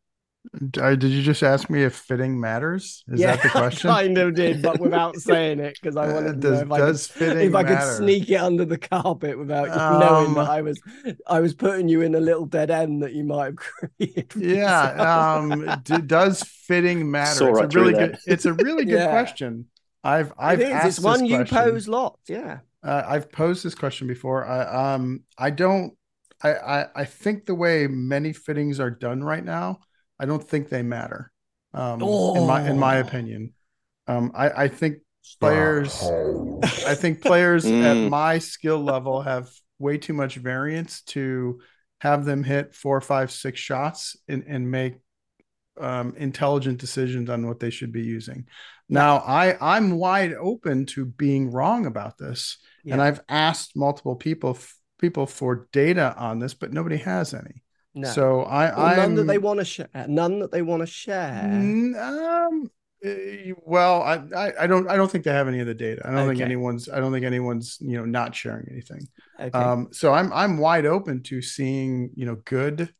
Uh, 0.78 0.94
Did 0.94 1.11
you 1.11 1.22
just 1.22 1.42
ask 1.42 1.68
me 1.70 1.83
if 1.83 1.94
fitting 1.96 2.38
matters? 2.40 3.04
Is 3.09 3.22
that 3.22 3.42
the 3.42 3.48
question? 3.50 3.90
I 3.90 3.94
kind 4.04 4.18
of 4.18 4.35
did, 4.35 4.62
but 4.62 4.78
without 4.78 5.16
saying 5.20 5.61
it 5.61 5.78
because 5.80 5.96
I 5.96 6.07
Uh, 6.07 6.12
wanted 6.14 6.40
to 6.40 6.40
does 6.40 6.50
know 6.50 6.62
if 6.62 6.70
I 6.72 6.80
could, 6.83 7.00
fitting 7.00 7.48
if 7.48 7.54
I 7.54 7.64
could 7.64 7.83
sneak 7.83 8.30
it 8.30 8.37
under 8.37 8.64
the 8.64 8.78
carpet 8.78 9.38
without 9.38 9.72
you 9.74 9.83
knowing 9.88 10.35
Um, 10.35 10.35
that 10.35 10.46
I 10.48 10.62
was 10.62 10.80
I 11.26 11.40
was 11.40 11.54
putting 11.54 11.88
you 11.88 12.02
in 12.02 12.14
a 12.14 12.20
little 12.20 12.46
dead 12.46 12.70
end 12.70 13.02
that 13.02 13.12
you 13.14 13.24
might 13.24 13.46
have 13.46 13.57
created. 13.98 14.33
Yeah. 14.35 14.83
Um. 15.37 15.80
d- 15.83 16.00
does 16.00 16.42
fitting 16.42 17.11
matter? 17.11 17.46
Saw 17.46 17.48
it's 17.48 17.61
right 17.61 17.64
a 17.64 17.68
through 17.70 17.90
really 17.90 17.92
that. 17.92 18.11
good. 18.11 18.18
It's 18.26 18.46
a 18.46 18.52
really 18.52 18.85
good 18.85 19.02
Yeah. 19.02 19.09
question. 19.09 19.66
I've 20.02 20.33
I've 20.38 20.61
it 20.61 20.68
is. 20.68 20.85
asked 20.85 20.98
It's 20.98 21.00
one 21.00 21.20
this 21.20 21.24
you 21.24 21.37
question. 21.37 21.46
pose 21.46 21.88
lots. 21.88 22.28
Yeah. 22.28 22.61
Uh, 22.83 23.02
I've 23.07 23.33
posed 23.33 23.64
this 23.64 23.74
question 23.74 24.07
before. 24.07 24.44
I 24.46 24.94
um 24.94 25.24
I 25.38 25.50
don't. 25.50 25.94
I, 26.42 26.52
I 26.54 26.87
I 26.96 27.04
think 27.04 27.46
the 27.46 27.54
way 27.54 27.87
many 27.87 28.33
fittings 28.33 28.78
are 28.80 28.90
done 28.90 29.22
right 29.24 29.44
now, 29.44 29.80
I 30.18 30.27
don't 30.27 30.42
think 30.42 30.68
they 30.68 30.83
matter. 30.83 31.31
Um, 31.72 32.20
in 32.35 32.46
my 32.46 32.66
in 32.68 32.79
my 32.79 32.96
Oh. 32.96 33.00
opinion, 33.00 33.53
um, 34.07 34.33
I 34.35 34.64
I 34.64 34.68
think 34.68 34.98
players. 35.40 36.12
I 36.87 36.94
think 36.94 37.20
players 37.22 37.72
Mm. 37.72 37.85
at 37.85 38.05
my 38.05 38.38
skill 38.38 38.83
level 38.83 39.22
have 39.22 39.50
way 39.79 39.98
too 39.98 40.12
much 40.14 40.37
variance 40.37 41.03
to 41.03 41.61
have 42.00 42.24
them 42.24 42.44
hit 42.44 42.74
four, 42.74 43.00
five, 43.00 43.31
six 43.31 43.61
shots 43.61 44.16
and, 44.29 44.44
and 44.46 44.70
make 44.70 44.96
um, 45.81 46.14
intelligent 46.16 46.79
decisions 46.79 47.29
on 47.29 47.46
what 47.46 47.61
they 47.61 47.70
should 47.70 47.92
be 47.92 48.03
using. 48.03 48.46
Now, 48.88 49.18
I 49.18 49.57
I'm 49.61 49.92
wide 49.98 50.33
open 50.35 50.87
to 50.87 51.05
being 51.05 51.50
wrong 51.50 51.87
about 51.87 52.18
this, 52.18 52.59
and 52.90 53.00
I've 53.03 53.20
asked 53.29 53.77
multiple 53.77 54.16
people 54.16 54.59
people 54.98 55.27
for 55.27 55.68
data 55.72 56.14
on 56.16 56.38
this, 56.38 56.55
but 56.55 56.72
nobody 56.72 56.98
has 56.98 57.35
any. 57.35 57.62
No. 57.94 58.09
So 58.09 58.44
I 58.44 58.96
none 58.96 59.14
that 59.14 59.24
they 59.24 59.38
want 59.38 59.61
to 59.61 59.64
share. 59.64 59.88
None 60.09 60.40
that 60.40 60.50
they 60.50 60.62
want 60.62 60.83
to 60.83 60.87
share. 60.87 61.44
Um, 61.44 62.68
eh, 63.04 63.52
well, 63.62 64.02
I, 64.02 64.14
I, 64.37 64.52
I 64.62 64.66
don't, 64.66 64.88
I 64.88 64.96
don't 64.96 65.11
think 65.11 65.24
they 65.24 65.30
have 65.30 65.46
any 65.46 65.61
of 65.61 65.68
the 65.68 65.74
data. 65.74 66.02
I 66.04 66.11
don't 66.11 66.28
think 66.28 66.40
anyone's, 66.40 66.88
I 66.88 66.98
don't 66.98 67.12
think 67.12 67.24
anyone's, 67.24 67.78
you 67.80 67.96
know, 67.96 68.04
not 68.04 68.35
sharing 68.35 68.66
anything. 68.70 69.07
Okay. 69.38 69.57
Um, 69.57 69.88
so 69.92 70.12
I'm, 70.12 70.33
I'm 70.33 70.59
wide 70.59 70.87
open 70.87 71.22
to 71.24 71.40
seeing, 71.40 72.11
you 72.16 72.26
know, 72.26 72.37
good, 72.44 72.92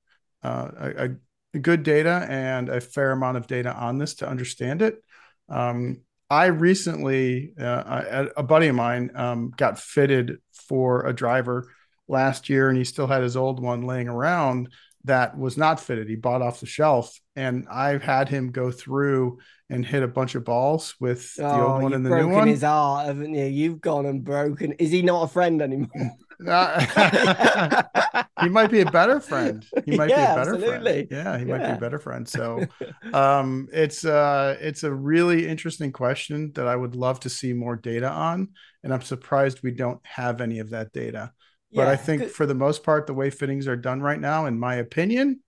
uh, 0.45 0.71
a, 0.79 1.11
a 1.55 1.59
good 1.59 1.83
data 1.83 2.27
and 2.29 2.69
a 2.69 2.81
fair 2.81 3.11
amount 3.11 3.37
of 3.37 3.49
data 3.49 3.75
on 3.75 3.99
this 3.99 4.15
to 4.17 4.29
understand 4.29 4.81
it. 4.81 5.03
Um, 5.49 6.03
I 6.31 6.47
recently, 6.47 7.53
uh, 7.61 8.27
a, 8.37 8.41
a 8.41 8.43
buddy 8.43 8.69
of 8.69 8.77
mine, 8.77 9.11
um, 9.15 9.53
got 9.57 9.79
fitted 9.79 10.39
for 10.69 11.07
a 11.07 11.13
driver 11.13 11.69
last 12.09 12.49
year, 12.49 12.69
and 12.69 12.79
he 12.79 12.85
still 12.85 13.07
had 13.07 13.23
his 13.23 13.37
old 13.37 13.61
one 13.63 13.83
laying 13.83 14.09
around 14.09 14.69
that 15.05 15.37
was 15.39 15.57
not 15.57 15.81
fitted. 15.81 16.09
He 16.09 16.17
bought 16.17 16.43
off 16.43 16.61
the 16.61 16.67
shelf, 16.67 17.19
and 17.37 17.67
I've 17.71 18.03
had 18.03 18.29
him 18.29 18.53
go 18.53 18.71
through 18.71 19.39
and 19.71 19.85
hit 19.85 20.03
a 20.03 20.09
bunch 20.09 20.35
of 20.35 20.45
balls 20.45 20.95
with 21.01 21.41
the 21.49 21.61
oh, 21.61 21.63
old 21.63 21.79
one 21.79 21.93
you've 21.93 21.95
and 21.95 22.05
the 22.07 22.11
new 22.11 22.29
one. 22.29 22.47
his 22.47 22.63
heart, 22.63 23.07
haven't 23.07 23.35
you? 23.35 23.45
You've 23.47 23.81
gone 23.81 24.07
and 24.07 24.25
broken. 24.25 24.73
Is 24.75 24.91
he 24.91 25.03
not 25.03 25.25
a 25.25 25.29
friend 25.29 25.63
anymore? 25.63 26.17
Uh, 26.47 27.85
he 28.41 28.49
might 28.49 28.71
be 28.71 28.81
a 28.81 28.87
better 28.87 29.21
friend. 29.21 29.65
He 29.85 29.93
might 29.93 30.15
Yeah, 30.15 30.17
be 30.17 30.25
a 30.25 30.29
better 30.29 30.59
absolutely. 30.59 30.59
friend. 30.59 31.07
Yeah, 31.11 31.39
he 31.39 31.45
might 31.45 31.65
be 31.65 31.73
a 31.73 31.77
better 31.77 31.99
friend. 31.99 32.29
So 32.29 32.69
um 33.13 33.69
it's 33.73 34.05
uh 34.05 34.57
it's 34.61 34.83
a 34.83 34.93
really 34.93 35.47
interesting 35.47 35.93
question 35.93 36.51
that 36.55 36.67
I 36.67 36.75
would 36.75 36.97
love 36.97 37.21
to 37.21 37.31
see 37.31 37.53
more 37.53 37.77
data 37.77 38.11
on. 38.11 38.49
And 38.83 38.93
I'm 38.93 39.03
surprised 39.03 39.63
we 39.63 39.71
don't 39.71 40.01
have 40.05 40.41
any 40.41 40.59
of 40.59 40.71
that 40.71 40.93
data. 40.93 41.33
But 41.75 41.89
I 41.89 41.97
think 41.97 42.29
for 42.29 42.47
the 42.47 42.55
most 42.55 42.85
part, 42.85 43.07
the 43.07 43.15
way 43.15 43.31
fittings 43.31 43.67
are 43.67 43.77
done 43.77 44.01
right 44.01 44.21
now, 44.21 44.47
in 44.47 44.59
my 44.59 44.77
opinion, 44.77 45.41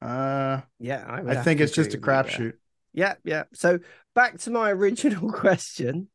uh 0.00 0.60
yeah, 0.78 1.04
I, 1.06 1.32
I 1.32 1.34
think 1.34 1.60
it's 1.60 1.72
just 1.72 1.94
a 1.94 1.98
agree 1.98 2.00
with 2.00 2.06
you 2.08 2.20
there. 2.20 2.46
crapshoot. 2.46 2.54
Yeah, 2.92 3.14
yeah. 3.24 3.44
So 3.52 3.80
back 4.14 4.38
to 4.40 4.50
my 4.50 4.70
original 4.72 5.30
question, 5.32 6.08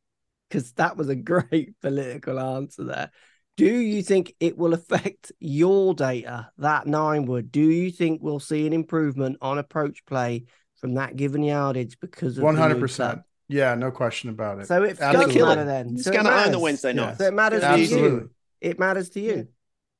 because 0.49 0.73
that 0.73 0.97
was 0.97 1.09
a 1.09 1.15
great 1.15 1.73
political 1.81 2.39
answer 2.39 2.83
there. 2.85 3.11
Do 3.55 3.65
you 3.65 4.01
think 4.01 4.33
it 4.39 4.57
will 4.57 4.73
affect 4.73 5.31
your 5.39 5.93
data, 5.93 6.49
that 6.57 6.87
nine 6.87 7.25
wood? 7.25 7.51
Do 7.51 7.61
you 7.61 7.91
think 7.91 8.21
we'll 8.23 8.39
see 8.39 8.65
an 8.65 8.73
improvement 8.73 9.37
on 9.41 9.59
approach 9.59 10.05
play 10.05 10.45
from 10.81 10.95
that 10.95 11.15
given 11.15 11.43
yardage 11.43 11.99
because 11.99 12.37
of 12.37 12.43
one 12.43 12.55
hundred 12.55 12.79
percent? 12.79 13.21
Yeah, 13.47 13.75
no 13.75 13.91
question 13.91 14.29
about 14.29 14.59
it. 14.59 14.67
So 14.67 14.83
it 14.83 14.97
Absolutely. 14.99 15.41
does 15.41 15.57
it 15.57 15.65
then. 15.65 15.95
It's 15.95 16.03
So 16.03 16.11
it 16.11 16.15
gonna 16.15 16.29
own 16.29 16.51
the 16.51 16.57
matters. 16.57 16.63
Wednesday 16.63 16.93
Yeah. 16.93 17.05
night. 17.05 17.17
So 17.17 17.25
it 17.25 17.33
matters 17.33 17.63
to 17.63 17.65
Absolutely. 17.67 17.99
you. 17.99 18.29
It 18.63 18.79
matters 18.79 19.09
to 19.11 19.19
you. 19.19 19.47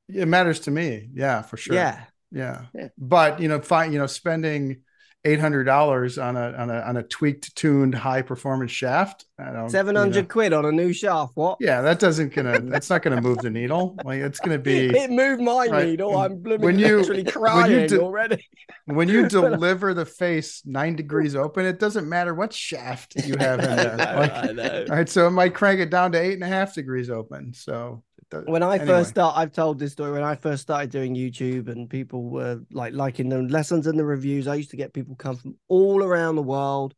It 0.09 0.27
matters 0.27 0.61
to 0.61 0.71
me. 0.71 1.09
Yeah, 1.13 1.41
for 1.41 1.57
sure. 1.57 1.75
Yeah. 1.75 2.03
Yeah. 2.31 2.63
Yeah. 2.73 2.87
But 2.97 3.39
you 3.39 3.47
know, 3.47 3.59
fine, 3.61 3.93
you 3.93 3.99
know, 3.99 4.07
spending 4.07 4.81
eight 5.25 5.39
hundred 5.39 5.63
dollars 5.63 6.17
on 6.17 6.35
a 6.35 6.51
on 6.51 6.69
a 6.69 6.79
on 6.81 6.97
a 6.97 7.03
tweaked, 7.03 7.55
tuned, 7.55 7.95
high 7.95 8.21
performance 8.21 8.71
shaft. 8.71 9.25
I 9.39 9.51
don't, 9.53 9.69
Seven 9.69 9.91
you 9.91 9.93
know. 9.93 9.99
hundred 10.01 10.27
quid 10.29 10.51
on 10.51 10.65
a 10.65 10.71
new 10.71 10.91
shaft. 10.91 11.31
What? 11.35 11.57
Yeah, 11.61 11.81
that 11.81 11.99
doesn't 11.99 12.33
gonna 12.33 12.59
that's 12.59 12.89
not 12.89 13.01
gonna 13.03 13.21
move 13.21 13.37
the 13.37 13.49
needle. 13.49 13.97
Like 14.03 14.19
it's 14.19 14.39
gonna 14.39 14.57
be 14.59 14.87
it 14.97 15.09
moved 15.11 15.41
my 15.41 15.67
right. 15.71 15.87
needle. 15.87 16.17
I'm 16.17 16.41
blooming 16.41 16.65
When 16.65 16.79
you- 16.79 16.97
literally 16.97 17.19
when 17.23 17.25
you 17.25 17.31
crying 17.31 17.93
already. 17.93 18.45
when 18.85 19.07
you 19.07 19.27
deliver 19.29 19.93
the 19.93 20.05
face 20.05 20.61
nine 20.65 20.95
degrees 20.97 21.35
open, 21.35 21.65
it 21.65 21.79
doesn't 21.79 22.09
matter 22.09 22.33
what 22.33 22.51
shaft 22.51 23.15
you 23.25 23.35
have 23.37 23.59
in 23.59 23.75
there. 23.77 23.93
I 23.99 24.13
know, 24.13 24.19
Like, 24.19 24.33
I 24.33 24.51
know. 24.51 24.85
all 24.89 24.95
right, 24.97 25.09
so 25.09 25.27
it 25.27 25.31
might 25.31 25.53
crank 25.53 25.79
it 25.79 25.89
down 25.89 26.11
to 26.13 26.19
eight 26.21 26.33
and 26.33 26.43
a 26.43 26.47
half 26.47 26.73
degrees 26.75 27.09
open. 27.09 27.53
So 27.53 28.03
it 28.12 28.12
does- 28.12 28.12
when 28.41 28.63
I 28.63 28.75
anyway. 28.75 28.87
first 28.87 29.11
start, 29.11 29.37
I've 29.37 29.51
told 29.51 29.79
this 29.79 29.91
story. 29.91 30.11
When 30.11 30.23
I 30.23 30.35
first 30.35 30.63
started 30.63 30.89
doing 30.89 31.15
YouTube, 31.15 31.69
and 31.69 31.89
people 31.89 32.23
were 32.29 32.61
like 32.71 32.93
liking 32.93 33.29
the 33.29 33.41
lessons 33.41 33.87
and 33.87 33.97
the 33.97 34.05
reviews, 34.05 34.47
I 34.47 34.55
used 34.55 34.71
to 34.71 34.77
get 34.77 34.93
people 34.93 35.15
come 35.15 35.35
from 35.35 35.55
all 35.67 36.03
around 36.03 36.35
the 36.35 36.43
world 36.43 36.93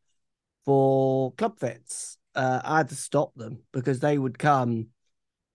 for 0.64 1.32
club 1.32 1.58
fits. 1.58 2.18
Uh, 2.34 2.60
I 2.64 2.78
had 2.78 2.88
to 2.90 2.94
stop 2.94 3.34
them 3.34 3.62
because 3.72 4.00
they 4.00 4.18
would 4.18 4.38
come 4.38 4.88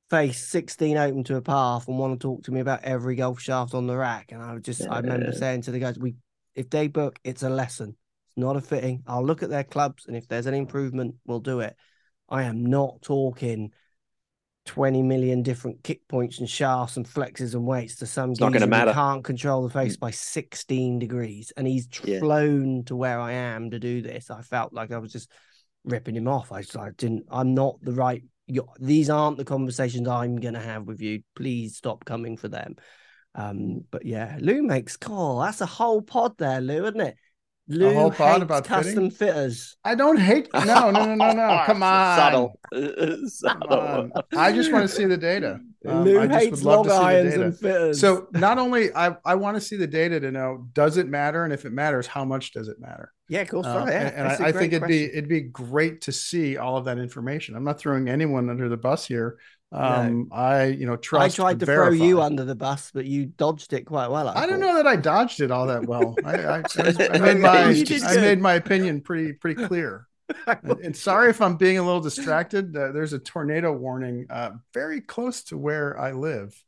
face 0.10 0.50
16 0.50 0.98
open 0.98 1.24
to 1.24 1.38
a 1.38 1.41
path 1.41 1.88
and 1.88 1.98
want 1.98 2.20
to 2.20 2.28
talk 2.28 2.44
to 2.44 2.52
me 2.52 2.60
about 2.60 2.84
every 2.84 3.15
golf 3.15 3.39
shaft 3.39 3.74
on 3.74 3.88
the 3.88 3.96
rack. 3.96 4.32
And 4.32 4.41
I 4.41 4.54
would 4.54 4.63
just, 4.63 4.86
I 4.89 5.00
remember 5.00 5.32
saying 5.32 5.62
to 5.63 5.72
the 5.72 5.80
guys, 5.80 5.98
we, 5.98 6.15
if 6.56 6.70
they 6.70 6.88
book, 6.88 7.20
it's 7.24 7.44
a 7.44 7.50
lesson. 7.50 7.96
It's 8.28 8.38
not 8.38 8.58
a 8.58 8.62
fitting. 8.62 9.04
I'll 9.08 9.26
look 9.26 9.44
at 9.44 9.50
their 9.50 9.63
clubs, 9.63 10.06
and 10.08 10.15
if 10.15 10.28
there's 10.28 10.48
an 10.48 10.54
improvement, 10.54 11.15
we'll 11.26 11.39
do 11.39 11.62
it. 11.62 11.76
I 12.28 12.44
am 12.44 12.65
not 12.65 13.02
talking 13.02 13.72
20 14.65 15.02
million 15.02 15.41
different 15.41 15.84
kick 15.84 16.08
points 16.08 16.39
and 16.39 16.50
shafts 16.50 16.97
and 16.97 17.08
flexes 17.08 17.56
and 17.56 17.65
weights 17.65 17.95
to 17.97 18.06
some 18.06 18.32
It's 18.32 18.39
not 18.39 18.54
gonna 18.54 18.65
who 18.65 18.69
matter. 18.69 18.93
can't 18.93 19.24
control 19.24 19.63
the 19.63 19.69
face 19.74 19.97
by 19.97 20.12
16 20.12 21.00
degrees. 21.00 21.52
And 21.58 21.67
he's 21.67 21.88
Yeah. 22.04 22.19
flown 22.19 22.84
to 22.86 22.95
where 22.95 23.19
I 23.19 23.34
am 23.34 23.71
to 23.71 23.80
do 23.80 24.02
this. 24.02 24.30
I 24.30 24.41
felt 24.41 24.71
like 24.71 24.91
I 24.91 25.00
was 25.00 25.12
just 25.12 25.30
ripping 25.84 26.15
him 26.15 26.28
off. 26.28 26.52
I, 26.52 26.62
just, 26.62 26.78
I 26.78 26.91
didn't, 26.91 27.26
I'm 27.32 27.54
not 27.56 27.82
the 27.82 27.93
right, 27.93 28.24
you 28.47 28.67
these 28.80 29.10
aren't 29.10 29.38
the 29.38 29.45
conversations 29.45 30.08
I'm 30.08 30.36
going 30.36 30.54
to 30.54 30.60
have 30.60 30.86
with 30.86 31.02
you. 31.02 31.24
Please 31.36 31.78
stop 31.78 32.06
coming 32.06 32.38
for 32.38 32.47
them. 32.47 32.76
Um, 33.34 33.86
but 33.89 34.06
yeah, 34.06 34.38
Lou 34.41 34.62
makes 34.62 34.97
call. 34.97 35.39
That's 35.39 35.62
a 35.62 35.65
whole 35.65 36.02
pod 36.02 36.38
there, 36.38 36.62
Lou, 36.62 36.86
isn't 36.86 37.02
it? 37.02 37.15
Lou 37.67 37.93
whole 37.93 38.12
pod 38.12 38.34
hates 38.34 38.43
about 38.43 38.65
custom 38.65 39.10
fitting? 39.10 39.12
fitters. 39.12 39.78
I 39.84 39.95
don't 39.95 40.17
hate 40.17 40.50
no, 40.54 40.91
no, 40.91 41.06
no, 41.06 41.15
no, 41.15 41.32
no. 41.32 41.63
Come 41.65 41.84
on. 41.84 42.17
Subtle. 42.17 42.60
Come 43.43 43.62
on. 43.63 44.12
I 44.36 44.52
just 44.52 44.71
want 44.71 44.89
to 44.89 44.93
see 44.93 45.06
the 45.06 45.17
data. 45.17 45.60
Um, 45.88 46.04
Lou 46.04 46.19
I 46.19 46.28
just 46.28 46.39
hates 46.39 46.52
would 46.52 46.63
love 46.63 46.86
to 46.86 46.91
see 46.91 46.97
the 46.97 47.30
data. 47.30 47.43
and 47.45 47.58
fitters. 47.58 48.00
So 48.00 48.28
not 48.34 48.58
only 48.58 48.93
I, 48.93 49.15
I 49.26 49.36
want 49.36 49.56
to 49.56 49.62
see 49.62 49.78
the 49.78 49.88
data 49.88 50.19
to 50.19 50.32
know 50.32 50.67
does 50.74 50.97
it 50.97 51.08
matter, 51.08 51.43
and 51.43 51.54
if 51.54 51.65
it 51.65 51.71
matters, 51.71 52.08
how 52.08 52.26
much 52.26 52.52
does 52.52 52.67
it 52.67 52.80
matter? 52.80 53.13
yeah, 53.30 53.45
cool. 53.45 53.63
course. 53.63 53.76
Um, 53.76 53.88
yeah, 53.88 54.08
and 54.10 54.28
and 54.28 54.28
a 54.28 54.45
I, 54.45 54.50
I 54.50 54.52
think 54.52 54.74
it'd 54.74 54.88
be 54.88 55.06
it'd 55.06 55.30
be 55.30 55.41
great 55.41 56.02
to 56.02 56.12
see 56.12 56.58
all 56.58 56.76
of 56.76 56.86
that 56.86 56.97
information. 56.97 57.56
I'm 57.56 57.63
not 57.63 57.80
throwing 57.80 58.10
anyone 58.10 58.50
under 58.50 58.67
the 58.67 58.78
bus 58.78 59.06
here. 59.06 59.39
Um, 59.73 60.27
I 60.31 60.65
you 60.65 60.86
know 60.86 60.97
I 61.13 61.29
tried 61.29 61.60
to 61.62 61.65
throw 61.65 61.91
you 61.91 62.21
under 62.21 62.43
the 62.43 62.55
bus, 62.55 62.91
but 62.93 63.05
you 63.05 63.25
dodged 63.25 63.71
it 63.71 63.86
quite 63.86 64.10
well. 64.10 64.27
I, 64.27 64.43
I 64.43 64.45
don't 64.45 64.60
know 64.60 64.75
that 64.75 64.88
I 64.88 64.97
dodged 64.97 65.39
it 65.39 65.49
all 65.49 65.67
that 65.67 65.86
well. 65.86 66.15
I, 66.25 66.36
I, 66.36 66.57
I, 66.77 67.10
I 67.13 67.17
made 67.19 67.38
my 67.38 67.84
I 68.05 68.15
made 68.17 68.39
my 68.39 68.53
opinion 68.55 69.01
pretty 69.01 69.34
pretty 69.34 69.65
clear. 69.65 70.07
and, 70.47 70.79
and 70.79 70.95
sorry 70.95 71.29
if 71.29 71.41
I'm 71.41 71.55
being 71.55 71.77
a 71.77 71.84
little 71.84 72.01
distracted. 72.01 72.75
Uh, 72.75 72.91
there's 72.91 73.13
a 73.13 73.19
tornado 73.19 73.71
warning 73.71 74.25
uh, 74.29 74.51
very 74.73 74.99
close 75.01 75.43
to 75.45 75.57
where 75.57 75.97
I 75.97 76.12
live. 76.12 76.62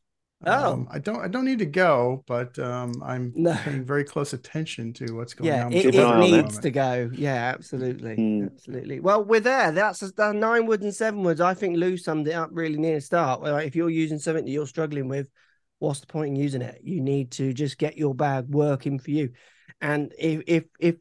Oh. 0.45 0.73
Um, 0.73 0.87
I 0.91 0.99
don't 0.99 1.19
I 1.19 1.27
don't 1.27 1.45
need 1.45 1.59
to 1.59 1.65
go, 1.65 2.23
but 2.27 2.57
um, 2.59 3.01
I'm 3.03 3.33
No. 3.35 3.53
paying 3.53 3.85
very 3.85 4.03
close 4.03 4.33
attention 4.33 4.93
to 4.93 5.15
what's 5.15 5.33
going 5.33 5.53
Yeah, 5.53 5.65
on. 5.65 5.71
it, 5.73 5.83
Keep 5.83 5.85
with 5.85 5.95
an 5.95 5.99
it 6.01 6.03
eye 6.03 6.07
the 6.07 6.13
on 6.13 6.31
that. 6.31 6.43
needs 6.43 6.59
to 6.59 6.71
go. 6.71 7.09
Yeah, 7.13 7.53
absolutely, 7.55 8.15
Hmm. 8.15 8.45
absolutely. 8.45 8.99
Well, 8.99 9.23
we're 9.23 9.39
there. 9.39 9.71
That's 9.71 9.99
the 9.99 10.31
nine 10.33 10.65
woods 10.65 10.83
and 10.83 10.93
seven 10.93 11.23
woods. 11.23 11.41
I 11.41 11.53
think 11.53 11.77
Lou 11.77 11.97
summed 11.97 12.27
it 12.27 12.33
up 12.33 12.49
really 12.51 12.77
near 12.77 12.95
the 12.95 13.01
start. 13.01 13.41
Like, 13.41 13.67
if 13.67 13.75
you're 13.75 13.89
using 13.89 14.19
something 14.19 14.45
that 14.45 14.51
you're 14.51 14.67
struggling 14.67 15.07
with, 15.07 15.27
what's 15.79 15.99
the 15.99 16.07
point 16.07 16.29
in 16.29 16.35
using 16.35 16.61
it? 16.61 16.81
You 16.83 17.01
need 17.01 17.31
to 17.31 17.53
just 17.53 17.77
get 17.77 17.97
your 17.97 18.13
bag 18.15 18.45
working 18.49 18.99
for 18.99 19.11
you. 19.11 19.31
And 19.81 20.13
if 20.17 20.43
if 20.47 20.63
if 20.79 20.95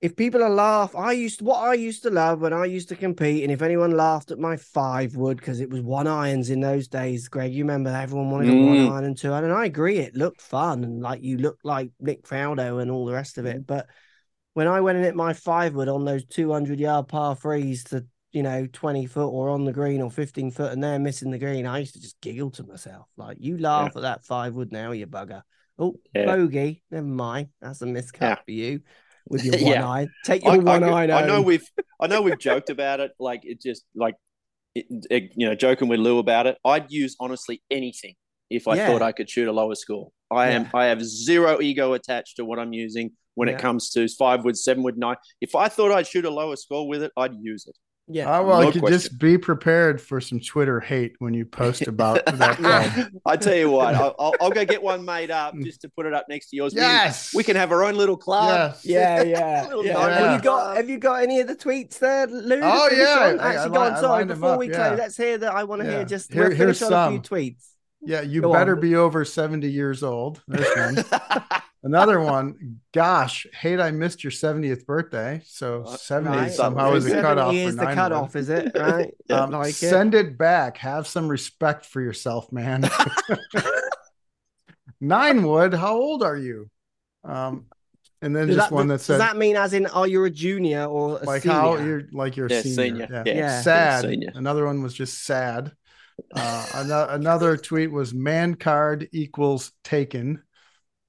if 0.00 0.16
people 0.16 0.42
are 0.42 0.50
laugh, 0.50 0.94
I 0.96 1.12
used 1.12 1.42
what 1.42 1.58
I 1.62 1.74
used 1.74 2.02
to 2.04 2.10
love 2.10 2.40
when 2.40 2.54
I 2.54 2.64
used 2.64 2.88
to 2.88 2.96
compete, 2.96 3.42
and 3.42 3.52
if 3.52 3.60
anyone 3.60 3.90
laughed 3.90 4.30
at 4.30 4.38
my 4.38 4.56
five 4.56 5.14
wood 5.14 5.36
because 5.36 5.60
it 5.60 5.68
was 5.68 5.82
one 5.82 6.06
irons 6.06 6.48
in 6.48 6.60
those 6.60 6.88
days, 6.88 7.28
Greg, 7.28 7.52
you 7.52 7.64
remember 7.64 7.90
everyone 7.90 8.30
wanted 8.30 8.48
a 8.48 8.54
one 8.54 8.78
Mm. 8.78 8.90
iron 8.90 9.04
and 9.04 9.18
two 9.18 9.30
iron, 9.30 9.44
and 9.44 9.52
I 9.52 9.66
agree, 9.66 9.98
it 9.98 10.14
looked 10.14 10.40
fun 10.40 10.84
and 10.84 11.02
like 11.02 11.22
you 11.22 11.36
looked 11.36 11.66
like 11.66 11.92
Nick 12.00 12.26
Faldo 12.26 12.80
and 12.80 12.90
all 12.90 13.04
the 13.04 13.12
rest 13.12 13.36
of 13.36 13.44
it. 13.44 13.66
But 13.66 13.88
when 14.54 14.66
I 14.68 14.80
went 14.80 14.96
in 14.96 15.04
at 15.04 15.14
my 15.14 15.34
five 15.34 15.74
wood 15.74 15.88
on 15.88 16.06
those 16.06 16.24
two 16.24 16.50
hundred 16.50 16.80
yard 16.80 17.08
par 17.08 17.36
threes 17.36 17.84
to 17.84 18.06
you 18.32 18.42
know 18.42 18.66
twenty 18.72 19.04
foot 19.04 19.28
or 19.28 19.50
on 19.50 19.66
the 19.66 19.72
green 19.72 20.00
or 20.00 20.10
fifteen 20.10 20.50
foot, 20.50 20.72
and 20.72 20.82
they're 20.82 20.98
missing 20.98 21.30
the 21.30 21.38
green, 21.38 21.66
I 21.66 21.78
used 21.78 21.92
to 21.94 22.00
just 22.00 22.18
giggle 22.22 22.50
to 22.52 22.62
myself 22.64 23.06
like, 23.18 23.36
"You 23.38 23.58
laugh 23.58 23.96
at 23.96 24.02
that 24.02 24.24
five 24.24 24.54
wood 24.54 24.72
now, 24.72 24.92
you 24.92 25.06
bugger." 25.06 25.42
Oh, 25.78 25.98
Yeah. 26.14 26.24
bogey, 26.24 26.82
never 26.90 27.06
mind, 27.06 27.48
that's 27.60 27.82
a 27.82 27.86
miscut 27.86 28.20
Yeah. 28.22 28.34
for 28.36 28.50
you 28.50 28.80
with 29.28 29.44
your 29.44 29.54
one 29.54 29.72
Yeah. 29.72 29.86
eye. 29.88 30.06
Take 30.24 30.42
your 30.44 30.52
I, 30.54 30.56
one 30.58 30.84
I, 30.84 30.88
eye. 31.06 31.22
I 31.22 31.26
know 31.26 31.42
we've 31.42 31.64
I 32.00 32.06
know 32.06 32.22
we've 32.22 32.38
joked 32.38 32.70
about 32.70 33.00
it. 33.00 33.12
Like 33.18 33.40
it 33.44 33.60
just 33.60 33.84
like 33.94 34.14
it, 34.74 34.86
it- 35.10 35.32
you 35.36 35.46
know 35.48 35.54
joking 35.54 35.88
with 35.88 36.00
Lou 36.00 36.18
about 36.18 36.46
it. 36.46 36.58
I'd 36.64 36.90
use 36.90 37.16
honestly 37.20 37.62
anything 37.70 38.14
if 38.50 38.66
I 38.68 38.76
Yeah. 38.76 38.86
thought 38.88 39.02
I 39.02 39.12
could 39.12 39.28
shoot 39.30 39.48
a 39.48 39.52
lower 39.52 39.74
score. 39.74 40.10
I 40.30 40.50
am 40.50 40.68
I 40.74 40.86
have 40.86 41.02
zero 41.04 41.60
ego 41.60 41.92
attached 41.94 42.36
to 42.36 42.44
what 42.44 42.58
I'm 42.58 42.72
using 42.72 43.12
when 43.34 43.48
Yeah. 43.48 43.54
it 43.54 43.60
comes 43.60 43.90
to 43.90 44.06
five 44.18 44.44
wood, 44.44 44.56
seven 44.56 44.82
wood, 44.82 44.96
nine. 44.98 45.16
If 45.40 45.54
I 45.54 45.68
thought 45.68 45.92
I'd 45.92 46.06
shoot 46.06 46.24
a 46.24 46.30
lower 46.30 46.56
score 46.56 46.88
with 46.88 47.02
it, 47.02 47.12
I'd 47.16 47.34
use 47.40 47.66
it. 47.66 47.76
Yeah. 48.12 48.38
Oh, 48.38 48.44
well, 48.44 48.60
no 48.62 48.66
you 48.70 48.80
could 48.80 48.88
just 48.92 49.18
be 49.18 49.38
prepared 49.38 50.00
for 50.00 50.20
some 50.20 50.40
Twitter 50.40 50.80
hate 50.80 51.14
when 51.20 51.32
you 51.32 51.44
post 51.44 51.86
about 51.86 52.24
that 52.26 52.56
club. 52.56 53.08
I 53.24 53.36
tell 53.36 53.54
you 53.54 53.70
what, 53.70 53.94
I'll, 53.94 54.14
I'll, 54.18 54.34
I'll 54.40 54.50
go 54.50 54.64
get 54.64 54.82
one 54.82 55.04
made 55.04 55.30
up 55.30 55.54
mm. 55.54 55.64
just 55.64 55.82
to 55.82 55.88
put 55.88 56.06
it 56.06 56.12
up 56.14 56.26
next 56.28 56.50
to 56.50 56.56
yours. 56.56 56.74
We- 56.74 56.80
Yes. 56.80 57.32
we, 57.34 57.44
can 57.44 57.56
have 57.56 57.70
our 57.70 57.84
own 57.84 57.94
little 57.94 58.16
club. 58.16 58.74
Yes. 58.82 58.84
Yeah, 58.84 59.22
yeah, 59.22 59.66
Little 59.68 59.84
yeah. 59.86 60.08
Have 60.18 60.36
you 60.36 60.42
got 60.44 60.76
Have 60.76 60.90
you 60.90 60.98
got 60.98 61.22
any 61.22 61.40
of 61.40 61.46
the 61.46 61.54
tweets 61.56 61.98
there, 61.98 62.26
Lou? 62.26 62.60
to 62.60 62.62
Oh, 62.64 62.88
finish 62.88 63.04
yeah. 63.06 63.14
on? 63.14 63.40
I- 63.40 63.42
I 63.42 63.48
Actually, 63.54 63.68
li- 63.70 63.74
go 63.74 63.82
on. 63.82 63.96
Sorry, 64.00 64.24
before 64.24 64.52
up, 64.54 64.58
we 64.58 64.70
yeah. 64.70 64.74
close, 64.88 64.98
let's 64.98 65.16
hear 65.16 65.38
that. 65.38 65.52
I 65.54 65.64
want 65.64 65.82
to 65.82 65.88
Yeah. 65.88 65.96
hear 65.98 66.04
just 66.04 66.32
Here- 66.32 66.48
we'll 66.48 66.56
finish 66.56 66.78
here's 66.80 66.82
on 66.90 66.92
a 66.92 67.10
few 67.10 67.22
some. 67.24 67.38
tweets. 67.38 67.66
Yeah, 68.02 68.22
you 68.22 68.40
Go 68.40 68.52
better 68.52 68.74
on. 68.74 68.80
be 68.80 68.96
over 68.96 69.24
70 69.26 69.70
years 69.70 70.02
old. 70.02 70.42
There's 70.48 70.96
one. 70.96 71.04
Another 71.82 72.20
one. 72.20 72.80
Gosh, 72.92 73.46
hate 73.58 73.80
I 73.80 73.90
missed 73.90 74.22
your 74.22 74.30
70th 74.30 74.84
birthday. 74.84 75.40
So 75.46 75.84
Uh, 75.86 75.96
70 75.96 76.36
Right. 76.36 76.52
somehow 76.52 76.92
is 76.92 77.06
a 77.06 77.10
70 77.10 77.22
cutoff. 77.22 77.54
is 77.54 77.76
the 77.76 77.84
cutoff, 77.86 78.36
is 78.36 78.48
it? 78.50 78.72
Right? 78.76 79.14
Yeah. 79.30 79.44
Um, 79.44 79.50
like 79.52 79.72
send 79.74 80.14
it 80.14 80.36
back. 80.36 80.76
Have 80.78 81.06
some 81.06 81.26
respect 81.28 81.86
for 81.86 82.02
yourself, 82.02 82.52
man. 82.52 82.88
Nine 85.00 85.42
wood. 85.42 85.74
How 85.74 85.96
old 85.96 86.22
are 86.22 86.36
you? 86.36 86.68
Um, 87.24 87.66
and 88.22 88.36
then 88.36 88.48
Does 88.48 88.56
just 88.56 88.70
that, 88.70 88.74
one 88.74 88.88
that 88.88 88.98
says 88.98 89.18
does 89.18 89.28
that 89.28 89.36
mean 89.38 89.56
as 89.56 89.72
in 89.72 89.86
are 89.86 90.06
you 90.06 90.24
a 90.24 90.30
junior 90.30 90.84
or 90.84 91.20
a 91.22 91.24
like 91.24 91.42
senior? 91.42 91.54
how 91.58 91.76
you're 91.78 92.02
like 92.12 92.36
you're 92.36 92.48
a 92.48 92.50
Yeah, 92.50 92.60
senior. 92.62 93.06
senior. 93.06 93.22
Yeah. 93.24 93.34
Yeah. 93.34 93.60
Sad. 93.62 94.04
Senior. 94.04 94.32
Another 94.34 94.66
one 94.66 94.82
was 94.82 94.92
just 94.92 95.24
sad. 95.24 95.72
Uh, 96.34 96.66
another, 96.74 97.12
another 97.14 97.56
tweet 97.56 97.90
was 97.90 98.12
man 98.12 98.54
card 98.54 99.08
equals 99.12 99.72
taken. 99.84 100.42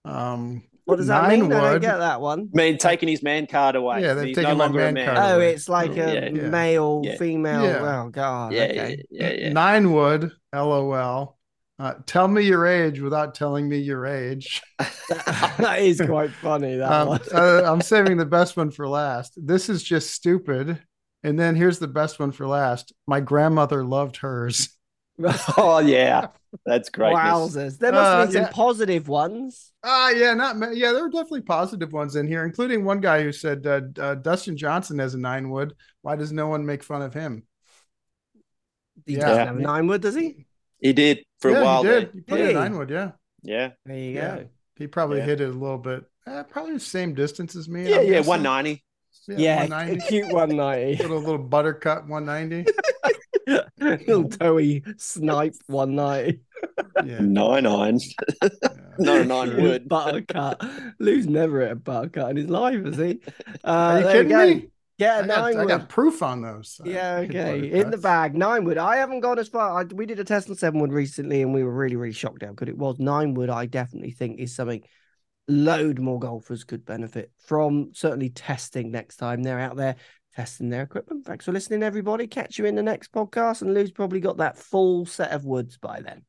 Um, 0.06 0.64
what 0.86 0.98
does 0.98 1.08
that 1.08 1.24
nine 1.24 1.42
mean? 1.42 1.54
I 1.54 1.72
don't 1.74 1.82
get 1.82 1.98
that 1.98 2.20
one. 2.22 2.50
I 2.54 2.58
mean, 2.58 2.78
taking 2.78 3.08
his 3.08 3.22
man 3.24 3.48
card 3.48 3.76
away. 3.76 4.02
Yeah, 4.02 4.14
they're 4.16 4.26
He's 4.26 4.36
taking 4.36 4.58
no 4.58 4.68
my 4.68 4.68
man 4.70 4.94
man. 4.96 5.06
card 5.06 5.18
Oh, 5.18 5.36
away. 5.38 5.54
it's 5.54 5.70
like 5.70 5.92
a 5.92 5.96
Yeah, 5.96 6.30
yeah. 6.30 6.50
male, 6.50 7.02
Yeah. 7.06 7.18
female. 7.18 7.64
Yeah. 7.64 8.04
Oh 8.06 8.10
God. 8.10 8.54
Yeah, 8.54 8.64
okay. 8.64 9.04
yeah, 9.10 9.30
yeah, 9.30 9.34
yeah. 9.48 9.54
Nine 9.54 9.94
wood. 9.94 10.32
LOL. 10.54 11.38
Uh, 11.80 11.94
tell 12.06 12.28
me 12.28 12.44
your 12.44 12.68
age 12.68 13.00
without 13.00 13.34
telling 13.34 13.68
me 13.68 13.78
your 13.78 14.06
age. 14.06 14.62
that 15.10 15.78
is 15.80 16.00
quite 16.02 16.32
funny. 16.32 16.76
That 16.78 16.92
Um, 16.92 17.08
one. 17.08 17.22
uh, 17.34 17.64
I'm 17.66 17.82
saving 17.82 18.18
the 18.18 18.26
best 18.26 18.56
one 18.58 18.70
for 18.70 18.88
last. 18.88 19.34
This 19.38 19.68
is 19.70 19.82
just 19.82 20.12
stupid. 20.12 20.80
And 21.24 21.40
then 21.40 21.56
here's 21.56 21.80
the 21.80 21.88
best 21.88 22.20
one 22.20 22.32
for 22.32 22.48
last. 22.48 22.94
My 23.08 23.20
grandmother 23.20 23.84
loved 23.84 24.18
hers. 24.18 24.70
oh 25.58 25.80
yeah, 25.80 26.28
that's 26.66 26.90
great. 26.90 27.16
Wowzers. 27.16 27.78
There 27.78 27.92
must 27.92 28.30
uh, 28.30 28.32
some 28.32 28.42
yeah. 28.44 28.50
positive 28.52 29.08
ones. 29.08 29.72
Ah, 29.84 30.08
uh, 30.08 30.10
yeah, 30.10 30.34
not 30.34 30.76
yeah. 30.76 30.92
There 30.92 31.04
were 31.04 31.10
definitely 31.10 31.42
positive 31.42 31.94
ones 31.94 32.16
in 32.16 32.28
here, 32.28 32.46
including 32.46 32.84
one 32.84 33.00
guy 33.00 33.24
who 33.24 33.32
said 33.32 33.66
uh, 33.66 33.82
uh, 34.00 34.16
Dustin 34.16 34.58
Johnson 34.58 35.00
has 35.00 35.14
a 35.14 35.20
nine 35.20 35.50
wood. 35.50 35.74
Why 36.02 36.16
does 36.16 36.32
no 36.32 36.48
one 36.48 36.66
make 36.66 36.84
fun 36.84 37.02
of 37.02 37.14
him? 37.14 37.44
He 39.06 39.14
yeah. 39.14 39.20
doesn't 39.20 39.48
have 39.48 39.58
a 39.58 39.62
nine 39.62 39.88
wood, 39.88 40.02
does 40.02 40.16
he? 40.16 40.46
He 40.80 40.94
did 40.94 41.24
for 41.40 41.52
yeah, 41.52 41.60
a 41.60 41.64
while. 41.64 41.84
He 41.84 41.90
did. 41.90 42.10
He 42.14 42.22
played 42.22 42.46
hey. 42.46 42.52
a 42.52 42.54
nine 42.54 42.78
wood. 42.78 42.90
Yeah. 42.90 43.12
Yeah. 43.44 43.70
There 43.86 43.98
you 43.98 44.14
go. 44.14 44.46
He 44.76 44.88
probably 44.88 45.22
hit 45.22 45.42
it 45.42 45.50
a 45.50 45.54
little 45.54 45.78
bit. 45.78 46.04
Eh, 46.28 46.44
probably 46.44 46.74
the 46.74 46.80
same 46.80 47.14
distance 47.14 47.56
as 47.56 47.68
me. 47.68 47.90
Yeah, 47.90 48.00
I'm 48.00 48.08
yeah, 48.08 48.20
190. 48.20 48.84
Yeah, 49.28 49.64
yeah 49.64 49.82
a 49.86 49.98
cute 49.98 50.32
190. 50.32 51.02
little, 51.04 51.20
little 51.20 51.40
buttercut 51.40 52.08
190. 52.08 52.72
little 54.08 54.30
toey 54.30 54.84
snipe 54.98 55.56
190. 55.68 56.42
Yeah. 57.06 57.20
Nine 57.20 57.64
nine. 57.64 58.00
Yeah. 58.42 58.50
no 59.00 59.24
nine 59.24 59.62
wood. 59.62 59.88
Buttercut. 59.88 60.94
Lou's 61.00 61.28
never 61.28 61.62
at 61.62 61.72
a 61.72 61.76
buttercut 61.76 62.32
in 62.32 62.38
his 62.38 62.50
life, 62.50 62.86
is 62.86 62.98
he? 62.98 63.20
Uh, 63.64 63.70
Are 63.70 64.00
you 64.00 64.08
kidding 64.08 64.38
me? 64.38 64.68
Yeah, 64.98 65.22
I 65.22 65.26
got, 65.26 65.56
I 65.56 65.66
got 65.66 65.90
proof 65.90 66.22
on 66.22 66.44
those. 66.44 66.80
Yeah, 66.86 67.24
okay. 67.24 67.72
In 67.72 67.90
the 67.90 67.98
bag, 67.98 68.36
nine 68.36 68.66
wood. 68.66 68.78
I 68.78 68.98
haven't 68.98 69.22
gone 69.22 69.40
as 69.40 69.48
far. 69.48 69.82
I, 69.82 69.84
we 69.84 70.06
did 70.06 70.20
a 70.20 70.24
test 70.24 70.48
on 70.48 70.56
seven 70.56 70.80
wood 70.80 70.94
recently, 70.94 71.42
and 71.42 71.56
we 71.56 71.64
were 71.64 71.74
really, 71.74 71.96
really 71.96 72.14
shocked 72.14 72.44
out 72.44 72.56
because 72.56 72.70
it 72.70 72.78
was. 72.78 73.00
Nine 73.00 73.34
wood, 73.34 73.50
I 73.50 73.66
definitely 73.66 74.12
think 74.12 74.40
is 74.40 74.56
something 74.56 74.84
load 75.48 76.00
more 76.00 76.20
golfers 76.20 76.64
could 76.64 76.86
benefit 76.86 77.32
from. 77.38 77.92
Certainly 77.94 78.30
testing 78.30 78.92
next 78.92 79.18
time 79.18 79.44
they're 79.44 79.60
out 79.60 79.76
there 79.76 79.96
testing 80.36 80.70
their 80.70 80.84
equipment. 80.84 81.26
Thanks 81.26 81.46
for 81.46 81.52
listening, 81.52 81.84
everybody. 81.84 82.28
Catch 82.28 82.58
you 82.58 82.66
in 82.66 82.76
the 82.76 82.84
next 82.84 83.12
podcast, 83.12 83.62
and 83.62 83.74
Lou's 83.74 83.92
probably 83.92 84.20
got 84.20 84.38
that 84.38 84.58
full 84.58 85.06
set 85.06 85.32
of 85.32 85.46
woods 85.46 85.78
by 85.78 86.02
then. 86.02 86.24